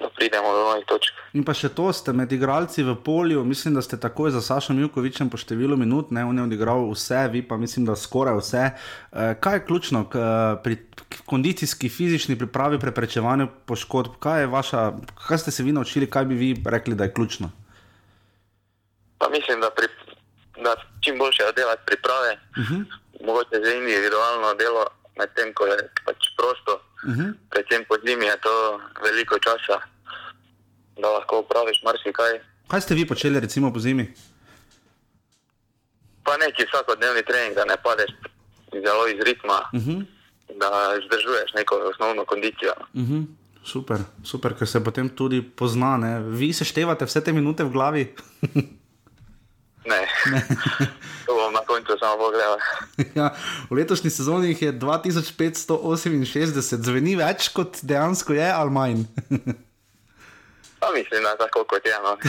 [0.00, 1.14] da pridemo do novih točk.
[1.34, 4.78] In pa še to, ste med igralci v polju, mislim, da ste takoj za Sašom
[4.80, 8.64] Jukovičem po številu minut, ne, on je odigral vse, vi pa mislim, da skoraj vse.
[8.70, 10.22] Eh, kaj je ključno k,
[10.64, 10.76] pri
[11.08, 14.18] k kondicijski, fizični pripravi, preprečevanju poškodb?
[14.22, 14.82] Kaj, je vaša,
[15.26, 17.50] kaj ste se vi naučili, kaj bi vi rekli, da je ključno?
[19.18, 19.90] Pa mislim, da, pri,
[20.62, 22.84] da čim boljše oddelati priprave, uh -huh.
[23.26, 24.84] mogoče za individualno delo,
[25.18, 26.87] medtem ko je pač prosto.
[27.04, 27.34] Uh -huh.
[27.50, 29.80] Predvsem po zimi je to veliko časa,
[31.00, 32.40] da lahko upraviš marsikaj.
[32.68, 34.14] Kaj ste vi počeli, recimo po zimi?
[36.24, 38.10] Pa neki vsakodnevni trening, da ne padeš
[38.84, 40.04] zelo iz ritma, uh -huh.
[40.60, 40.70] da
[41.06, 42.72] zdržuješ neko osnovno kondicijo.
[42.94, 43.24] Uh -huh.
[43.64, 45.96] Super, super, ker se potem tudi pozna.
[45.96, 46.20] Ne?
[46.20, 48.14] Vi seštevate vse te minute v glavi?
[49.88, 50.08] Ne,
[51.26, 52.58] to bom na koncu samo pogledal.
[53.18, 53.34] ja,
[53.70, 59.04] v letošnji sezoni jih je 2568, zveni več kot dejansko je, ali manj.
[60.80, 61.96] pa mislim, da tako kot je.
[62.04, 62.16] No.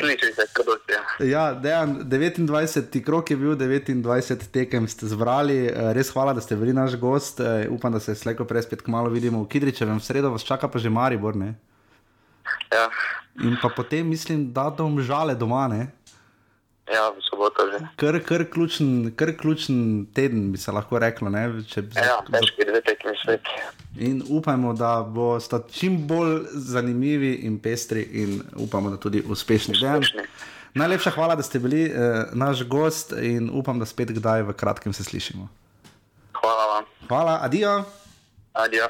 [0.00, 1.30] Sliši se, kot je.
[1.30, 3.04] Ja, dejan, 29.
[3.04, 5.66] krok je bil, 29 tekem ste zbrali.
[5.68, 7.40] Eh, res hvala, da ste bili naš gost.
[7.40, 10.00] Eh, upam, da se slejko prej spet kmalo vidimo v Kidričevem.
[10.00, 11.36] V sredo vas čaka pa že Maribor.
[11.36, 11.54] Ne?
[12.72, 12.88] Ja.
[13.44, 15.68] In pa potem mislim, da dom žale doma.
[15.68, 15.88] Ne?
[16.90, 17.78] Ja, v soboto že.
[17.96, 21.30] Kar, kar, ključen, kar ključen teden bi se lahko reklo.
[21.30, 21.44] Ne?
[21.70, 23.46] Če, ja, težki dve tekmi svet.
[23.96, 29.78] In upajmo, da bo sta čim bolj zanimivi in pestri, in upamo, da tudi uspešni.
[29.78, 30.26] uspešni.
[30.74, 34.92] Najlepša hvala, da ste bili eh, naš gost in upam, da spet kdaj v kratkem
[34.92, 35.48] se slišimo.
[36.40, 36.84] Hvala vam.
[37.08, 37.84] Hvala, adijo.
[38.52, 38.86] Adijo.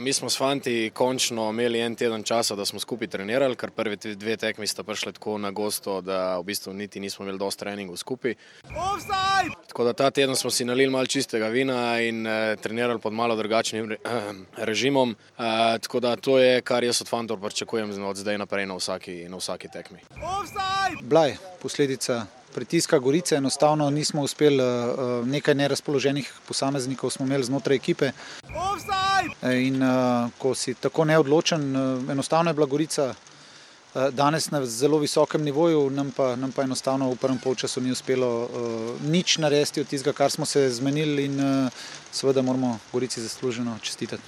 [0.00, 3.96] Mi smo s fanti končno imeli en teden časa, da smo skupaj trenirali, ker prvi
[3.96, 7.96] dve tekmi sta prišli tako na gosto, da v bistvu niti nismo imeli dosti treningov
[7.96, 8.34] skupaj.
[8.64, 9.54] Offside!
[9.68, 13.36] Tako da ta teden smo si nalili malo čistega vina in eh, trenirali pod malo
[13.36, 13.98] drugačnim eh,
[14.70, 15.10] režimom.
[15.38, 19.28] Eh, tako da to je, kar jaz od fantov pričakujem od zdaj naprej na vsaki,
[19.28, 19.98] na vsaki tekmi.
[21.02, 28.12] Blaj, posledica pritiska Gorice, enostavno nismo uspeli, uh, nekaj nerazpoloženih posameznikov smo imeli znotraj ekipe.
[29.42, 33.14] In uh, ko si tako neodločen, uh, enostavno je bila Gorica
[34.12, 38.48] danes na zelo visokem nivoju, nam pa, nam pa enostavno v prvem polčasu ni uspelo
[39.02, 41.40] nič narediti od tistega, kar smo se zmenili in
[42.12, 44.22] seveda moramo Gorici zasluženo čestitati.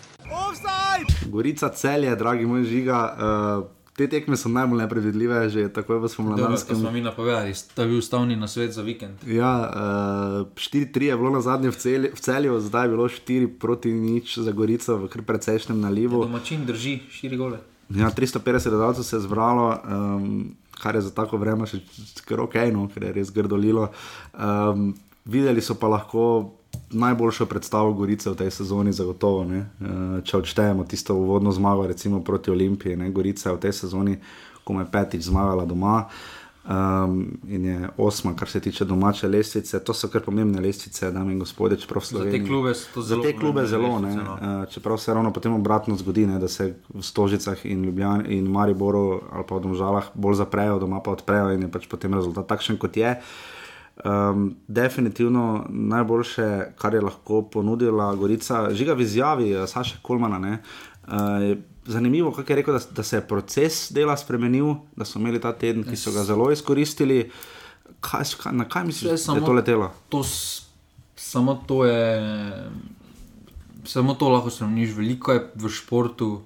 [1.27, 3.17] Gorica celje, dragi moj žiga.
[3.63, 3.82] Uh...
[3.93, 6.77] Te tekme so najbolj neprevidljive, že tako v spomladanskem.
[6.77, 9.21] To smo mi napovedali, to je bil ustavni na svet za vikend.
[9.29, 13.09] Ja, uh, eh, 4-3 je bilo na zadnje v, celi, v celju, zdaj je bilo
[13.09, 16.25] 4 proti nič za Gorico v kar precejšnjem nalivu.
[16.25, 17.61] Ja, domačin drži 4 gole.
[17.93, 21.85] Ja, 350 gledalcev se je zbralo, um, kar je za tako vreme še
[22.25, 23.91] kar ok, no, ker je res grdolilo.
[24.33, 24.95] Um,
[25.29, 26.57] videli so pa lahko
[26.93, 29.45] najboljšo predstavo Gorice v tej sezoni, zagotovo.
[29.45, 29.61] Ne?
[29.81, 33.11] Eh, če odštejemo tisto uvodno zmago, recimo proti Olimpiji, ne?
[33.11, 34.17] Gorica je v tej sezoni,
[34.65, 36.09] ko je petič zmagala doma.
[36.63, 39.81] Um, in je osma, kar se tiče domače lestvice.
[39.83, 41.77] To so kar pomembne lestvice, dame in gospodje.
[42.11, 44.15] Za te klube so zelo, te klube zelo ne.
[44.15, 44.37] No.
[44.39, 48.47] Uh, čeprav se ravno potem obratno zgodi, ne, da se v Stožicah in Ljubljani in
[48.47, 52.47] Mariboru ali pa v Domžalah bolj zaprejo, doma pa odprejo in je pač potem rezultat
[52.47, 53.11] takšen, kot je.
[53.11, 53.62] Uh,
[54.05, 60.59] Um, definitivno najboljše, kar je lahko ponudila Gorica, žiga v izjavi uh, Saša Kolmana.
[61.05, 65.41] Uh, zanimivo, kako je rekel, da, da se je proces dela spremenil, da so imeli
[65.41, 67.31] ta teden, ki so ga zelo izkoristili.
[68.01, 69.93] Kaj, kaj, na kaj misliš, da je to letelo?
[70.09, 70.25] To,
[71.17, 72.71] samo to je.
[73.85, 76.41] Samo to lahko spremeniš, veliko je v športu,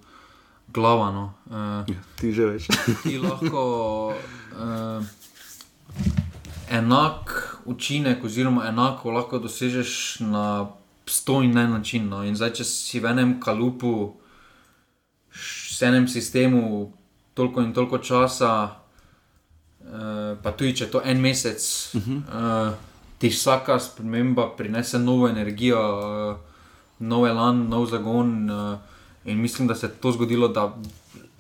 [0.69, 1.33] glavano.
[1.47, 1.55] Uh,
[1.89, 2.67] ja, ti že veš.
[3.03, 3.63] ti lahko.
[4.53, 5.26] Uh,
[6.71, 10.67] enak učinek, oziroma enako lahko dosežeš na
[11.07, 12.09] sto in en način.
[12.09, 12.25] No.
[12.25, 14.17] In zdaj, če si v enem kalupu,
[15.81, 16.93] v enem sistemu,
[17.35, 21.61] toliko in toliko časa, uh, pa tudi če to en mesec,
[21.95, 22.19] uh -huh.
[22.19, 22.75] uh,
[23.19, 25.81] ti vsaka sprememba prinese novo energijo,
[26.31, 26.37] uh,
[26.99, 28.51] nov elan, nov zagon.
[28.51, 28.79] Uh,
[29.25, 30.77] in mislim, da se je to zgodilo, da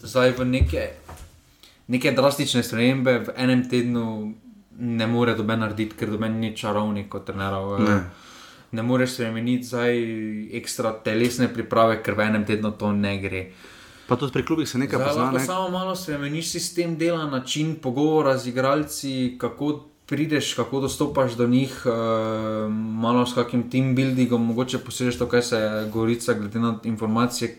[0.02, 0.90] zdaj v neke.
[1.86, 4.34] Neke drastične spremembe v enem tednu
[4.78, 7.52] ne more doben narediti, ker doben ni čarovnik kot trener.
[7.78, 8.00] Ne.
[8.72, 9.98] ne moreš spremeniti zdaj
[10.58, 13.42] ekstra telesne priprave, ker v enem tednu to ne gre.
[14.06, 15.30] Pa tudi pri klubih se nekaj pozna.
[15.32, 15.42] Ne?
[15.42, 21.82] Samo malo spremeniš sistem dela, način pogovora z igralci, kako prideš, kako dostopaš do njih,
[21.86, 25.60] uh, malo s kakim team buildingom, mogoče posežeš to, kaj se
[25.92, 27.56] govorica, glede na informacije,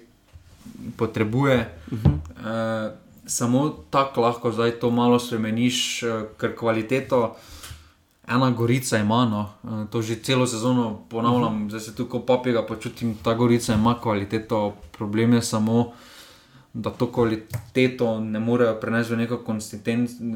[0.98, 1.76] potrebuje.
[1.92, 2.14] Uh -huh.
[2.14, 6.10] uh, samo tako lahko zdaj to malo spremeniš, uh,
[6.40, 7.36] ker kvaliteto.
[8.28, 9.50] Ena gorica ima, no.
[9.64, 11.70] Eh, to že celo sezono ponavljam, uh -huh.
[11.70, 15.92] zdaj se tu kot papiga počutim, ta gorica ima kvaliteto, problem je samo,
[16.74, 19.44] da to kvaliteto ne morejo prenesti v neko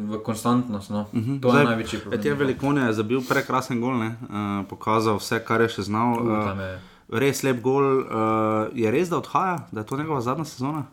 [0.09, 0.89] v konstantnost.
[0.89, 1.01] No.
[1.01, 1.41] Uh -huh.
[1.41, 2.19] To zdaj, je največji problem.
[2.19, 4.07] Etienne Velikonja je zabil prekrasen gol, ne?
[4.07, 6.11] uh, pokazal vse, kar je še znal.
[6.13, 6.59] Uh,
[7.09, 8.05] res lep gol, uh,
[8.73, 10.83] je res, da odhaja, da je to njegova zadnja sezona.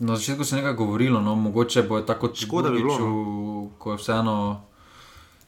[0.00, 2.98] Na začetku se je nekaj govorilo, no, mogoče bo tako škoda, da bi bilo.
[2.98, 3.70] No.
[3.78, 4.68] Ko je vseeno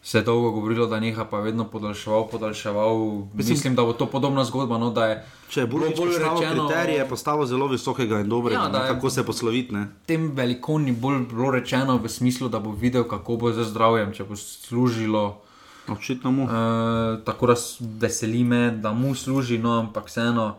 [0.03, 2.99] se je dolgo govorilo, da neha pa vedno podaljševal, podaljševal.
[3.35, 4.79] Mislim, Mislim, da bo to podobna zgodba.
[4.79, 8.87] No, je če je bolj, bolj rečeno, kriterij je postavil zelo visokega in dobrega, ja,
[8.87, 9.77] kako se posloviti.
[10.07, 14.13] Tem velikom ni bolj bilo rečeno v smislu, da bo videl, kako bo za zdravjem,
[14.13, 15.43] če bo služilo.
[15.89, 16.45] Očitno mu.
[16.45, 20.55] E, tako da veseli me, da mu služi, no, ampak vseeno.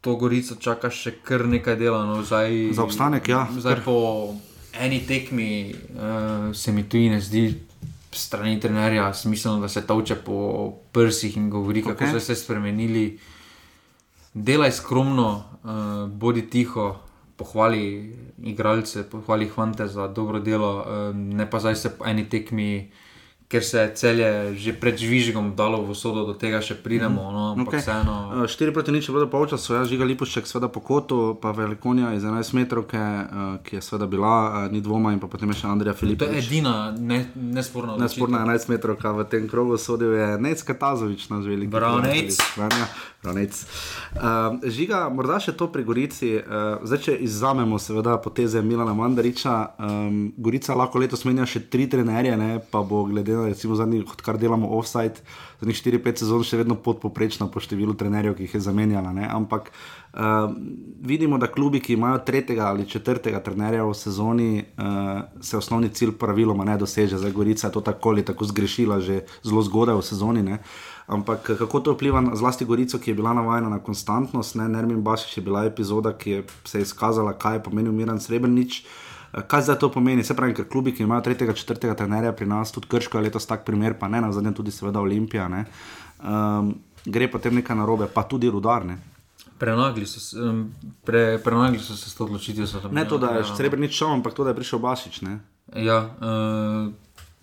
[0.00, 2.04] To gorico čaka še kar nekaj dela.
[2.08, 3.44] No, zdaj, za obstanek, ja.
[3.52, 3.96] Zdaj po
[4.80, 7.50] eni tekmi uh, se mi tudi ne zdi,
[8.12, 12.12] strani trenerja, smiselno, da se toče po prsih in govori, kako okay.
[12.12, 13.18] so se spremenili.
[14.34, 16.94] Delaj skromno, uh, bodi tiho,
[17.36, 22.90] pohvali igralce, pohvali hvante za dobro delo, uh, ne pa zdaj se po eni tekmi
[23.50, 27.34] ker se je celje že pred žvižgom dalo v sodo, do tega še pridemo.
[27.34, 27.82] No, okay.
[27.82, 28.46] vseeno...
[28.46, 32.14] 4 eh, proti nič je bilo polčasa, jaz žiga Lipošček, seveda po kotu, pa Velikonja
[32.14, 35.64] iz 11 metrov, uh, ki je seveda bila, uh, ni dvoma in pa potem je
[35.64, 36.30] še Andrija Filipa.
[36.30, 37.98] To je edina ne, nesporna.
[37.98, 41.74] Nesporna 11 metrov, ki v tem krogu sodil je Necka Tazovič, naš veliki.
[41.74, 42.38] Branec.
[43.22, 43.52] Ronec.
[44.16, 46.30] Uh, žiga, morda še to pri Gorici.
[46.40, 51.84] Uh, zdaj, če izzamemo, seveda, poteze Milana Mandariča, um, Gorica lahko letos menja še tri
[51.90, 53.74] trenerje, ne, pa bo glede na to,
[54.16, 55.20] odkar delamo offside,
[55.60, 59.12] zadnjih 4-5 sezon še vedno podpoprečna po številu trenerjev, ki jih je zamenjala.
[59.12, 60.48] Ne, ampak uh,
[61.04, 66.16] vidimo, da klubi, ki imajo tretjega ali četrtega trenerja v sezoni, uh, se osnovni cilj
[66.16, 67.20] praviloma ne doseže.
[67.20, 70.46] Zdaj, Gorica je to tako ali tako zgrešila že zelo zgodaj v sezoni.
[70.46, 70.62] Ne.
[71.10, 75.02] Ampak kako to vpliva na zlasti Gorico, ki je bila navajena na konstantnost, ne Nermin
[75.02, 78.82] Bašič je bila epizoda, ki je se izkazala, kaj je pomenil Miran Srebrenic.
[79.30, 80.22] Kaj zdaj to pomeni?
[80.24, 83.46] Se pravi, ker klubi, ki imajo tretjega, četrtega trenerja pri nas, tudi Krško je letos
[83.46, 88.22] tak primer, pa ne na zadnje, tudi seveda Olimpija, um, gre potem nekaj narobe, pa
[88.22, 88.98] tudi rudarne.
[89.58, 90.40] Prenagli so,
[91.04, 92.90] pre, prenagli so se s to odločitvijo.
[92.90, 93.54] Ne to, da je ja.
[93.56, 95.20] Srebrenic šel, ampak to, da je prišel Bašič.
[95.26, 95.38] Ne?
[95.74, 96.90] Ja, uh,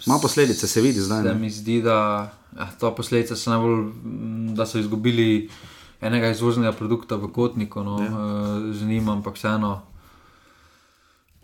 [0.05, 1.23] Ima posledice, se vidi zdaj.
[1.23, 5.49] Se mi zdi, da ja, to posledice so najbolj, mm, da so izgubili
[6.01, 8.09] enega izvoznega produkta v kotniku, no, ja.
[8.09, 9.81] uh, z njim, ampak vseeno.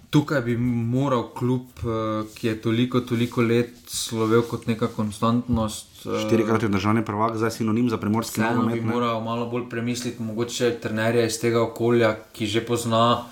[0.09, 6.05] Tukaj bi moral klub, uh, ki je toliko, toliko let slovel kot neka konstantnost.
[6.05, 8.41] Uh, Štirikrat je državni prvak, zdaj sinonim za primorski.
[8.41, 13.25] Vseeno bi moral malo bolj premisliti, mogoče trenerje iz tega okolja, ki že pozna.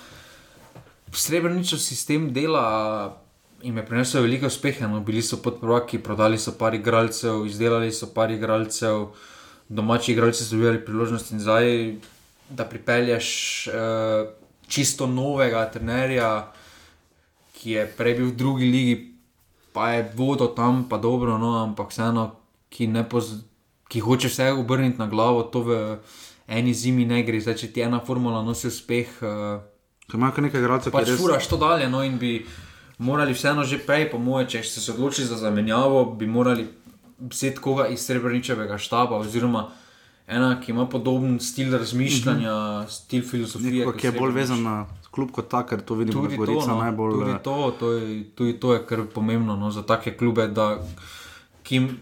[1.13, 3.20] Srebrničev sistem dela
[3.64, 4.88] jim je prinesel veliko uspeha.
[4.88, 4.99] No.
[4.99, 9.07] Bili so podprvaki, prodali so par igralcev, izdelali so par igralcev,
[9.70, 11.95] domači igralci so dobili priložnost in zdaj,
[12.49, 13.28] da pripelješ
[13.68, 14.30] uh,
[14.68, 16.51] čisto novega trenerja,
[17.55, 18.95] ki je prej bil v drugi ligi,
[19.74, 22.32] pa je vodo tam, pa dobro, no, ampak vseeno,
[22.70, 22.89] ki,
[23.88, 25.80] ki hoče vse obrniti na glavo, to v
[26.47, 27.39] eni zimi ne gre.
[27.39, 29.22] Zdaj, če ti ena formula nosi uspeh.
[29.22, 29.62] Uh,
[30.12, 31.88] Imajo nekaj igralcev, pač ki jih furaš to dalje.
[31.88, 32.41] No, in bi
[33.01, 36.67] morali vseeno že prej, po moje, če ste se odločili za zamenjavo, bi morali
[37.19, 39.67] vzeti koga iz srebrničevega štaba, oziroma
[40.27, 42.89] ena, ki ima podoben stil razmišljanja, mm -hmm.
[42.89, 43.85] stil filozofije.
[43.85, 46.67] Nekako, ki je bolj vezan na klub kot tak, ker to vidimo, da je to
[46.67, 47.11] no, najbolj.
[47.11, 50.77] Tudi eh, to, to, je, tudi to je kar pomembno no, za take klube, da,
[51.63, 51.97] ki jim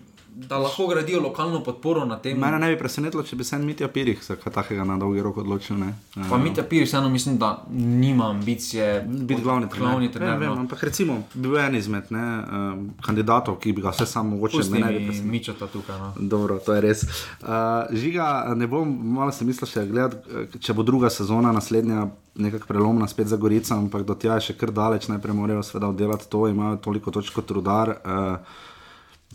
[0.47, 2.37] da lahko gradijo lokalno podporo na tem.
[2.39, 5.21] Mene ne bi presenetilo, če bi se en Mitja Pirih za kaj takega na dolgi
[5.21, 5.75] rok odločil.
[5.79, 5.89] Ne?
[6.15, 9.89] Pa uh, Mitja Pirih, vseeno mislim, da nima ambicije biti glavni trener.
[9.89, 10.63] Glavni trener ja, vem, no.
[10.63, 14.63] Ampak recimo, bil je en izmed ne, um, kandidatov, ki bi ga vse samo mogoče
[14.63, 15.11] zmenil.
[15.23, 15.99] Mičata tukaj.
[15.99, 16.13] No.
[16.35, 17.03] Dobro, to je res.
[17.03, 22.07] Uh, žiga, ne bom, malo se mislil še gledati, če bo druga sezona naslednja.
[22.39, 25.89] Nekako prelomna spet za Gorico, ampak do tega je še kar daleč, najprej morajo seveda
[25.91, 27.97] oddelati to, imajo toliko točk kot rudar.
[27.99, 28.67] Uh,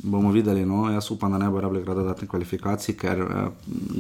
[0.03, 0.65] bomo videli.
[0.67, 0.91] No?
[0.91, 3.31] Jaz upam, da ne bo rabljeno graditi dodatne kvalifikacije, ker uh,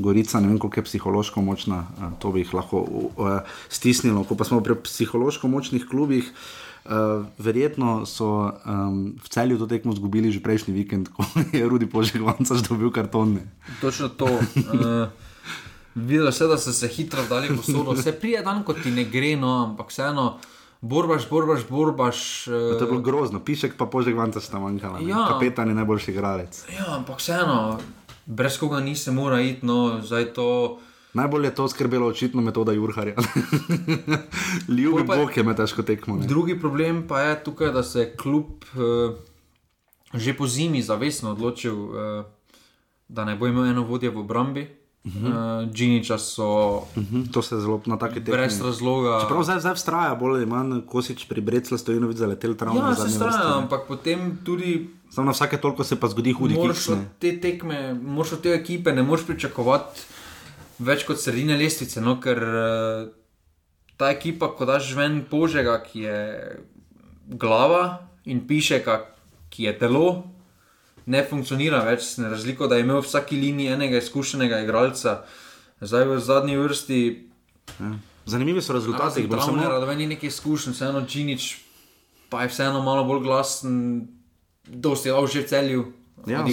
[0.03, 3.39] Gorica ne vem, koliko je psihološko močna, uh, to bi jih lahko uh,
[3.69, 4.25] stisnilo.
[4.25, 6.33] Ko pa smo pri psihološko močnih klubih.
[6.85, 11.87] Uh, verjetno so um, v celju to tekmo izgubili že prejšnji vikend, ko je Rudi
[11.89, 13.47] Požegovanca že dobil kartone.
[13.81, 14.29] Točno to.
[14.75, 15.09] Uh,
[15.95, 17.95] videlo se, da so se hitro dali po sodu.
[17.95, 20.27] Vse prije dan, ko ti ne gre, no, ampak vseeno.
[20.27, 20.41] Uh,
[20.85, 22.47] Borbaš, borbaš, borbaš.
[22.47, 22.53] Uh...
[22.53, 25.01] To je bilo grozno, pišek pa požek vanta sta manjkala.
[25.01, 25.27] Ja.
[25.33, 26.65] Kapetan je najboljši igralec.
[26.77, 27.79] Ja, ampak vseeno,
[28.27, 30.79] brez koga nisi mora iti, no, zdaj to.
[31.15, 33.15] Najbolj je to skrbelo očitno metoda Jurharja.
[34.79, 36.17] Ljubi bog je me težko tekmo.
[36.17, 36.27] ne.
[36.27, 39.17] Drugi problem pa je tukaj, da se je klub uh,
[40.15, 42.25] že po zimi zavestno odločil, uh,
[43.09, 44.69] da ne bo imel eno vodje v obrambi.
[45.05, 45.65] Uh -huh.
[45.65, 48.33] uh, Džiniča so Mhm, To se zelo na take tekme.
[48.33, 49.21] brez razloga.
[49.21, 52.81] Čeprav zdaj, zdaj vztraja, bolj ali manj Kosič pri Breclu Stojinovic zaletel travmo.
[52.81, 56.77] Ja, se strinjam, ampak potem tudi Samo na vsake toliko se pa zgodi hudi moraš
[56.77, 56.89] kiks.
[56.89, 57.05] od ne.
[57.19, 60.01] te tekme, moraš od te ekipe, ne moreš pričakovati
[60.79, 63.09] več kot sredine lestvice, no, ker uh,
[63.97, 66.57] ta ekipa, ko daš ven požega, ki je
[67.29, 68.83] glava in piše,
[69.49, 70.25] ki je telo,
[71.07, 75.23] ne funkcionira več, ne razliko, da je imel v vsaki liniji enega izkušenega igralca,
[75.81, 77.01] zdaj v zadnji vrsti.
[78.27, 81.57] Zanimivi so rezultati, bom samo- da meni nekaj izkušenj, vseeno Džinič,
[82.29, 84.09] pa je vseeno malo bolj glasen,
[84.65, 85.85] dosti je že v celju.
[86.27, 86.45] Ja,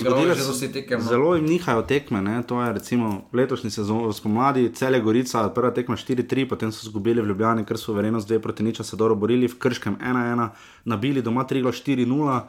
[0.74, 1.00] tekem.
[1.00, 1.06] no.
[1.06, 2.44] Zelo jim nihajo tekme, ne?
[2.44, 7.32] to je recimo letošnji sezon spomladi, cele Gorica, prva tekma 4-3, potem so izgubili v
[7.32, 10.50] Ljubljani, ker so verjetno zdaj proti niča se dobro borili, v Krškem 1-1,
[10.86, 12.42] nabili doma 3-4-0.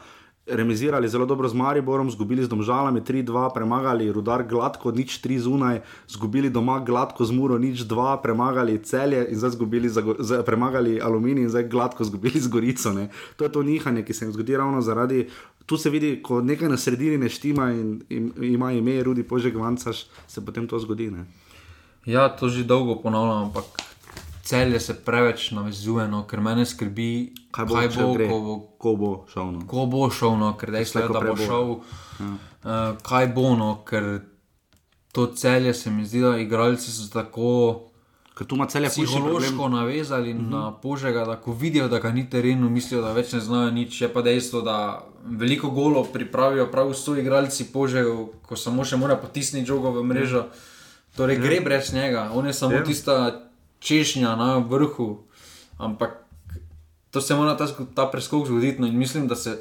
[0.47, 5.81] Remizirali zelo dobro z Mariborom, izgubili z Domžalami 3-2, premagali Rudar gladko, nič 3 zunaj,
[6.11, 10.43] izgubili doma gladko z Muro, nič 2, premagali celje in zdaj izgubili, za, Go- z,
[10.43, 12.93] premagali Aluminij in zdaj gladko izgubili z Gorico.
[12.93, 13.09] Ne.
[13.37, 15.29] To je to nihanje, ki se jim zgodi ravno zaradi.
[15.67, 19.55] Tu se vidi, ko nekaj na sredini ne štima in, in ima ime Rudi Požek
[19.55, 21.11] Vancaš, se potem to zgodi.
[21.11, 21.25] Ne.
[22.07, 23.65] Ja, to že dolgo ponavljam, ampak
[24.43, 28.29] celje se preveč navezuje, no, ker mene skrbi, Kaj bo, kaj bo gre?
[28.29, 29.53] ko bo, Ko bo šel.
[29.53, 29.61] No.
[29.67, 31.71] ko bo šel, no, ker dejstvo je, da bo šel.
[32.21, 32.35] Uh,
[33.03, 34.21] kaj bo, no, ker
[35.13, 37.89] to celje se mi zdi, da igralci so tako.
[38.33, 39.73] Ker tu ima celje hujši psihološko problem.
[39.73, 40.51] navezali uh -huh.
[40.51, 44.01] na požega, da ko vidijo, da ga ni terenu, mislijo, da več ne znajo nič.
[44.01, 44.77] Je pa dejstvo, da
[45.25, 50.45] veliko golo pripravijo prav so igralci požegal, ko samo še mora potisniti žogo v mrežo.
[51.17, 51.43] Torej, Ja.
[51.43, 52.85] gre brez njega, on je samo Ja.
[52.85, 53.43] tista
[53.83, 55.19] češnja na vrhu.
[55.79, 56.23] Ampak
[57.11, 58.81] to se mora ta, ta preskok zgoditi.
[58.81, 59.59] No, in mislim, da se.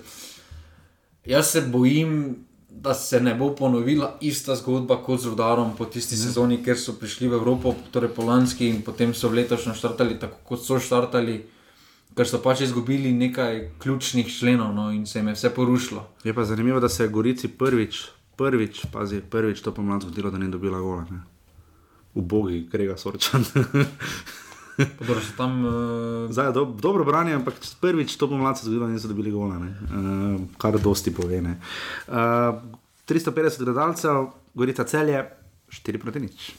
[1.26, 2.36] Jaz se bojim,
[2.70, 6.22] da se ne bo ponovila ista zgodba kot z Rudarom po tisti ne.
[6.22, 10.18] sezoni, ker so prišli v Evropo, torej po lanski in potem so v letošnjem štartali
[10.20, 11.36] tako, kot so štartali,
[12.18, 16.08] ker so pač izgubili nekaj ključnih členov no, in se jim je vse porušilo.
[16.24, 18.02] Je pa zanimivo, da se je Gorici prvič,
[18.38, 21.06] prvič, pazi, prvič to pomlad zgodilo, da ni dobila gola.
[21.12, 21.22] Ne.
[22.14, 23.46] Ubogi, grega sorčan.
[25.00, 26.32] Dobro, tam, uh...
[26.32, 29.70] Zdaj, do, dobro branje, ampak prvič to pomlad se zgodilo, niso dobili gola, ne.
[29.70, 31.42] uh, kar dosti pove.
[31.42, 31.60] ne.
[32.08, 32.14] Uh,
[33.08, 35.26] 350 gledalcev, Gorica celje,
[35.70, 36.52] 4 proti nič.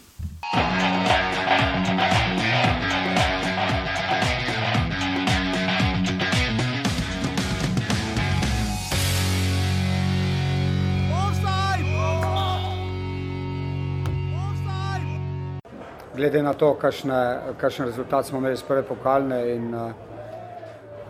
[16.17, 19.91] Glede na to, kakšne, kakšen rezultat smo imeli iz prve pokalne in uh,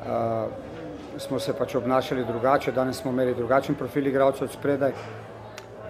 [0.07, 0.53] uh,
[1.19, 4.93] smo se pač obnašali drugače, danes smo imeli drugačen profil igralcev od spredaj.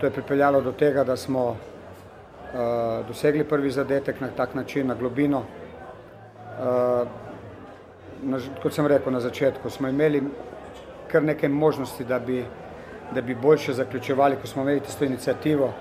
[0.01, 1.57] To je pripeljalo do tega, da smo uh,
[3.09, 5.39] dosegli prvi zadetek na tak način, na globino.
[5.39, 7.09] Uh,
[8.23, 10.23] na, kot sem rekel na začetku, smo imeli
[11.09, 12.45] kar nekaj možnosti, da bi,
[13.15, 15.73] da bi boljše zaključevali, ko smo imeli tisto inicijativo uh,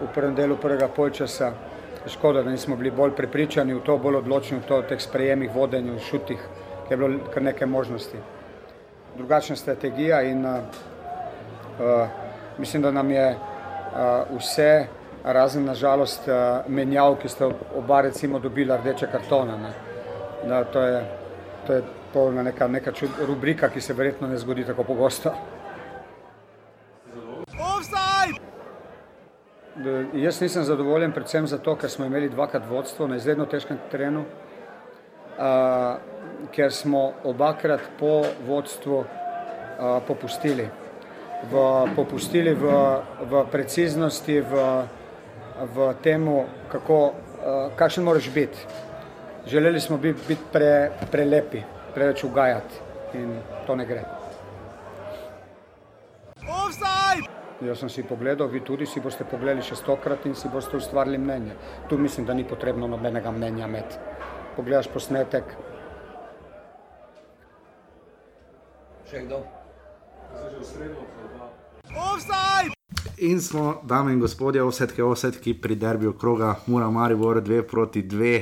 [0.00, 1.52] v prvem delu prvega polčasa.
[2.06, 5.50] Škoda, da nismo bili bolj prepričani v to, bolj odločni v to, v teh sprejemih,
[5.54, 6.42] vodenju, šutih,
[6.88, 8.18] ker je bilo kar nekaj možnosti.
[9.16, 10.58] Drugačna strategija in uh,
[11.80, 12.08] uh,
[12.58, 14.86] mislim, da nam je uh, vse,
[15.24, 19.56] razen nažalost uh, menjav, ki ste oba recimo dobila rdeče kartone.
[19.58, 19.72] Ne.
[20.48, 21.04] Da, to je,
[21.66, 21.82] to je
[22.12, 25.32] polna neka, neka čud, rubrika, ki se verjetno ne zgodi tako pogosto.
[27.92, 28.13] Da,
[30.14, 35.96] Jaz nisem zadovoljen, predvsem zato, ker smo imeli dvakrat vodstvo na izredno težkem terenu, uh,
[36.54, 39.06] ker smo obakrat po vodstvu uh,
[40.06, 40.68] popustili.
[41.50, 41.64] V,
[41.96, 42.70] popustili v,
[43.30, 44.64] v preciznosti, v,
[45.74, 46.30] v tem,
[46.70, 48.66] kako, uh, kakšen moraš biti.
[49.46, 54.23] Želeli smo biti pre, prelepi, preveč ugajati in to ne gre.
[57.62, 61.18] Jaz sem si pogledal, vi tudi si boste pogledali še stokrat in si boste ustvarili
[61.18, 61.54] mnenje.
[61.88, 63.94] Tu mislim, da ni potrebno nobenega mnenja med.
[64.56, 65.54] Pogledaš posnetek.
[69.06, 69.44] Še kdo?
[73.16, 78.32] In smo, dame in gospodje, vsetke osetki pri derbiju kroga, mora Maribor 2 proti 2.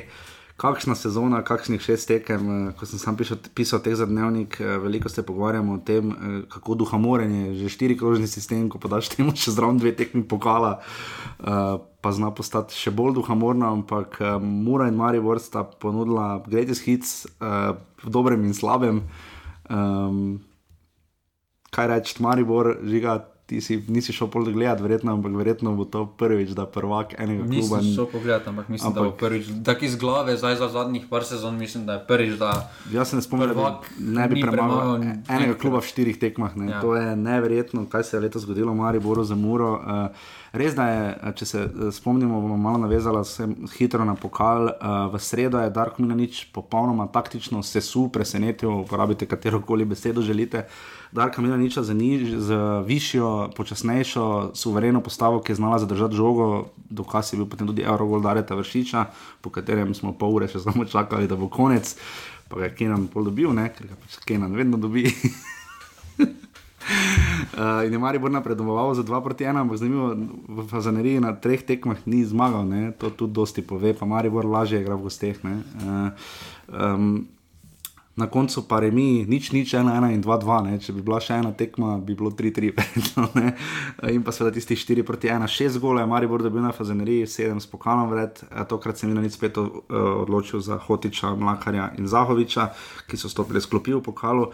[0.62, 4.78] kakšna sezona, kakšnih šest tekem, eh, ko sem sam pisal, pisal teh za dnevnik, eh,
[4.78, 6.14] veliko se pogovarjamo o tem, eh,
[6.48, 10.78] kako duhamoren je že štiri krožni sistem, ko podaš temu še zraven dve tekmi pokala,
[12.02, 18.10] pa zna postati še bolj duhamorna, ampak Mura in Maribor sta ponudila greatest hits v
[18.10, 19.02] dobrem in slabem.
[19.70, 20.40] Um,
[21.70, 26.06] kaj reči, Maribor, žiga, ti si, nisi šel pol gledati, verjetno, ampak verjetno bo to
[26.18, 27.82] prvič, da prvak enega kluba.
[27.82, 29.50] Nisem šel pogledat, ampak mislim, ampak, da bo prvič.
[29.64, 32.52] Tako iz glave, zdaj za zadnjih par sezon, mislim, da je prvič, da.
[32.92, 36.56] Jaz se ne spomnim, da ne bi premagal enega kluba v štirih tekmah.
[36.56, 36.70] Ja.
[36.70, 36.80] Ja.
[36.80, 39.74] To je neverjetno, kaj se je letos zgodilo v Mariboru za Muro.
[39.76, 43.46] Uh, res da je, eh, če se eh, spomnimo, bomo malo navezala se
[43.76, 44.72] hitro na pokal.
[44.72, 50.66] Uh, v sredo je Darko Milanič popolnoma taktično sesul, presenetil, uporabite katero koli besedo želite.
[51.12, 52.50] Darka Milaniča z, niž, z
[52.88, 58.24] višjo, počasnejšo, suvereno postavo, ki je znala zadržati žogo, dokaz je bil potem tudi Eurogol
[58.24, 59.04] Dareta Vršiča,
[59.44, 61.92] po katerem smo pol ure še samo čakali, da bo konec.
[62.48, 63.68] Pa ga je Kenan pol dobil, ne?
[63.76, 65.04] ker ga pač Kenan vedno dobi.
[67.52, 70.16] Uh, in je Maribor napredoval za 2 proti 1, ampak zanimivo,
[70.48, 72.96] v Fazaneriji na treh tekmah ni zmagal, ne?
[72.96, 75.36] to tudi dosti pove, pa Maribor lažje igra v gosteh.
[75.44, 75.60] ne.
[75.76, 76.08] Uh,
[76.72, 77.28] um,
[78.16, 80.76] na koncu pa remi, nič, nič, 1, 1 in 2, 2, ne?
[80.76, 83.24] če bi bila še ena tekma, bi bilo 3, 3, verjetno.
[83.40, 83.54] ne.
[84.12, 87.62] In pa seveda tisti 4 proti 1, 6 gole je Maribor dobil na Fazaneriji, 7
[87.64, 89.72] s pokalom vred, tokrat se je Milanic spet uh,
[90.26, 92.68] odločil za Hotiča, Mlakarja in Zahoviča,
[93.08, 94.52] ki so stopili sklopi v pokalu.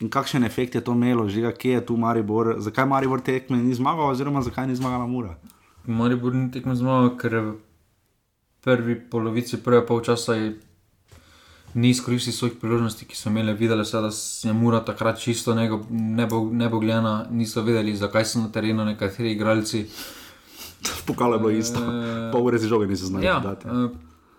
[0.00, 3.74] In kakšen efekt je to imelo, žiga, kje je tu Maribor, zakaj Maribor tekme ni
[3.74, 5.34] zmagal, oziroma zakaj ni zmagala Mura?
[5.84, 7.36] Maribor ni tekmo zmagal, ker
[8.64, 10.54] prvi polovici prvega polčasa je
[11.74, 14.10] ni izkoristil svojih priložnosti, ki so imeli, videli so, da
[14.44, 19.86] je Mura takrat čisto nebo, nebo, nebogljena, niso vedeli, zakaj so na terenu nekateri igralci.
[20.80, 21.80] V pokalu je bilo isto,
[22.32, 23.68] pol ure si žoge niso znali Ja, dati.
[23.68, 23.88] eh,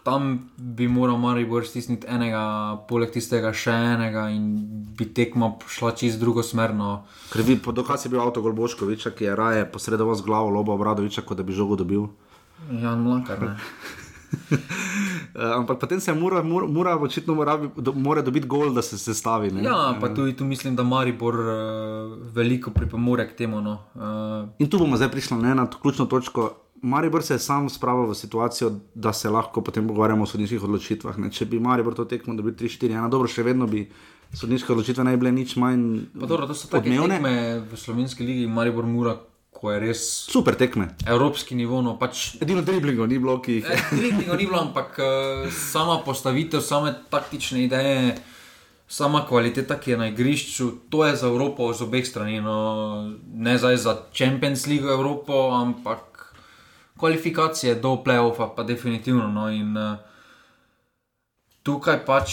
[0.04, 2.42] tam bi moral Maribor stisniti enega,
[2.90, 4.58] poleg tistega še enega in
[4.98, 7.04] bi tekma šla čist drugo smerno.
[7.32, 11.22] Ker bi po dokazu bil avto Golboškoviča, ki je raje posredoval z glavo lobo Obradoviča,
[11.22, 12.08] kot da bi žogo dobil.
[12.72, 13.48] Jan Mlakar, ne.
[13.48, 13.62] Uh,
[15.60, 19.52] ampak potem se mora, mora, mora očitno mora, do, mora dobiti gol, da se sestavi.
[19.52, 19.64] Ne?
[19.64, 23.62] Ja, pa Eh, tudi tu mislim, da Maribor uh, veliko pripomore k temu.
[23.62, 23.78] No.
[23.96, 26.52] Uh, In tu bomo zdaj prišli ne, na to ključno točko.
[26.82, 31.18] Maribor se je sam spravil v situacijo, da se lahko potem pogovarjamo o sodniških odločitvah.
[31.18, 31.32] Ne.
[31.32, 33.86] Če bi Maribor to tekmo dobil 3-4-1, dobro, še vedno bi
[34.34, 37.60] sodniške odločitve bi bile nič manj pa dobro, to so take odmevne.
[37.72, 39.18] v slovenski ligi, Maribor Mura,
[39.62, 40.88] ko je res Super tekme.
[41.06, 41.82] evropski nivo.
[41.86, 43.78] No, pač, Edino driblingov ni bilo, ki jih je.
[43.94, 48.16] Driblingov ni bilo, ampak uh, sama postavitev, same taktične ideje.
[48.92, 52.42] Sama kvaliteta, ki je na igrišču, to je za Evropo z obeh strani.
[52.42, 52.58] No,
[53.34, 56.34] ne zdaj za Champions League Evropo, ampak
[57.00, 59.30] kvalifikacije do playoffa, pa definitivno.
[59.32, 59.96] No, in, uh,
[61.64, 62.30] tukaj pač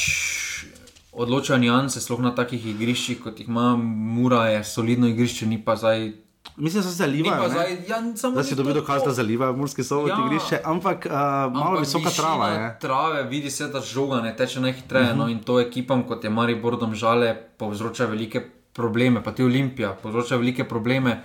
[1.12, 5.76] odločajo nianse, sploh na takih igriščih, kot jih ima Mura, je solidno igrišče, ni pa
[5.76, 6.27] zdaj.
[6.56, 7.48] Mislim, da se ne.
[7.48, 8.00] zdaj, ja,
[8.34, 10.16] Da si dobil dokaz, da zalivajo Murski sobot Ja.
[10.16, 10.26] ja.
[10.26, 12.78] igrišče, ampak uh, malo Ampak visoka trava je.
[12.80, 15.04] Trave, vidi se, da žoga ne teče najhitreje.
[15.04, 15.20] Uh Mhm.
[15.20, 15.24] -huh.
[15.24, 18.40] no, in to ekipam, kot je Maribor Domžale, povzroča velike
[18.72, 21.22] probleme, pa tudi Olimpija, povzroča velike probleme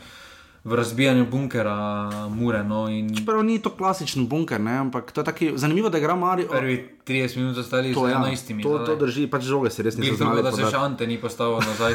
[0.63, 2.63] v razbijanju bunkera Mure.
[2.63, 6.15] No, in Čeprav ni to klasičen bunker, ne, ampak to je taki, zanimivo, da igra
[6.15, 6.47] Marijo.
[6.49, 8.63] prvi 30 minut ostali z ja, 11.
[8.63, 10.41] to, to drži, pač žoge se res niso znali.
[10.41, 11.93] dobro, da se še Ante ni postavil nazaj.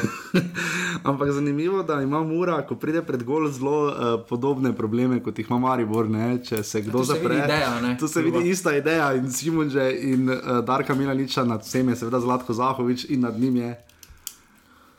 [1.09, 5.49] Ampak zanimivo, da ima Mura, ko pride pred gol, zelo uh, podobne probleme, kot jih
[5.49, 6.11] ima Maribor.
[6.11, 6.37] Ne?
[6.45, 8.39] Če se kdo se zapre, vidi ideja, ne, tu se kluba.
[8.39, 9.15] vidi ista ideja.
[9.17, 13.57] In Simonže in uh, Darka Milaniča, nad vsem je seveda Zlatko Zahovič in nad njim
[13.57, 13.75] je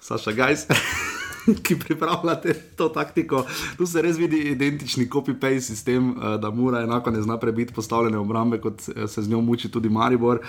[0.02, 0.68] Saša Gajs.
[1.66, 3.46] Ki pripravljate to taktiko,
[3.78, 8.18] tu se res vidi identični copy-paste sistem, eh, da mora enako ne zna prebiti postavljene
[8.18, 10.40] obrambe, kot eh, se z njo muči tudi Maribor.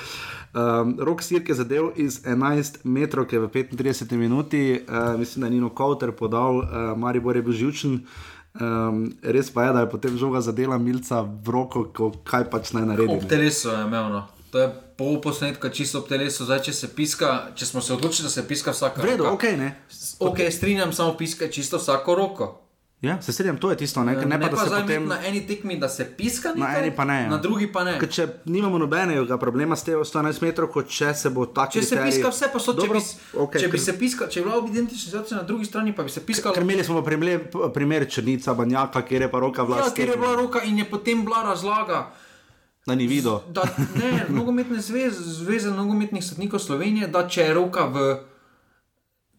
[0.54, 5.40] Um, Rok Sirk je zadev iz 11 metrov, ki je v 35 minuti, uh, mislim,
[5.40, 8.00] da je Nino Kauter podal, uh, Maribor je bil živčen.
[8.60, 12.72] Um, res pa je, da je potem žoga zadela milca v roko, ko, kaj pač
[12.74, 13.14] naj naredi.
[13.14, 14.10] Ob telesu je imel.
[14.10, 14.26] No.
[14.50, 16.44] To je pol posnetka, čisto ob telesu.
[16.44, 19.34] Zdaj, če se piska, če smo se odločili, da se piska vsaka V redu, roka.
[19.34, 19.68] ok, ne.
[20.20, 22.56] Ok, strinjam, samo piska čisto vsako roko.
[23.00, 24.82] Ja, se strinjam, to je tisto, ne, ker ne, ne pa, da pa se zdaj
[24.82, 25.06] potem.
[25.08, 27.14] na eni tekmi, da se piska, Na nekaj, eni pa ne.
[27.18, 27.28] Ja.
[27.30, 27.94] na drugi pa ne.
[27.96, 31.80] Ker če nimamo nobenega problema s tem 111 metrov, kot če se bo ta Če
[31.82, 34.36] se piska vse posod, če, Dobro, bi, s- okej, če bi ker- se piskal, če
[34.36, 36.52] je bila identična situacija na drugi strani, pa bi se piskalo.
[36.52, 37.40] Ker imeli smo primer,
[37.72, 39.96] primer Črnica, Banjaka, kjer je pa roka Ja, vlast.
[39.96, 42.10] ker je bila roka in je potem bila razlaga.
[42.86, 43.38] Da ni videl.
[43.48, 43.62] Da,
[43.94, 48.16] ne, nogometne zveze, zveze nogometnih sodnikov Slovenije, da če je roka v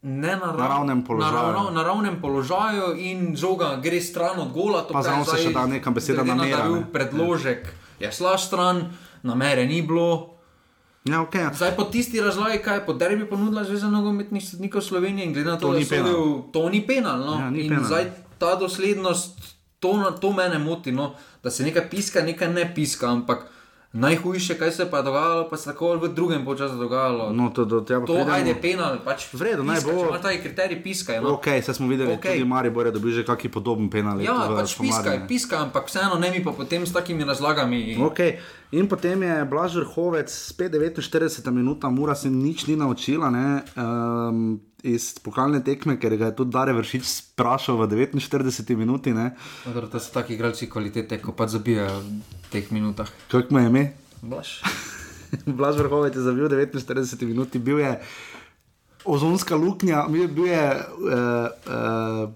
[0.01, 1.33] nenarav, Naravnem položaju.
[1.33, 5.65] naravno, naravnem položaju in žoga gre stran od gola, to Pa zraven se še da
[5.67, 6.85] neka beseda na daril ne.
[6.93, 7.69] Predložek
[7.99, 10.37] je šla stran, namere ni bilo.
[11.03, 11.49] Ja, okay.
[11.53, 15.49] Zdaj po tisti razlagi, kaj je po derbi ponudila Zveza nogometnih sodnikov Slovenije in glede
[15.49, 16.03] na to, To da je
[16.53, 17.17] to ni penal.
[17.19, 17.39] No?
[17.39, 17.85] Ja, ni penal.
[17.85, 18.05] zdaj
[18.37, 19.37] ta doslednost,
[19.81, 21.15] to, to mene moti, no?
[21.43, 23.49] da se nekaj piska, nekaj ne piska, ampak
[23.93, 27.33] najhujše, kaj se je pa dogajalo, pa se tako v drugem počasu dogajalo.
[27.33, 28.31] No, to, do pa to pridemo.
[28.31, 29.99] ajde penal, pač V redu, naj piska, bo.
[29.99, 31.19] Če ima ta kriterij, piskaj.
[31.21, 31.33] No?
[31.35, 32.39] Ok, zdaj smo videli, okay.
[32.39, 34.21] tudi Maribor je dobil že kakšen podoben penal.
[34.23, 35.27] Ja, v pač piskaj, ne.
[35.27, 37.99] piskaj, ampak vseeno ne mi pa potem s takimi razlagami.
[37.99, 38.39] Okay.
[38.71, 44.55] In potem je Blaž Vrhovec, spet 49 minuta, Mura se nič ni naučila ne, um,
[44.83, 49.13] iz pokalne tekme, ker ga je tudi Dare Vršič sprašal v 49 minuti.
[49.65, 53.09] Dobro, to so taki igralci kvalitete, ko pa zabijajo v teh minutah.
[53.29, 53.83] Kako mu je ime?
[54.21, 54.61] Blaž.
[55.59, 57.99] Blaž Vrhovec je zabil 49 minut, bil je
[59.05, 62.29] ozonska luknja, bil bil je uh, uh,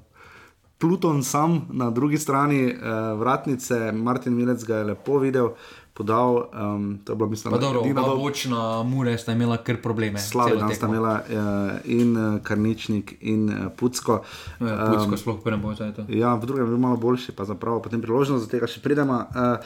[0.77, 5.55] Pluton sam na drugi strani uh, vratnice, Martin Milec ga je lepo videl.
[5.95, 9.57] Podal, um, to je bilo, mislim, Pa dobro, edina oba dob- bočna Mure sta imela
[9.57, 10.19] kar probleme.
[10.19, 14.19] Celo dan sta imela uh, in uh, Karničnik in uh, Pucko.
[14.59, 16.03] Ja, Pucko sploh v prvem polčasu.
[16.11, 19.23] Ja, v drugem je bil malo boljši, pa zapravo potem priložnost, do tega še pridemo.
[19.31, 19.63] Uh,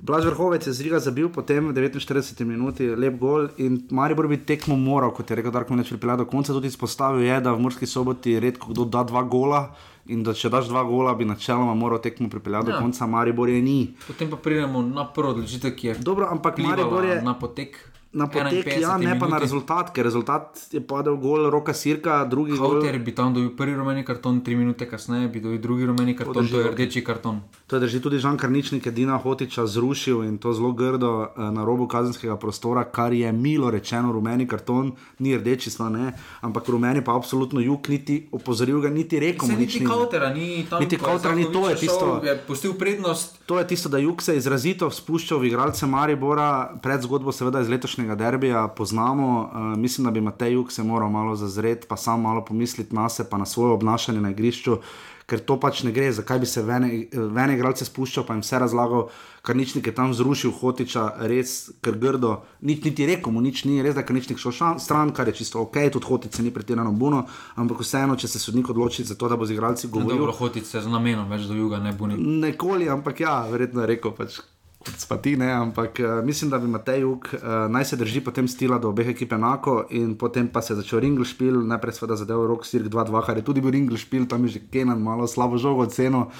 [0.00, 4.36] Blaž Vrhovec je z Riga zabil, potem v 49 minuti lep gol in Maribor bi
[4.36, 6.52] tekmo moral, kot je rekel Darko Mleč, pripeljati do konca.
[6.52, 9.72] Tudi izpostavil je, da v Murski soboti redko kdo da dva gola
[10.08, 12.74] in da če daš dva gola, bi načeloma moral tekmo pripeljati ja.
[12.74, 12.78] Ja.
[12.78, 13.94] do konca, Maribor je ni.
[14.06, 17.78] Potem pa pridemo na prvo odločitev, ki je Dobro, ampak Maribor je na potek.
[18.12, 19.42] Na potek, 51 ja, ne pa na minuti.
[19.44, 22.80] rezultat, ker rezultat je padel gol Roka Sirka, drugi gol.
[22.80, 26.46] Kauter bi tam dobil prvi rumeni karton, tri minute kasneje bi dobil drugi rumeni karton,
[26.46, 27.42] drži, to je rdeči karton.
[27.66, 31.64] To je drži tudi Žan Karničnik, Dina Hotiča zrušil in to zelo grdo eh, na
[31.64, 37.04] robu kazenskega prostora, kar je milo rečeno, rumeni karton, ni rdeči, sva ne, ampak rumeni
[37.04, 39.86] pa absolutno jug, niti opozoril ga, niti rekel niti ni.
[39.86, 40.80] Kautera ni tam.
[40.80, 42.20] Niti je Kautera ni, to je tisto.
[42.24, 43.42] Je pustil prednost.
[43.46, 47.60] To je tisto, da Juk se je izrazito spuščal v igralce Maribora, pred zgodbo seveda
[47.60, 49.50] iz letošnjega derbija poznamo.
[49.52, 53.08] Uh, mislim, da bi Matej Juk se moral malo zazreti, pa sam malo pomisliti na
[53.08, 54.78] sebe, pa na svoje obnašanje na igrišču,
[55.26, 58.60] ker to pač ne gre, zakaj bi se v ene, igralce spuščal, pa jim vse
[58.62, 59.08] razlagal,
[59.42, 63.82] kar nič je tam zrušil, hotiča, res, ker grdo, nič niti rekel mu, nič ni,
[63.82, 66.92] res da je nič šel šan- stran, kar je čisto ok, tudi hotice ni pretirano
[66.92, 67.26] buno,
[67.58, 70.18] ampak vseeno, če se sodnik odloči za to, da bo z igralci govoril.
[70.18, 72.14] dobro, hotice z namenom, več do juga ne bo ni.
[72.16, 74.38] Nikoli, ampak ja, verjetno je rekel, pač,
[74.86, 78.48] kot spati, ne, ampak uh, mislim, da bi Matej Juk uh, naj se drži potem
[78.48, 82.16] stila do obeh ekip enako in potem pa se je začel ringl špil, najprej seveda
[82.22, 85.26] zadev rok Sirk 2-2, kar je tudi bil ringl špil, tam je že Kenan malo
[85.26, 86.30] slabo žogo oceno.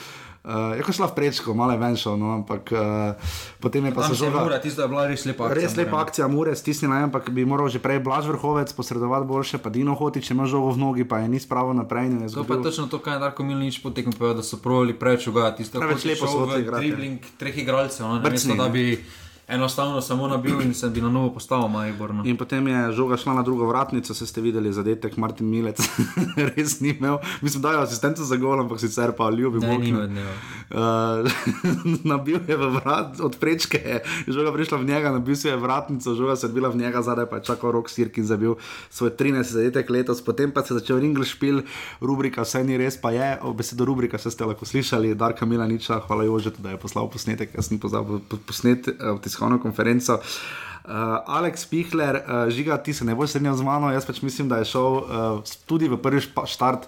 [0.46, 3.18] Uh, je ko šla v prečko, malo je ven šel, no, ampak uh,
[3.58, 4.46] potem je pa se se žoga.
[4.46, 5.58] mura, tisto je bila res lepa akcija.
[5.58, 9.58] Res lepa akcija, Mure, stisnila je, ampak bi moral že prej Blaž vrhovec posredovati boljše,
[9.58, 12.06] pa Dino Hotič ima žogo v nogi, pa je ni spravo naprej.
[12.06, 14.62] in je To pa je točno to, kar je Darko Milnič potekel, povedal, da so
[14.62, 15.66] provali preveč ugajati.
[15.66, 16.78] Tisto, Preveč kot je lepo so ja.
[16.78, 19.25] Dribling treh igralcev, no, Brcni, namesto da ne.
[19.48, 22.14] Enostavno samo nabil in se bi na novo postavil Maribor.
[22.14, 22.22] No.
[22.26, 25.78] In potem je žoga šla na drugo vratnico, se ste videli, zadetek Martin Milec,
[26.56, 27.18] res ni imel.
[27.42, 29.82] Mislim, da je asistenca za gol, ampak sicer pa ljubi Bog.
[29.82, 30.08] dneva.
[30.70, 31.30] Uh,
[32.12, 36.14] nabil je v vrat, od prečke je žoga prišla v njega, nabil si je vratnico,
[36.14, 38.58] žoga se je bila v njega, zadaj pa je čakal rok Sirk in zabil
[38.90, 41.62] svoj 13 zadetek letos, potem pa se je začel ringl špil,
[42.00, 46.00] rubrika vse ni res, pa je, o besedo rubrika se ste lahko slišali, Darka Milaniča,
[46.10, 50.20] hvala Jožetu, da je poslal posnetek, jaz sem pozabil po- posnet uh, v tiskovno konferenco.
[50.86, 50.92] Uh,
[51.26, 54.62] Aleks Pihler, uh, žiga, ti se ne boš strinjal z mano, jaz pač mislim, da
[54.62, 56.86] je šel uh, tudi v prvi štart.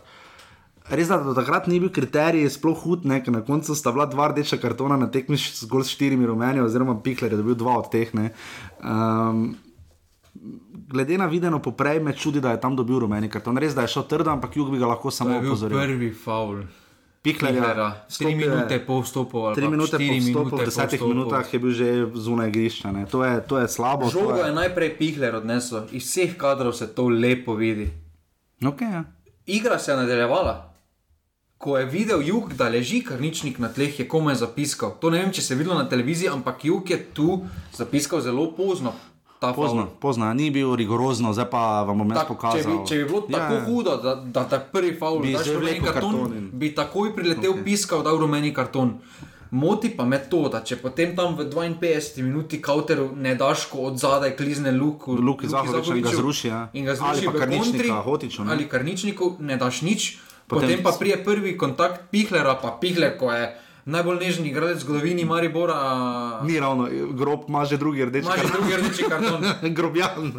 [0.88, 4.07] Res je, da do takrat ni bil kriterij, sploh hud, ne, na koncu sta bila
[4.09, 7.74] dva rdeča kartona na tekmi s zgolj s štirimi rumeni, oziroma Pihler je dobil dva
[7.82, 8.14] od teh.
[8.14, 8.30] ne.
[8.80, 9.59] Um,
[10.88, 13.59] glede na videno poprej, me čudi, da je tam dobil rumeni karton.
[13.59, 15.76] Res, da je šel trdo, ampak jug bi ga lahko samo je opozoril.
[15.76, 16.62] prvi faul.
[17.22, 18.06] Pihlera.
[18.08, 19.38] Tri je- minute po vstopu.
[19.40, 21.09] ali Tri minute po vstopu, v desetih vstopu.
[21.09, 22.93] minutah je bil že zunaj igrišča.
[22.93, 23.06] ne.
[23.06, 24.05] To je, to je slabo.
[24.05, 27.90] to Žogo je najprej Pihler odnesel, iz vseh kadrov se to lepo vidi.
[28.60, 29.05] Okay, ja.
[29.47, 30.64] Igra se je nadaljevala.
[31.59, 34.94] Ko je videl jug, da leži karničnik na tleh, je komaj zapiskal.
[35.01, 38.52] To ne vem, če se je videlo na televiziji, ampak jug je tu zapiskal zelo
[38.52, 38.93] pozno.
[39.40, 42.73] Pozno, pozno, ni bil rigorozno, zdaj pa vam bom jaz Tak, če, pokazal.
[42.73, 43.65] bi, če bi bilo Ja, tako ja.
[43.65, 46.73] hudo, da, da ta prvi faul, Bi da že je rumeni karton, karton in- bi
[46.73, 47.65] takoj priletel, okay.
[47.65, 48.98] piskal, dal rumeni karton.
[49.51, 53.78] Moti pa me to, da če potem tam v 52 minuti kauteru ne daš, ko
[53.81, 56.69] od zadaj klizne luku, Luki Zahoviča in ga zruši, ja.
[56.74, 58.52] in ga Ali zruši Karničnika, kontri, Hotiču, ne.
[58.52, 63.16] ali karničniku, ne daš nič, Potem- potem, potem pa prije prvi kontakt Pihlera, pa Pihler,
[63.16, 63.56] ko je
[63.89, 65.78] najbolj nežni igralec v zgodovini Maribora.
[66.44, 69.40] Ni ravno, grob ima že drugi rdeči Ima že drugi rdeči karton.
[69.77, 70.32] Grobjan.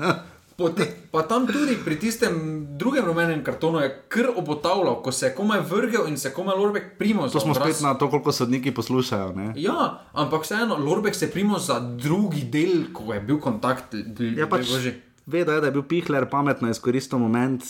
[0.59, 2.35] Potem, pa tam tudi pri tistem
[2.75, 6.57] drugem rumenem kartonu je kar obotavljal, ko se je komaj vrgel in se je komaj
[6.59, 7.29] Lorbek primo.
[7.31, 9.31] To smo spet na to, koliko sodniki poslušajo.
[9.35, 9.53] Ne?
[9.55, 13.95] Ja, ampak vseeno, Lorbek se je primo za drugi del, ko je bil kontakt.
[14.35, 14.67] Ja, pač
[15.25, 17.63] ve, da je, je bil Pihler pametno izkoristil moment.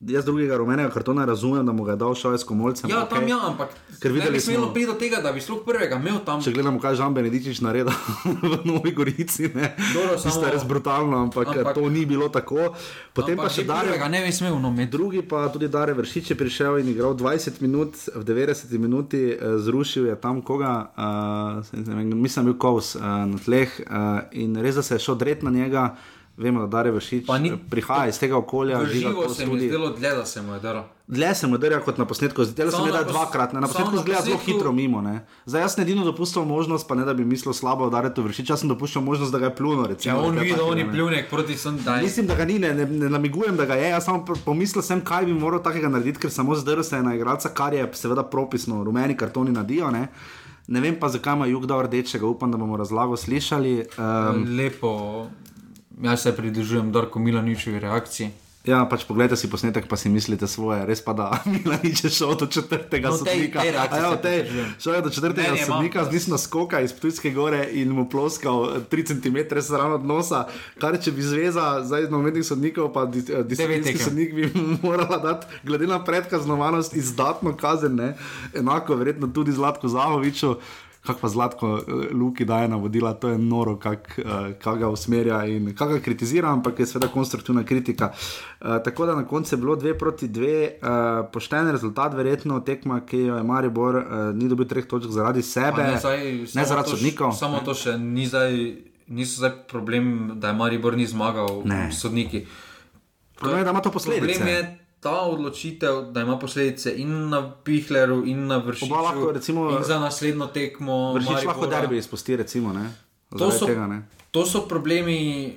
[0.00, 2.90] Jaz drugega rumenega kartona razumem, da mu ga je dal s komolcem.
[2.90, 3.28] Ja, tam okej.
[3.28, 3.68] ja, ampak
[4.00, 6.42] Ker ne videli bi smelo priti do tega, da bi sploh prvega imel tam.
[6.44, 7.96] Če gledamo, kaj Žan Benedičič naredil
[8.44, 9.72] v Novi Gorici, ne.
[9.72, 12.76] Tisto samo- je res brutalno, ampak, ampak to ni bilo tako.
[13.16, 14.92] Potem Ampak pa še prvega ne bi smel, no, med.
[14.92, 19.56] Drugi pa tudi Dare Vršič je prišel in igral 20 minut, v 90 minuti eh,
[19.56, 24.60] zrušil je tam koga, uh, mislim, da je bil Kovs uh, na tleh uh, in
[24.60, 25.96] res, da se je šel dret na njega.
[26.36, 28.84] Vemo, da Dare Vršič ni- prihaja iz tega okolja.
[28.84, 30.84] Živo se mi je zdelo dlje, da se mu je dalo.
[31.08, 33.60] Dlje se mu drja kot na posnetku, zdaj se mi da pos- dvakrat, ne?
[33.60, 35.00] na posnetku zgleda zelo hitro mimo.
[35.00, 35.14] Ne?
[35.46, 38.68] Zdaj jaz edino dopustil možnost, pa ne da bi mislil slabo udariti vršič, jaz sem
[38.68, 39.86] dopuščal možnost, da ga je plunil.
[39.86, 42.02] Recimo, on nekaj vidi, da on je pljunek proti Sundaju.
[42.02, 43.88] Mislim, da ga ni, ne, ne, ne namigujem, da ga je.
[43.88, 47.14] Jaz samo pomislil sem, kaj bi moral takega narediti, ker samo zdrl se je na
[47.14, 49.90] igralca, kar je seveda propisno, rumeni kartoni nadijo.
[49.90, 50.08] Ne?
[50.68, 53.84] ne vem pa, zakaj ima jug dal rdečega, upam, da bomo razlago slišali.
[53.98, 55.26] Um, Lepo,
[55.98, 58.30] jaz se pridružujem Darko Milaničevi reakciji.
[58.64, 60.82] Ja, pač pogledajte si posnetek, pa si mislite svoje.
[60.82, 63.60] Res pa da, Milanič je šel do četrtega No, tej- sodnika.
[63.60, 64.38] tej reakciji A ja, tej,
[64.76, 68.04] šel je do četrtega je sodnika, malo- z nisno skoka iz Ptujske gore in mu
[68.06, 70.48] ploskal 3 cm stran od nosa.
[70.78, 74.50] Kar če bi zveza, zdaj novinarskih sodnikov, pa dis- eh, disciplinski sodnik bi
[74.82, 78.16] morala dati, glede na predkaznovanost, izdatno kazen, ne?
[78.52, 80.56] enako verjetno tudi Zlatko Zahoviču.
[81.06, 84.22] Kako pa Zlatko eh, Luki daje navodila, to je noro, kako
[84.62, 88.12] kak ga usmerja in kako ga kritizira, ampak je seveda konstruktivna kritika.
[88.60, 90.88] Uh, tako da na koncu je bilo dve proti dve, uh,
[91.32, 94.04] pošten rezultat, verjetno tekma, ki jo je Maribor uh,
[94.34, 97.32] ni dobil treh točk zaradi sebe, Pa Ne, zdaj, ne samo zaradi sodnikov.
[97.32, 98.56] Samo to še ni zdaj,
[99.06, 101.92] niso zdaj problem, da je Maribor ni zmagal Ne.
[101.92, 102.46] sodniki.
[103.36, 104.34] Problem je, da ima to posledice.
[104.34, 108.90] Problem je ta odločitev, da ima posledice in na Pihleru, in na Vršiču.
[108.90, 111.14] Oba lahko, recimo, in za naslednjo tekmo.
[111.14, 111.80] Vršič lahko Maribora.
[111.80, 112.74] derbi izpusti, recimo.
[112.74, 112.90] Ne?
[113.28, 113.98] To Zaradi so, tega, ne.
[114.30, 115.16] to so problemi,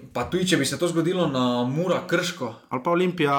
[0.09, 2.47] pa tudi če bi se to zgodilo na Mura, Krško.
[2.69, 3.35] Ali pa Olimpija,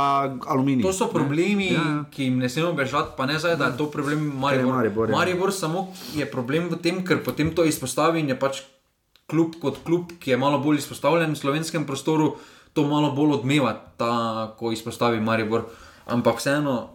[0.47, 0.85] Aluminij.
[0.85, 2.05] To so problemi, Ja, ja.
[2.07, 4.75] ki jim ne smemo bežati, pa ne zdaj, da je to problem Maribor.
[4.75, 5.17] Maribor, ja.
[5.17, 5.83] Maribor samo
[6.15, 8.63] je problem v tem, ker potem to izpostavi in je pač
[9.27, 12.35] klub kot klub, ki je malo bolj izpostavljen v slovenskem prostoru,
[12.73, 14.11] to malo bolj odmeva, ta,
[14.55, 15.67] ko izpostavi Maribor.
[16.07, 16.91] Ampak vseeno,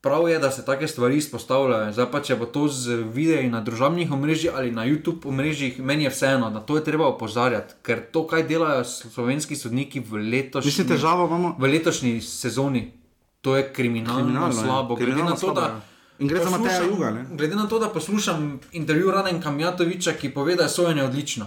[0.00, 1.92] prav je, da se take stvari izpostavljajo.
[1.92, 6.04] Zdaj pa če bo to z videi na družabnih omrežjih ali na YouTube omrežjih, meni
[6.04, 10.68] je vseeno, da to je treba opozarjati, ker to, kaj delajo slovenski sodniki v letošnjem
[10.68, 11.54] Mislim, težavo imamo.
[11.58, 12.92] v letošnji sezoni.
[13.40, 14.74] To je kriminalno, Kriminalno, kriminalno ja.
[14.74, 14.94] slabo.
[14.94, 15.80] Glede Kriminalno na, to, slabo, da.
[16.18, 17.22] In gre za Mateja poslušam- Juga, ne?
[17.32, 18.40] glede na to, da poslušam
[18.72, 21.46] intervju Raden Kamjatoviča, ki pove, da je sojenje odlično.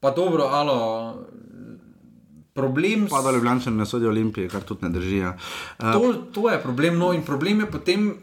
[0.00, 0.76] Pa dobro, alo,
[2.54, 3.06] problem.
[3.10, 5.16] Pa da Ljubljani ne sodijo Olimpije, kar tudi ne drži.
[5.16, 5.36] Ja.
[5.78, 6.98] Uh, To, to je problem.
[6.98, 8.14] No, in problem je potem,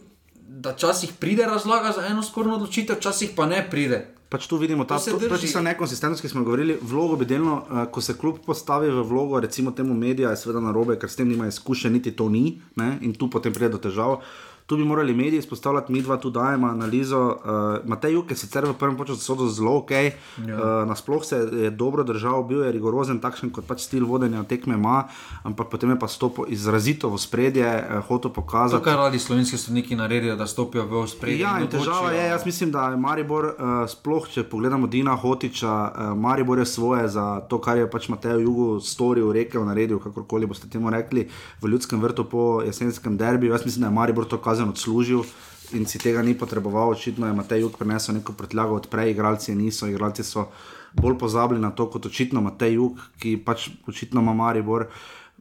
[0.48, 4.06] da včasih pride razlaga za eno sporno odločitev, včasih pa ne pride.
[4.30, 6.78] Pač tu vidimo ta To to, to nekonsistentnost, ki smo govorili.
[6.82, 10.62] Vlogo bi delno, uh, ko se klub postavi v vlogo, recimo temu medija, je seveda
[10.62, 12.98] narobe, ker s tem nima izkušenj, niti to ni, ne?
[13.02, 14.22] in tu potem pride do težav.
[14.70, 17.22] Tu bi morali mediji izpostavljati, mi dva tu dajemo analizo.
[17.28, 20.12] Uh, Matej Juk je sicer v prvem času sodel zelo ok, ja.
[20.38, 24.78] uh, nasploh se je dobro držal, bil je rigorozen, takšen kot pač stil vodenja tekme
[24.78, 25.08] ima,
[25.44, 28.84] ampak potem je pa stopil izrazito v spredje, uh, hotel To, pokazati.
[28.84, 31.40] kar radi slovenski sodniki naredijo, da stopijo v ospredje.
[31.40, 31.80] Ja, in odločijo.
[31.80, 36.60] težava je, jaz mislim, da je Maribor, uh, sploh če pogledamo Dina Hotiča, uh, Maribor
[36.60, 40.92] je svoje za to, kar je pač Mateo Jugu storil, rekel, naredil, kakorkoli boste temu
[40.94, 41.26] rekli,
[41.62, 43.52] v ljudskem vrtu po jesenskem derbiju.
[43.52, 45.24] Jaz mislim, da je Maribor to kazen odslužil.
[45.72, 49.52] In si tega ni potreboval, očitno je Matej Juk prinesel neko prtljago od prej, igralci
[49.52, 50.50] je niso, igralci so
[50.94, 54.88] bolj pozabili na to kot očitno Matej Juk, ki pač očitno ima Maribor.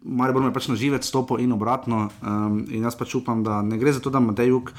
[0.04, 2.10] Maribor me pač na živec stopil in obratno.
[2.20, 4.72] Um, in jaz pač upam, da ne gre za to, da Matej Juk,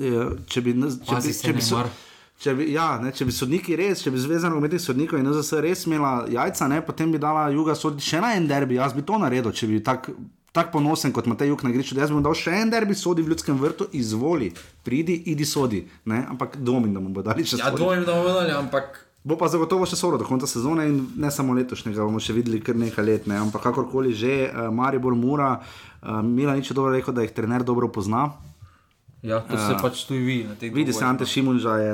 [0.00, 1.92] eh, če bi, če bi, če bi, so, Neymar.
[2.40, 5.60] če bi, ja, ne, če bi sodniki res, če bi zvezano umetnih sodnikov in NZS
[5.60, 9.04] res imela jajca, ne, potem bi dala Juga soditi še na en derbi, jaz bi
[9.04, 10.08] to naredil, če bi tak.
[10.54, 12.94] Tako ponosen kot Matej Juk na igrišču, da jaz bi mu dal še en derbi,
[12.94, 14.52] sodi v ljudskem vrtu, izvoli,
[14.86, 15.80] pridi, idi sodi.
[16.06, 16.20] Ne?
[16.30, 17.82] Ampak dvomim, da mu bo dali še Ja, soditi.
[17.82, 21.30] dvomim, da bomo vedeli, ampak Bo pa zagotovo še soro do konca sezone in ne
[21.32, 23.26] samo letošnjega, bomo še videli kar nekaj let.
[23.26, 23.38] Ne?
[23.40, 25.64] Ampak kakorkoli že, uh, Maribor Mura,
[26.04, 28.26] uh, Mila nič dobro rekel, da jih trener dobro pozna.
[29.24, 29.78] Ja, to se Ja.
[29.80, 30.44] pač tudi vidi.
[30.44, 31.26] na teh Vidi se, Ante no.
[31.26, 31.92] Šimunža je.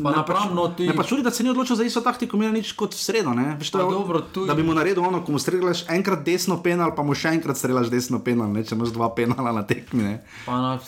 [0.00, 2.50] Pa napram, no, ti- Ne pa čudi, da se ni odločil za isto taktiko, Mila
[2.50, 3.30] nič kot v sredo.
[3.30, 7.02] Veš, je, dobro, da bi mu naredil ono, ko mu streljaš enkrat desno penal, pa
[7.02, 8.64] mu še enkrat streljaš desno penal, ne?
[8.64, 10.18] če imaš dva penala na tekmi.
[10.46, 10.78] Na,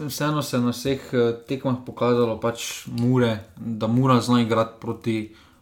[0.00, 5.16] vseeno se je na vseh eh, tekmah pokazalo, pač mure, da mora zna igrati proti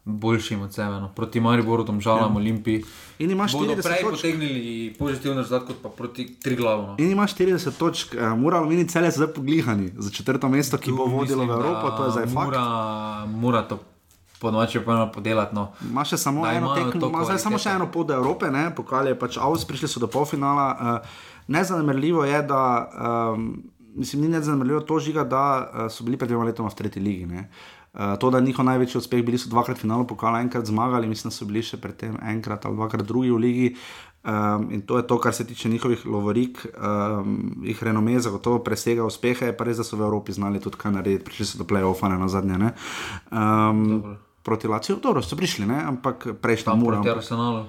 [0.09, 1.01] boljšim od sebe.
[1.01, 1.12] No.
[1.16, 2.36] Proti Mariboru, Tomžalam, ja.
[2.36, 2.85] Olimpiji.
[3.18, 4.16] In imaš Bodo 40 prej točk.
[4.16, 6.82] potegnili pozitiven rezultat, kot pa proti Triglavu.
[6.86, 6.94] No.
[6.98, 11.05] In imaš 40 točk, uh, mora mini cele zdaj poglihani za četrto mesto, ki bo
[11.05, 12.47] vodilo v Evropo, to je zdaj fakt.
[12.47, 13.78] Mora, mora to
[14.40, 15.55] po noči pa podelati.
[15.55, 15.72] No.
[15.90, 18.70] Ima še samo Da eno tekmo, ima zdaj samo še eno pot do Evrope, ne?
[18.74, 20.68] pokal je pač Avs, prišli so do polfinala.
[20.78, 22.62] Uh, nezanemrljivo je, da,
[23.35, 23.51] um,
[23.98, 27.26] mislim, ni nezanemrljivo to žiga, da uh, so bili pred dvema letoma v tretji ligi.
[27.26, 27.48] Ne?
[27.94, 31.31] Uh, to, da je njihov največji uspeh, bili so dvakrat finalu pokala, enkrat zmagali, mislim,
[31.31, 33.70] da so bili še predtem enkrat ali dvakrat drugi v ligi.
[34.24, 39.05] Um, in to je to, kar se tiče njihovih lovorik, um, jih renome zagotovo presega
[39.05, 41.65] uspehe, je pa res, da so v Evropi znali tudi kaj narediti, prišli so do
[41.65, 42.59] play-offa na zadnje.
[42.59, 42.73] Ne?
[43.32, 45.81] Um, proti Laciju, dobro, so prišli, ne?
[45.81, 47.01] ampak prejšnja Tam mura.
[47.01, 47.65] proti Arsenalu,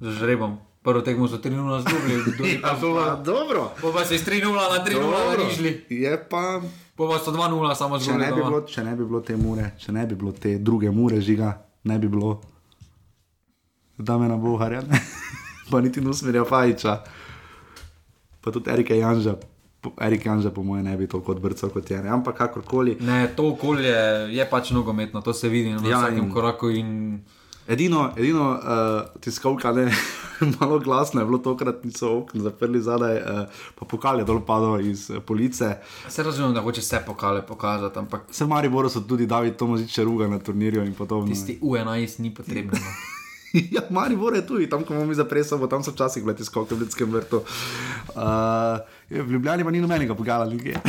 [0.00, 0.58] z žrebom.
[0.84, 3.70] Prvo tekmo so 3-0 zgubili, drugi pa so Ja, dobro.
[3.80, 5.16] Po pa se iz 3-0 na 3-0 Dobro.
[5.30, 5.86] narišli.
[5.88, 6.60] Je pa.
[6.94, 9.72] Po pa so 2-0 samo Če ne, bi bilo, če ne bi bilo te mure,
[9.76, 11.48] če ne bi bilo te druge mure žiga,
[11.84, 12.36] ne bi bilo,
[13.98, 14.82] da me na boharja,
[15.70, 16.94] pa niti nusmerja Fajiča,
[18.40, 19.34] pa tudi Erika Janža.
[19.80, 21.98] po- Erik Janža, po mojem, ne bi toliko odbrcal kot je.
[22.08, 22.96] Ampak kakorkoli.
[23.00, 23.92] Ne, to okolje
[24.30, 26.70] je pač nogometno, to se vidi na ja, vsakem in- koraku.
[26.70, 27.20] In...
[27.68, 29.92] Edino, edino uh, tiskovka, ne,
[30.60, 34.80] malo glasno je bilo tokrat, niso okna zaprli zadaj, uh, pa pokal je dol padal
[34.80, 35.76] iz uh, police.
[36.08, 39.98] Se razumem, da hoče vse pokale pokazati, ampak Se v Mariboru so tudi David Tomozič
[39.98, 41.30] ruga na turnirju in podobno.
[41.30, 42.78] tisti U11 ni potrebno.
[43.74, 46.74] Ja, Maribor je tu, tam, ko imamo mi za presavo, tam so včasih bili skoke
[46.74, 47.42] v ljudskem vrtu.
[48.14, 50.80] Uh, je, v Ljubljani pa ni nobenega pogala, nikje.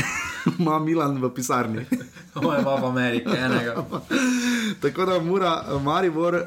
[0.59, 1.85] Ima Milan v pisarni.
[2.41, 3.85] Moje ima v Ameriki, enega.
[4.81, 6.41] Tako da mora Maribor, uh,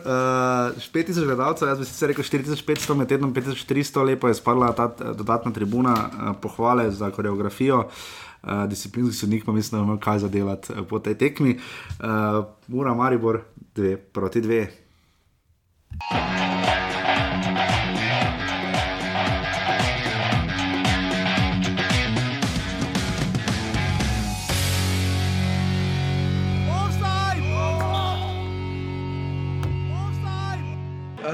[0.94, 5.14] 5000 gledalcev, jaz bi sicer rekel 4500, med tednom 5300, lepo je spadla ta eh,
[5.16, 7.86] dodatna tribuna, uh, pohvale za koreografijo.
[8.42, 11.58] Uh, disciplinski sodnik pa mislim, da ima kaj za delati po tej tekmi.
[11.98, 13.40] Uh, Mura Maribor,
[13.74, 14.87] dve proti dve.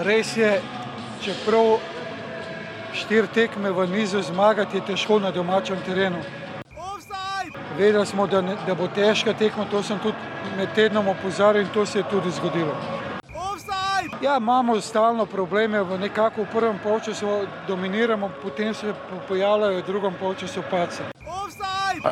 [0.05, 0.61] Res je,
[1.23, 1.79] čeprav
[2.93, 6.19] štiri tekme v nizu zmagati je težko na domačem terenu.
[7.79, 10.17] Vedeli smo, da, ne, da bo težka tekma, to sem tudi
[10.57, 12.94] med tednom opozarjal in to se je tudi zgodilo.
[14.25, 17.27] Ja, imamo stalno probleme, nekako v prvem polčasu
[17.69, 21.03] dominiramo, potem se po- pojavljajo v drugem polčasu pace.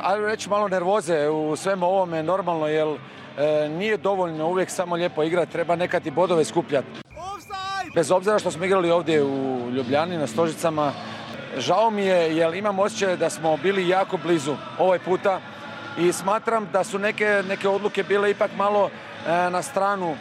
[0.03, 5.23] Ali reći malo nervoze u svemu ovome normalno jer e, nije dovoljno uvijek samo lijepo
[5.23, 6.89] igrati, treba nekad i bodove skupljati.
[7.95, 10.93] Bez obzira što smo igrali ovdje u Ljubljani na Stožicama,
[11.59, 15.41] žao mi je jer imam osjećaj da smo bili jako blizu ovaj puta
[15.99, 18.91] i smatram da su neke, neke odluke bile ipak malo
[19.27, 20.17] e, na stranu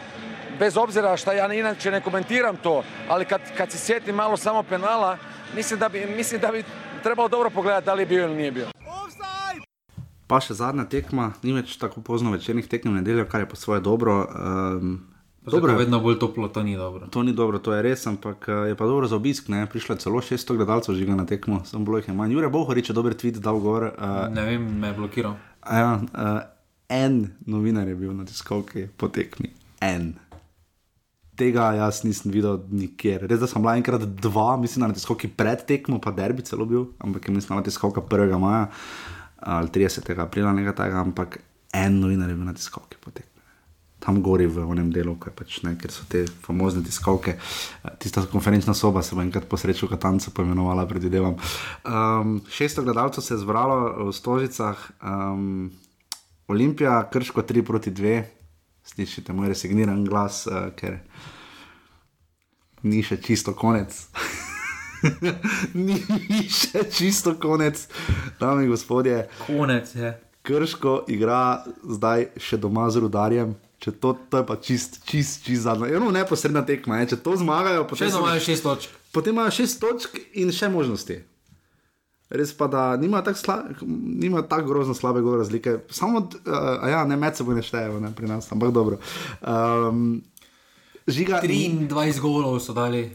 [0.62, 4.62] bez obzira što ja inače ne komentiram to, ali kad, kad se sjetim malo samo
[4.62, 5.18] penala,
[5.56, 6.64] mislim da bi, mislim da bi
[7.02, 8.66] trebalo dobro pogledati da li je bio ili nije bio.
[10.26, 13.56] Pa še zadnja tekma, ni več tako pozno večernih tekem v nedeljo, kar je pa
[13.56, 14.28] svoje dobro.
[14.30, 15.00] Um,
[15.42, 17.06] Dobro, vedno bolj toplo, to ni dobro.
[17.10, 19.48] To ni dobro, to je res, ampak eh, je pa dobro za obisk.
[19.50, 19.66] Ne?
[19.66, 22.38] Prišlo je celo 600 gledalcev žiga na tekmo, samo bilo jih je manj.
[22.38, 23.90] Jure Bohorič je dober tweet dal gor.
[23.98, 25.34] Uh, Ne vem, me je blokiral.
[25.66, 26.40] ja, uh,
[26.88, 29.50] en novinar je bil na tiskovki po tekmi.
[29.80, 30.21] En.
[31.32, 33.24] Tega jaz nisem videl nikjer.
[33.24, 36.90] Res, da sem bila enkrat dva, mislim, na tiskovki pred tekmo, pa derbi celo bil,
[37.00, 38.36] ampak mislim, na tiskovka 1.
[38.40, 38.68] maja
[39.42, 40.12] ali 30.
[40.22, 41.38] aprila, nekaj takega, ampak
[41.74, 43.30] en novinar je bil na tiskovki po tekmi.
[44.02, 47.36] Tam gori v onem delu, pač, ne, ker so te famozne tiskovke.
[47.38, 51.38] Eh, Tista konferenčna soba se bo enkrat po sreču v Katancu poimenovala, predvidevam.
[51.86, 55.70] Um, 600 gledalcev se je zbralo v Stožicah, um,
[56.50, 58.41] Olimpija, Krško 3 proti 2,
[58.84, 60.98] slišite moj resigniran glas, uh, ker
[62.82, 63.94] ni še čisto konec.
[65.86, 67.86] ni še čisto konec,
[68.40, 69.26] dame in gospodje.
[69.46, 70.14] Konec je.
[70.42, 73.54] Krško igra zdaj še doma z rudarjem.
[73.82, 75.90] Če to, to je pa čist, čist, čist zadnja.
[75.98, 77.14] Eno neposredna tekma, je.
[77.14, 78.98] če to zmagajo, potem Še imajo šest točk.
[79.14, 81.18] Potem imajo šest točk in še možnosti.
[82.32, 83.64] Res pa, da nima tako sla-
[84.16, 85.78] nima tako grozno slabe gol razlike.
[85.90, 86.28] Samo, uh,
[86.86, 88.96] ja, ne med seboj ne štejejo ne, pri nas, ampak dobro.
[89.42, 90.22] Um,
[91.04, 93.10] žiga, 23 golov so dali.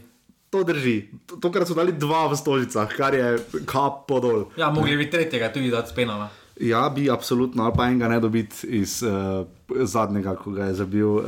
[0.48, 0.96] To drži.
[1.26, 4.46] To- Tokrat so dali dva v stožicah, kar je kap podol.
[4.54, 6.30] Ja, mogli bi tretjega tudi dati spenala.
[6.56, 9.44] Ja, bi absolutno, ali pa enega ne dobiti iz uh,
[9.78, 11.22] zadnjega, ko ga je zabil um,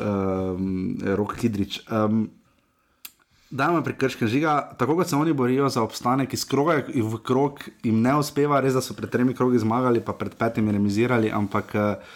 [1.01, 1.83] Rok Hidrič.
[1.87, 2.31] Um,
[3.51, 7.65] Dajmo pri krškem žiga, tako kot se oni borijo za obstanek iz kroga v krog,
[7.83, 11.75] jim ne uspeva, res da so pred tremi krogi zmagali, pa pred petimi remizirali, ampak
[11.75, 12.13] uh,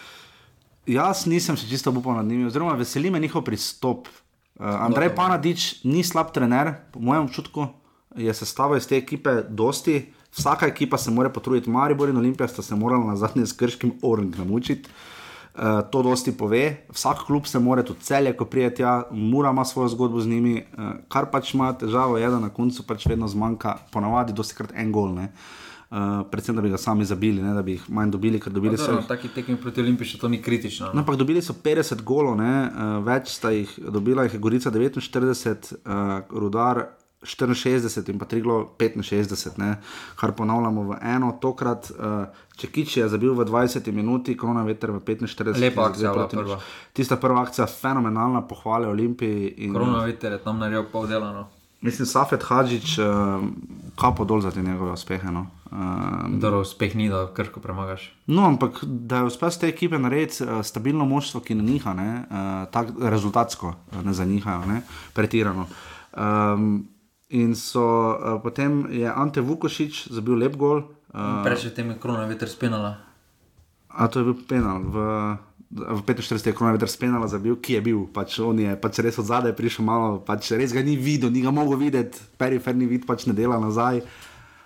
[0.87, 4.07] jaz nisem še čisto upal nad njimi, oziroma veseli me njihov pristop.
[4.55, 5.17] Uh, Andrej Dobro.
[5.17, 7.67] Panadič ni slab trener, po mojem občutku
[8.15, 10.05] je sestava iz te ekipe dosti.
[10.31, 13.97] Vsaka ekipa se mora potruditi, Maribor in Olimpija sta se morala na zadnje s krškim
[14.07, 14.87] orang namučiti.
[14.87, 15.15] Uh,
[15.83, 16.63] to dosti pove.
[16.89, 20.63] Vsak klub se mora tudi celje, ko prije tja, mora ima svojo zgodbo z njimi.
[20.71, 24.71] Uh, kar pač ima težavo, je, da na koncu pač vedno zmanjka, ponavadi dosti krat
[24.75, 25.13] en gol.
[25.13, 25.31] ne.
[25.85, 28.77] Uh, predvsem, da bi ga sami zabili, ne, da bi jih manj dobili, ker dobili
[28.77, 28.87] so.
[28.87, 30.89] Dobro, jih- Taki tekmi proti Olimpiji to ni kritično.
[30.93, 34.71] No, ampak dobili so 50 golov, ne, uh, več sta jih dobila, jih je Gorica
[34.71, 35.91] 49, uh,
[36.31, 36.83] Rudar
[37.25, 39.75] 64 in pa Triglo 65, ne,
[40.15, 41.37] kar ponavljamo v eno.
[41.41, 42.25] Tokrat uh,
[42.55, 45.59] Čekič je zabil v 20 minuti, Krona veter v 45.
[45.59, 46.59] Lepa akcija proti prva.
[46.93, 49.53] Tista prva akcija, fenomenalna, pohvale Olimpiji.
[49.67, 51.33] In, Korona veter je tam naredil pol dela.
[51.35, 51.47] No.
[51.83, 53.43] Mislim, Safet Hadžič, uh,
[53.99, 55.31] kapo dol za te njegove uspehe.
[55.31, 55.47] No.
[55.75, 58.07] Uh, Dobro, uspeh ni, da krško premagaš.
[58.27, 61.93] No, ampak da je uspel z te ekipe narediti uh, stabilno moštvo, ki ne niha,
[61.93, 63.73] ne, uh, tak, rezultatsko
[64.03, 64.81] ne zanihajo, ne,
[65.13, 65.67] pretirano.
[66.15, 66.87] Um,
[67.35, 70.87] in so uh, potem je Ante Vukošič zabil lep gol.
[71.11, 73.03] Uh, Prej tem je korona veter spenala.
[73.91, 74.79] A to je bil penal.
[74.79, 74.95] V,
[75.71, 76.39] v 45.
[76.39, 77.99] je korona veter spenala zabil, ki je bil.
[78.07, 81.43] Pač on je pač res od zadaj prišel malo, pač res ga ni videl, ni
[81.43, 83.99] ga mogel videti, periferni vid pač ne dela nazaj,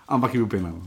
[0.06, 0.78] ampak je bil penal.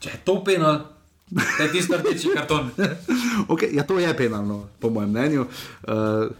[0.00, 0.96] Če je to penal,
[1.28, 2.72] to je tisti rdeči karton.
[3.52, 5.42] okay, ja, to je penalno, po mojem mnenju.
[5.84, 6.32] Uh,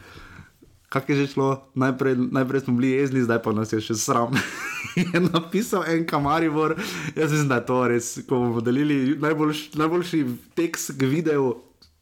[0.89, 4.33] Kaj je že šlo, najprej, najprej smo bili jezni, zdaj pa nas je še sram.
[5.13, 6.79] je napisal en kamarivor,
[7.17, 10.25] jaz mislim, da je to res, ko bomo delili najboljš, najboljši
[10.57, 11.55] tekst k videu.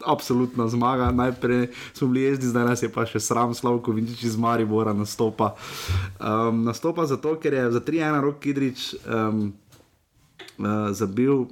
[0.06, 1.08] Absolutna zmaga.
[1.10, 5.54] Najprej smo bili jezni, zdaj nas je pa še sram, Slavko Vinčič iz Maribora nastopa.
[6.20, 9.54] Um, nastopa zato, ker je za 3-1 rok Kidrič um,
[10.60, 11.46] uh, zabil,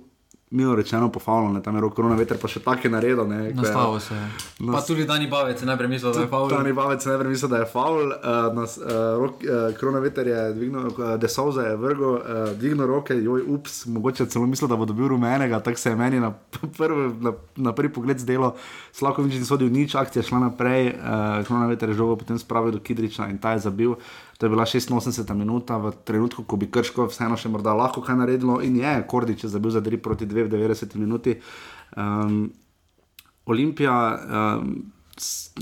[0.54, 3.24] milo rečeno, pofavljeno, tam je rok korona veter, pa še take naredil.
[3.26, 4.26] ne, Nastavo se je.
[4.72, 6.48] Pa tudi Dani Bavec je najprej mislil, da je faul.
[6.50, 10.30] Tani Bavec je najprej mislil, da je faul, uh, nas, uh, rok, uh, korona veter
[10.30, 14.78] je dvignil, uh, Desauza je vrgel, uh, dvignil roke, joj, ups, mogoče celo mislil, da
[14.78, 16.30] bo dobil rumenega, tako se je meni na,
[16.78, 18.54] prvi, na, na prvi pogled zdelo,
[18.94, 22.78] Slakovič ni sodil nič, akcija je šla naprej, uh, korona veter je žogo potem spravil
[22.78, 23.98] do Kidriča in ta je zabil.
[24.38, 28.18] To je bila 86 minuta, v trenutku, ko bi Krško vseeno še morda lahko kaj
[28.18, 31.36] naredilo, in je, Kordič je zabil za 3 proti 2 v 90 minuti.
[31.96, 32.50] Um,
[33.46, 34.74] Olimpija, um,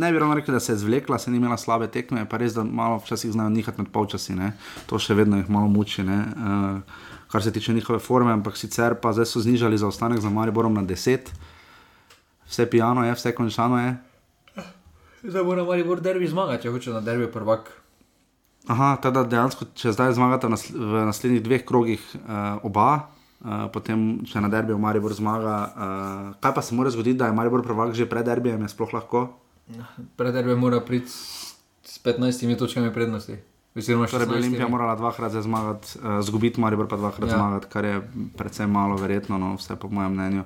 [0.00, 2.56] ne bi ravno rekel, da se je zvlekla, se ni imela slabe tekme, pa res,
[2.56, 4.54] da malo včasih znajo nihati med polčasi, ne.
[4.88, 6.20] to še vedno jih malo muči, ne.
[6.32, 10.74] uh, kar se tiče njihove forme, ampak sicer pa zdaj so znižali zaostanek za Mariborom
[10.74, 11.28] na 10,
[12.48, 13.92] vse pijano je, vse končano je.
[15.22, 17.81] Zdaj mora Maribor derbi zmagati, če hoče na derbi prvak.
[18.70, 23.10] Aha, teda dejansko, če zdaj zmagata v, nasl v naslednjih dveh krogih uh, oba,
[23.42, 27.30] uh, potem če na derbi v Maribor zmaga, uh, kaj pa se mora zgoditi, da
[27.30, 29.32] je Maribor prvak že pred derbijem, je sploh lahko?
[30.14, 31.52] Pred derbi mora priti s
[31.82, 33.36] s 15 točkami prednosti.
[33.76, 34.36] Oziroma Torej bi 16.
[34.36, 37.34] Olimpija morala dvakrat zmagati, uh, zgubiti Maribor pa dvakrat Ja.
[37.34, 37.38] ja.
[37.38, 38.02] zmagati, kar je
[38.36, 40.44] predvsem malo verjetno, no, vse po mojem mnenju.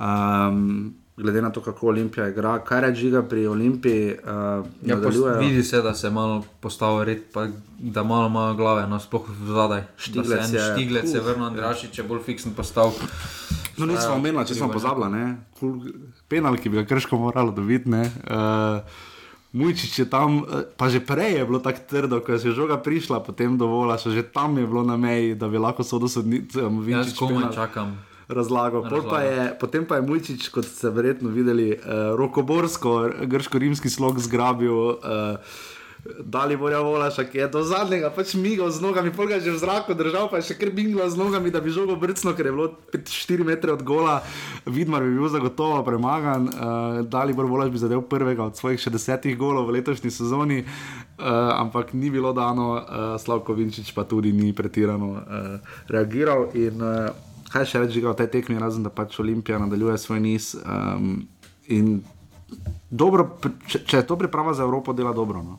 [0.00, 5.04] Um, glede na to, kako Olimpija igra, kaj reči ga pri Olimpiji, uh, Ja, pos,
[5.04, 5.38] nadaljujejo.
[5.40, 7.46] vidi se, da se malo postavlja red, pa
[7.78, 9.82] da malo ima glave, no, sploh zadaj.
[9.96, 11.26] Štiglec je- Štiglec je uf.
[11.26, 12.94] vrnil, Andrašič je bolj fiksen postav.
[13.76, 15.34] No, nismo omenili, če smo pozabili,
[16.28, 17.88] penal, ki bi ga krško moralo dobiti.
[17.88, 18.10] ne.
[18.24, 18.80] Uh,
[19.50, 23.20] Mujčič je tam, eh, pa že prej je bilo tako trdo, ko je žoga prišla,
[23.20, 27.16] potem dovolj, še že tam je bilo na meji, da bi lahko sodosodnicam Jaz Vinčič
[27.16, 27.96] komaj čakam.
[28.28, 28.84] Razlagal.
[28.88, 34.20] Pol Pa je, potem pa je Mujčič, kot ste verjetno videli, uh, rokoborsko, grško-rimski slog
[34.20, 35.00] zgrabil.
[35.00, 35.40] Uh,
[36.24, 39.58] Dali bojo volaša, ki je do zadnjega pač migal z nogami, pol ga je že
[39.58, 42.48] v zraku držal, pa je še kar bingla z nogami, da bi žogo brcno, ker
[42.48, 44.22] je bilo 4 metre od gola,
[44.64, 48.94] Vidmar bi bil zagotovo premagan, uh, Dali bojo volaš bi zadev prvega od svojih še
[48.94, 54.32] desetih golov v letošnji sezoni, uh, ampak ni bilo dano, uh, Slavko Vinčič pa tudi
[54.32, 55.58] ni pretirano uh,
[55.90, 56.54] reagiral.
[56.54, 60.54] In, uh, kaj še reči o tej tekmi, razen da pač Olimpija nadaljuje svoj niz.
[60.64, 61.26] Um,
[61.68, 62.00] in
[62.90, 65.42] dobro, če, če je to priprava za Evropo, dela dobro.
[65.42, 65.58] No.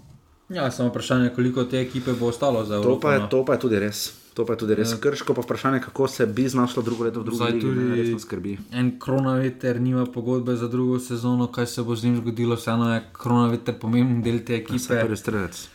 [0.49, 3.01] Ja, samo vprašanje, koliko te ekipe bo ostalo za To, Evropo.
[3.01, 3.27] pa je, no.
[3.27, 4.13] to pa je tudi res.
[4.33, 4.91] To pa je tudi res.
[4.91, 4.97] Ja.
[4.97, 8.57] Krško pa vprašanje, kako se bi znašlo drugo leto v drugi ne, tudi resno skrbi.
[8.71, 13.03] en koronaveter nima pogodbe za drugo sezono, kaj se bo z njim zgodilo, vseeno je
[13.13, 14.79] koronaveter pomemben del te ekipe.
[14.79, 15.67] Saj prvi strelec.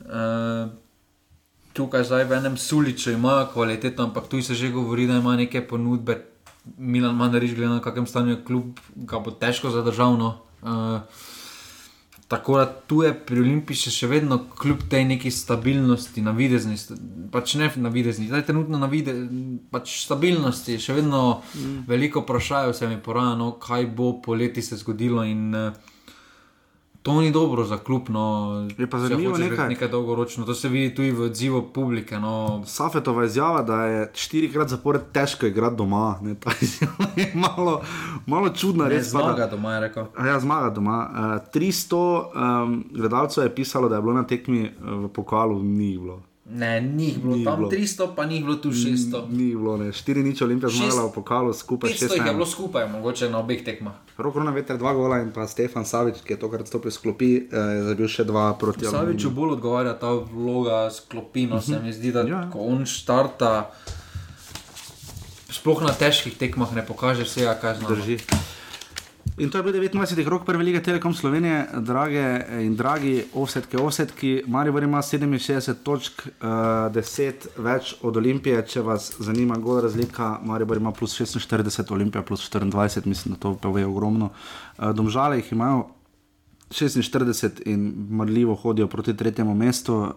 [0.00, 0.83] Uh,
[1.74, 5.66] tukaj zdaj v enem suliču imajo kvaliteto, ampak tu se že govori, da ima neke
[5.68, 6.22] ponudbe.
[6.78, 10.16] Milan Mandariš, glede na kakem stanju je klub, ga bo težko zadržal.
[10.16, 10.38] No.
[10.62, 11.00] Uh,
[12.28, 16.96] tako da tu je pri Olimpiji še, še vedno kljub tej neki stabilnosti, navidezni, sta-
[17.30, 19.12] pač ne navidezni, zdaj trenutno navide,
[19.70, 21.84] pač stabilnosti, še vedno mm.
[21.90, 25.92] veliko vprašajo se mi poraja, no, kaj bo poleti se zgodilo in uh,
[27.04, 28.24] To ni dobro za klub, no,
[28.78, 29.56] Je pa zanimivo hočeš nekaj.
[29.58, 30.44] biti nekaj dolgoročno.
[30.44, 32.16] To se vidi tudi v odzivu publike.
[32.16, 32.62] No.
[32.66, 36.18] Safetova izjava, da je štirikrat zapored težko igrati doma.
[36.22, 37.82] Ne, ta izjava je malo,
[38.26, 39.12] malo čudna, Ne, res.
[39.12, 40.04] pa da- zmaga doma, je rekel.
[40.18, 41.10] Ja, zmaga doma.
[41.10, 41.18] Uh,
[41.52, 41.96] 300
[42.64, 46.22] um, gledalcev je pisalo, da je bilo na tekmi uh, v pokalu, ni bilo.
[46.46, 47.70] Ne, ni jih bilo Ni tam bilo.
[47.70, 49.30] 300, pa ni bilo tu 600.
[49.30, 49.88] Ni jih bilo, ne.
[49.88, 53.38] 4 nič Olimpija zmagala v pokalu, skupaj 500 jih je 6 bilo skupaj, mogoče na
[53.38, 53.96] obeh tekmah.
[54.18, 57.30] Rok na veter, dva gola in pa Stefan Savič, ki je tokrat stopil iz klopi,
[57.42, 61.60] eh, je zabil še dva proti Saviču bolj odgovarja ta vloga s klopino.
[61.60, 62.44] Se mi zdi, da Ja.
[62.46, 63.70] ko on štarta,
[65.48, 67.88] sploh na težkih tekmah ne pokaže vsega, kaj zna.
[67.88, 68.18] Drži.
[69.36, 70.28] In to je bil 29.
[70.28, 74.44] rok prve lige Telekom Slovenije, drage in dragi offsetke, offsetki.
[74.46, 76.46] Maribor ima 67 točk, uh,
[76.94, 80.38] 10 več od Olimpije, če vas zanima gol razlika.
[80.46, 84.30] Maribor ima plus 46, Olimpija plus 24, mislim, da to pove ogromno.
[84.78, 85.88] Uh, domžale jih imajo
[86.70, 89.98] 46 in marljivo hodijo proti tretjemu mestu.
[89.98, 90.12] Uh,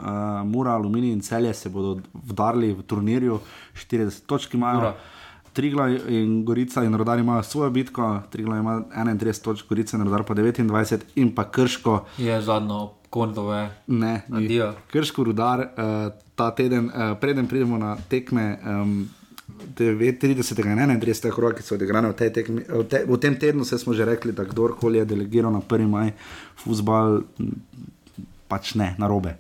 [0.45, 3.39] Mura, Aluminij in Celje se bodo vdarili v turnirju,
[3.73, 4.77] 40 točk imajo.
[4.77, 4.98] Mura.
[5.57, 10.23] Trigla in Gorica in Rodar imajo svojo bitko, Trigla ima 31 točk, Gorica in Rodar
[10.23, 12.05] pa 29 in pa Krško.
[12.17, 13.69] Je zadnjo kondove.
[13.88, 14.45] Ne, ni.
[14.45, 14.73] Adijo.
[14.91, 18.59] Krško rudar uh, ta teden, uh, preden pridemo na tekme.
[18.65, 19.09] Um,
[19.75, 20.23] 39.
[20.93, 21.31] in 31.
[21.34, 24.05] kroga, ki so odigrane v, tej tekmi, v, te, v tem tednu, se smo že
[24.05, 25.88] rekli, da kdorkoli je delegiral na 1.
[25.89, 26.11] maj,
[26.61, 27.23] futbal,
[28.47, 29.38] pač ne, na robe.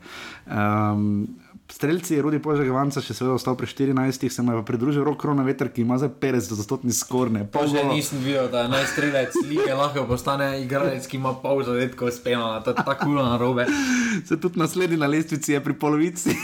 [0.47, 1.27] Um,
[1.69, 5.43] Streljci, Rudi Požek, Vanca, še seveda ostal pri 14, se mu je pridružil rok korona
[5.43, 7.43] veter, ki ima za 50 stotni skorne.
[7.51, 12.13] Pa že nisem videl, da je najstrelec lige lahko postane igralec, ki ima pol zadetkov
[12.15, 13.67] spenala, to je tako kulo na robe.
[14.23, 16.37] Se tudi naslednji na lestvici je pri polovici.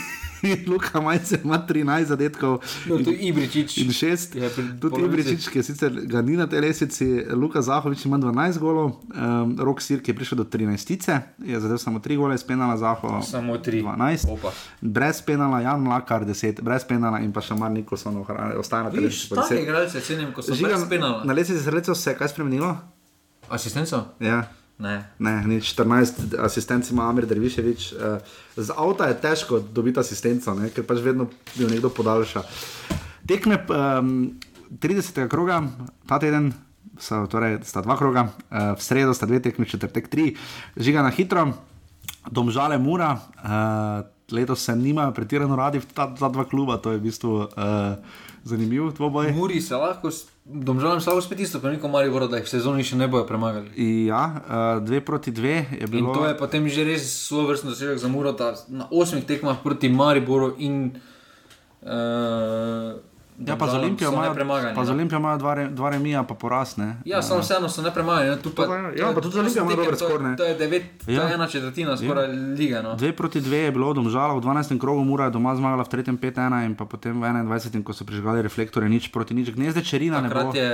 [0.70, 2.60] Luka Majce ima 13 zadetkov.
[2.86, 4.36] No, tu Ibričič In 6.
[4.36, 5.02] je pri Tudi.
[5.04, 9.56] Ibričič, ki je sicer ga ni na tej lestvici, Luka Zahovič ima 12 golov, um,
[9.58, 13.22] Rok Sir, ki je prišel do 13, je zadev samo 3 gole, spenala Zaho.
[13.22, 13.82] Samo tri.
[13.82, 14.30] 12.
[14.30, 14.52] Opa.
[14.80, 18.24] Brez penala, Jan Mlakar 10, brez penala in pa še Mar Nikolson
[18.58, 19.62] ostaja na take 10.
[19.62, 21.24] igralce cenim, ko so brez penala.
[21.24, 22.76] Na sredstev se je kaj spremenilo?
[23.48, 24.16] Asistenco?
[24.20, 24.44] Ja.
[24.78, 25.06] Ne.
[25.18, 27.92] Ne, ni 14 asistentov ima Amir Derviševič.
[27.92, 28.18] Uh,
[28.56, 32.42] z avta je težko dobiti asistenco, ne, ker pač vedno jo nekdo podaljša.
[33.28, 34.34] Tekme um,
[34.82, 35.28] 30.
[35.30, 35.62] kroga,
[36.10, 36.50] ta teden
[36.98, 40.34] so, torej, sta dva kroga, uh, v sredo sta dve tekmi, četrtek tri,
[40.76, 41.52] žiga na hitro,
[42.30, 43.14] domžale mura.
[43.38, 48.00] Uh, Letos se nimajo pretirano radi ta, ta dva kluba, to je v bistvu uh,
[48.42, 49.30] zanimiv dvoboj.
[49.36, 50.08] Muri se lahko,
[50.44, 53.72] domžalam slabo spet isto, neko mali vrdo, da jih v sezoni še ne bojo premagali.
[54.06, 56.14] Ja, uh, dve proti dve je In bilo.
[56.14, 59.88] to je potem že res svoj vrstni dosežek za Muro, da na osmih tekmah proti
[59.88, 61.00] Mariboru in
[61.80, 63.00] uh,
[63.38, 64.34] Ja, pa z Olimpijo imajo,
[64.74, 66.76] pa z Olimpijo imajo dva, re, dva remija, pa poraz.
[66.76, 66.96] Ne?
[67.04, 67.90] Ja, samo vseeno so ne,
[68.42, 68.62] tu Pa,
[68.94, 70.36] Ja, pa tudi za Olimpijo imajo dobre skorne.
[70.36, 71.06] To je devet, ja.
[71.06, 71.28] to Ja.
[71.28, 72.54] je ena četrtina skoraj ja.
[72.54, 72.82] lige.
[72.82, 72.94] No.
[72.94, 74.78] Dve proti dve je bilo domžala, v 12.
[74.80, 76.14] krogu Mura je doma zmagala, v 3.
[76.18, 77.82] 5-1 in pa potem v 21.
[77.82, 79.50] ko so prižgali reflektore, nič proti nič.
[79.50, 80.34] Gnezde Čerina ne bo.
[80.34, 80.70] Takrat, je,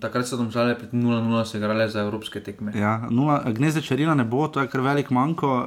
[0.00, 2.72] takrat so domžale pred 0-0 se igrale za evropske tekme.
[2.78, 5.50] Ja, nula, gnezde Čerina ne bo, to je kar velik manjko.
[5.50, 5.66] Uh,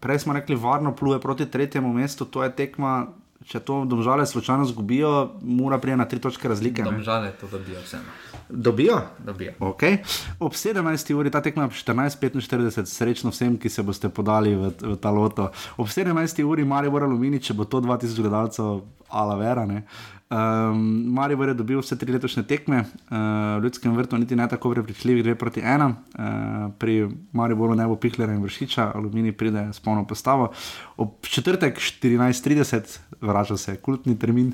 [0.00, 3.06] prej smo rekli, varno pluje proti tretjemu mestu, to je tekma.
[3.44, 6.82] Če to domžale slučajno zgubijo, mora prije na tri točke razlike.
[6.82, 6.90] ne.
[6.90, 8.04] Domžale to dobijo vseeno.
[8.48, 9.00] Dobijo?
[9.18, 9.52] Dobijo.
[9.60, 9.98] Okay.
[10.40, 11.14] Ob 17.
[11.14, 15.50] uri ta tekma 14:45, srečno vsem, ki se boste podali v, v ta loto.
[15.76, 16.42] Ob 17.
[16.44, 19.66] uri Maribor Alumini, če bo to 2000 gledalcev, ala vera.
[19.66, 19.82] Ne?
[20.26, 23.16] Um, Maribor je dobil vse tri letošnje tekme, uh,
[23.60, 25.86] v Ljudskem vrtu niti ne tako prepričljivi, 2 proti 1.
[25.86, 30.50] Uh, pri Mariboru ne bo Pihlera in Vršiča, Alumini pride s polno postavo.
[30.96, 34.50] Ob četrtek 14:30, vrača se kultni termin,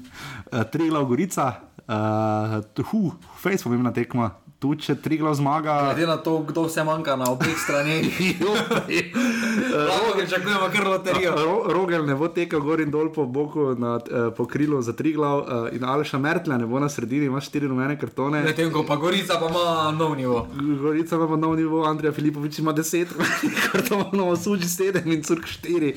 [0.53, 1.55] uh, Triglav Gorica,
[1.89, 4.31] uh, hu, fejs pomembna tekma.
[4.63, 8.07] Tu, če Triglav zmaga, Glede na to, kdo vse manjka na obeh straneh,
[9.89, 11.33] lahko pričakujemo kar loterijo.
[11.37, 14.93] Ro, Rogel ne bo tekel gor in dol po boku, nad, eh, po krilu za
[14.93, 18.43] tri glav, eh, in Alša Mertla ne bo na sredini, ima štiri rumene kartone.
[18.43, 20.47] Medtem ko pa Gorica pa ima nov nivo.
[20.83, 23.09] Gorica ima nov nivo, Andrej Filipovič ima deset
[23.73, 25.95] kartonov, suči sedem in curk štiri.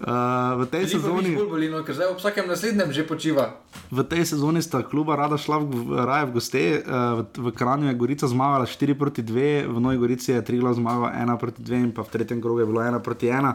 [0.00, 1.36] Uh, v tej sezoni.
[1.36, 3.60] Bolj bolino, ker zdaj ob vsakem naslednjem že počiva.
[3.90, 6.64] V tej sezoni sta kluba rada šla v, v raje v goste.
[6.80, 10.74] Uh, v, v Kranju je Gorica zmagala 4 proti 2, v Novi Gorici je Triglav
[10.74, 13.52] zmagala 1 proti 2 in pa v tretjem krogu je bilo 1 proti 1.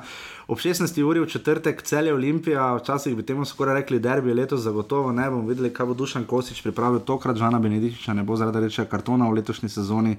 [0.48, 1.03] Ob 16.
[1.03, 5.48] uri v četrtek celje Olimpija, včasih bi temu skoraj rekli derbi, letos zagotovo ne bomo
[5.48, 9.40] videli, kaj bo Dušan Kosič pripravil tokrat, Žana Benedičiča ne bo zaradi rečega kartona v
[9.41, 10.18] letošnji sezoni.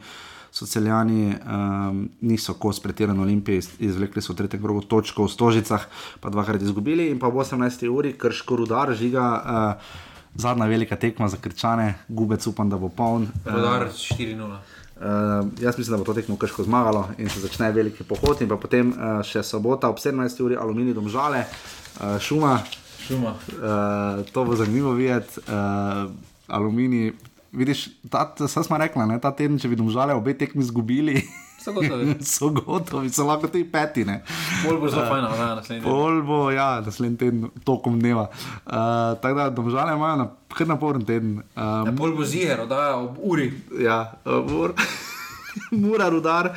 [0.57, 5.85] Socialjani um, niso kos pretirano Olimpije, iz- izvlekli so v tretjem krogu točko v Stožicah,
[6.21, 7.85] pa dvakrat izgubili in pa ob 18.
[7.93, 9.27] uri, krško rudar, žiga.
[9.45, 13.29] Uh, Zadnja velika tekma za krčane, gubec upam, da bo poln.
[13.45, 14.57] Rodar Eh, 4-0.
[14.97, 15.03] Uh,
[15.61, 18.93] jaz mislim, da bo to tekmo krško zmagalo in se začne veliki pohod, in potem
[18.93, 20.43] uh, še sobota ob 17.
[20.43, 21.45] uri aluminij domžale,
[22.01, 22.59] uh, šuma.
[23.07, 23.35] Šuma.
[23.53, 25.41] Uh, to bo zanimivo videti.
[25.49, 26.11] Uh,
[26.49, 27.13] aluminij,
[27.53, 31.21] vidiš, ta, saj smo rekli, ta teden, če bi domžale obe tekmi izgubili.
[31.67, 32.15] So gotovi.
[32.35, 34.05] so gotovi, so lahko tudi peti.
[34.07, 34.21] Ne.
[34.63, 35.91] Pol bo zelo Eh, fajn, da naslednji teden.
[35.91, 38.29] Pol bo, ja, naslednji teden, tokom dneva.
[38.31, 41.41] Uh, tako da domžale imajo na, kar naporen teden.
[41.57, 43.51] Um, Ja, pol bo ziger, oddaja ob uri.
[43.83, 44.77] Ja, uh, mor,
[45.75, 46.53] mora rudar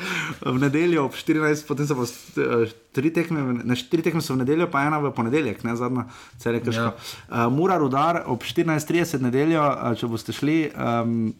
[0.46, 4.44] v nedeljo ob 14, potem so pa uh, tri tekme, ne, štiri tekme so v
[4.44, 6.06] nedeljo, pa ena v ponedeljek, ne zadnja,
[6.38, 6.86] cel je krško.
[6.86, 6.94] Ja.
[6.94, 7.46] Ja.
[7.48, 10.68] Uh, mora rudar ob 14.30 nedeljo, uh, če boste šli.
[10.70, 11.32] Um,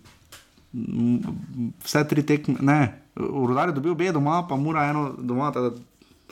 [1.84, 2.80] Vse tri tekme, ne,
[3.16, 5.70] Rudar je dobil obe doma, pa mora eno doma, da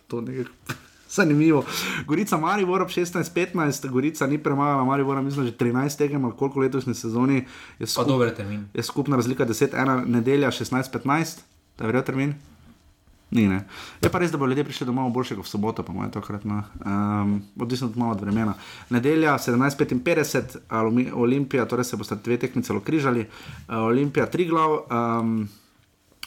[0.06, 0.44] to nekaj
[1.16, 1.64] zanimivo.
[2.06, 6.94] Gorica Maribor ob 16-15, Gorica ni premagala Maribora, mislim, že 13 tekem, ali koliko letošnje
[6.94, 7.44] sezoni.
[7.78, 8.68] Je Pa dober termin.
[8.74, 11.38] Je skupna razlika 10-1, nedelja 16-15,
[11.78, 12.34] da je verjetno termin.
[13.30, 13.60] Ni, ne.
[14.00, 16.44] Je pa res, da bodo ljudje prišli domov boljše kot v soboto, pa moje tokrat.
[16.44, 16.62] no.
[16.84, 18.54] Um, odvisno tudi malo od vremena.
[18.90, 24.78] Nedelja 17:55, Alumi- Olimpija, torej se boste dve tekmi celo križali, uh, Olimpija tri glav.
[24.90, 25.48] Um,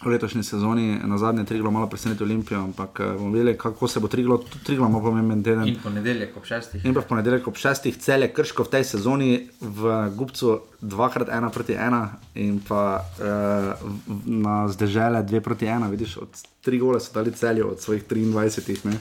[0.01, 3.87] V letošnji sezoni na zadnje tri glav malo preseneti Olimpijo, ampak eh, bomo videli, kako
[3.87, 5.67] se bo tri glav, tri glav ima pomemben teden.
[5.67, 6.85] In ponedeljek ob šestih.
[6.85, 9.29] In pa v ponedeljek ob šestih cel je krško v tej sezoni
[9.61, 12.01] v Gubcu dvakrat ena proti ena
[12.33, 13.77] in pa uh,
[14.25, 16.29] na zdežele dve proti ena, vidiš, od
[16.61, 18.85] tri gole so dali celju od svojih 23.
[18.85, 18.97] Ne,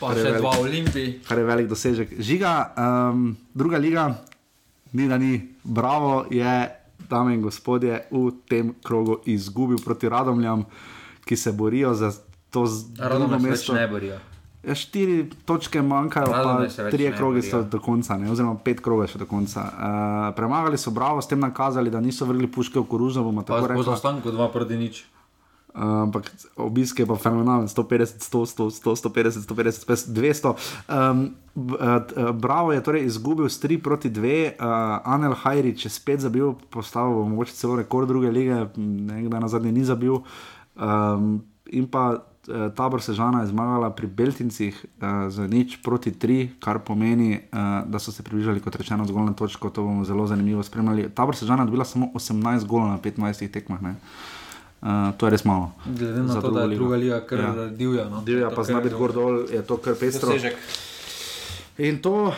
[0.00, 1.20] Pa še velik- dva Olimpiji.
[1.28, 2.16] Kar je velik dosežek.
[2.18, 2.72] Žiga,
[3.12, 4.08] um, druga liga,
[4.92, 6.56] ni da ni, bravo je,
[7.08, 10.64] dame in gospodje, v tem krogu izgubil proti Radomljam,
[11.24, 12.12] ki se borijo za
[12.50, 13.74] to z- drugo Radomlje se več mesto.
[13.74, 14.18] ne borijo.
[14.60, 18.80] Ja, štiri točke manjkajo, pa Radomlje več tri kroge so do konca, ne, oziroma pet
[18.80, 19.60] krogov še do konca.
[19.62, 19.70] Uh,
[20.34, 23.22] premagali so Bravo, s tem nakazali, da niso vrgli puške v koruzo.
[23.42, 25.04] Pa po zaostanku dva proti nič.
[25.78, 26.26] Uh, ampak
[26.58, 30.54] obisk je pa fenomenalen, 150, 100, 100, 100 150, 150, 150 200.
[30.90, 31.38] Um,
[32.34, 37.14] Bravo je torej izgubil s 3 proti 2, uh, Anel Hajrič je spet zabil, postavil
[37.14, 40.18] bo mogoče celo rekord druge lige, nekdaj na zadnji ni zabil.
[40.74, 46.58] Um, in pa uh, tabor Sežana je zmagala pri Beltincih uh, z nič proti 3,
[46.58, 49.70] kar pomeni, uh, da so se približali, kot rečeno, zgolj na točko.
[49.70, 51.06] To bomo zelo zanimivo spremljali.
[51.14, 53.82] Tabor Sežana je dobila samo 18 golov na 25 tekmah.
[53.82, 53.94] Ne?
[54.80, 55.72] Uh, to je res malo.
[55.84, 57.66] Glede na to, da je druga liga kar Ja.
[57.68, 58.04] divja.
[58.06, 58.22] No.
[58.22, 60.30] Divja, pa zna biti gor dol, je to kar pestro.
[60.30, 60.54] Dosežek.
[61.78, 62.34] In to, uh,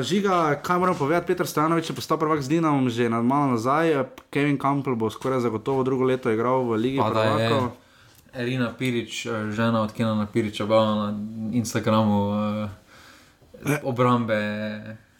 [0.00, 3.94] žiga, kaj moram povedati, Petr Stanovič je postal prvak z Dinamom že na malo nazaj,
[4.26, 7.74] Kevin Campbell bo skoraj zagotovo drugo leto igral v Ligi prvakov.
[8.32, 11.18] Erina Pirič, eh, žena od Kenana Piriča, objavila na
[11.52, 12.18] Instagramu
[13.62, 14.34] eh, obrambe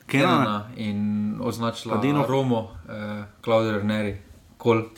[0.05, 0.35] Kenana?
[0.35, 0.99] Kenana in
[1.39, 4.19] označila Pa Dino- Romo, eh, Klaudijo Rneri,
[4.57, 4.91] kol.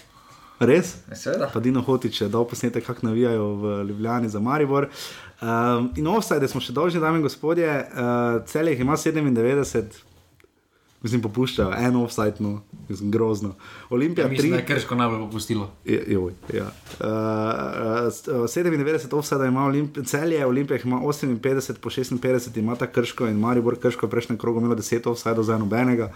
[0.59, 0.97] Res?
[1.12, 1.51] Seveda.
[1.53, 4.89] Pa Dino Hotič je dal posnetek, kako navijajo v Ljubljani za Maribor.
[5.37, 9.85] Um, in offside smo še dolžni, dame in gospodje, uh, cel jih ima 97,
[11.03, 12.55] mislim, popuščajo, eno offside, no,
[12.89, 13.53] mislim, grozno.
[13.91, 14.55] Olimpija Ja, mislim, 3.
[14.55, 15.69] da je Krško najbolj popustilo.
[15.85, 16.65] Je- Joj, ja.
[16.65, 17.07] uh,
[18.33, 23.37] uh, 97 offside ima Olimp celje, Olimpija ima 58, po 56 ima ta krško in
[23.37, 26.05] Maribor krško prejšnjem krogu imelo 10 offside za nobenega.
[26.07, 26.12] Uh,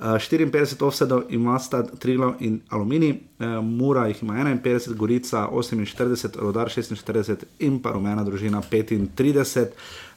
[0.00, 6.68] 54 offside ima sta Triglav in Aluminij, uh, Mura jih ima 51, Gorica 48, Rodar
[6.68, 9.66] 46 in pa rumena družina 35.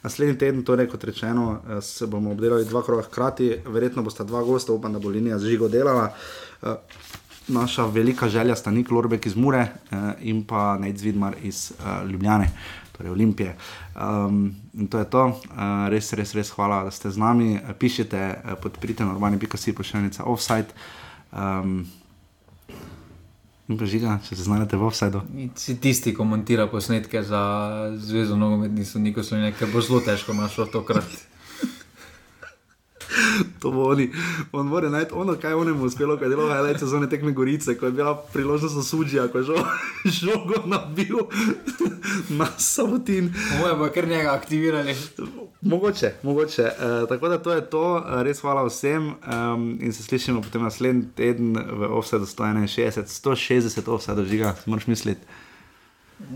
[0.02, 4.42] Naslednji teden, torej kot rečeno, eh, se bomo obdelali dva kroga hkrati, verjetno bosta dva
[4.42, 6.12] gosta, upam, da bo linija z žigo delala.
[6.62, 6.68] Uh,
[7.48, 12.10] naša velika želja sta Nik Lorbek iz Mure uh, in pa Nec Vidmar iz uh,
[12.10, 12.50] Ljubljane,
[13.02, 13.56] torej Olimpije.
[13.98, 17.58] Um, in to je to, uh, res, res, res hvala, da ste z nami.
[17.58, 20.70] Eh, Pišite, uh, podprite normani.si pošiljnica offside.
[21.34, 21.82] Um,
[23.66, 25.26] in pa žiga, če se znajdete v offsideu.
[25.58, 27.42] Si tisti, ki montira posnetke za
[27.98, 31.31] Zvezo nogometnih sodnikov Slovenije, ker bo zelo težko našlo tokrat.
[33.60, 34.10] To bo oni,
[34.52, 37.78] on mora najti ono, kaj on mu uspelo, kaj je delo highlight sezone tekme Gorice,
[37.78, 39.56] ko je bila priložnost za suđija, ko je žo,
[40.20, 41.16] žogo nabil
[42.28, 43.32] na sabotin.
[43.60, 44.96] Moje pa kar njega aktivirali.
[45.60, 46.62] Mogoče, mogoče.
[46.62, 50.62] Uh, tako da to je to, uh, res hvala vsem um, in se slišimo potem
[50.62, 55.20] naslednji teden v Offsetu 161, 160 Offsetov žiga, moraš misliti.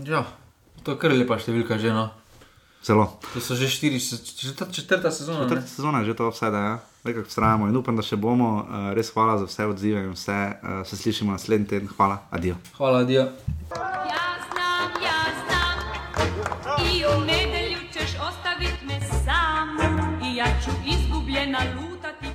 [0.05, 0.25] Ja,
[0.83, 1.91] to je kar lepa številka že.
[1.95, 2.09] No.
[2.81, 3.19] Celo.
[3.33, 3.99] To so že štiri,
[4.39, 5.39] četrta, četrta sezona.
[5.39, 5.49] ne?
[5.49, 6.79] Četrta sezona je že to Offseta, ja.
[7.03, 8.65] nekako vztrajamo in upam, da še bomo.
[8.69, 10.53] Uh, res hvala za vse odzive in vse.
[10.63, 11.89] Uh, se slišimo naslednji teden.
[11.97, 12.55] Hvala, adijo.
[12.77, 13.21] Hvala, Dio.
[13.21, 15.77] Ja znam, ja znam
[16.91, 19.77] I u nedelju ćeš ostavit me sam
[20.31, 22.11] I ja ću izgubljena luda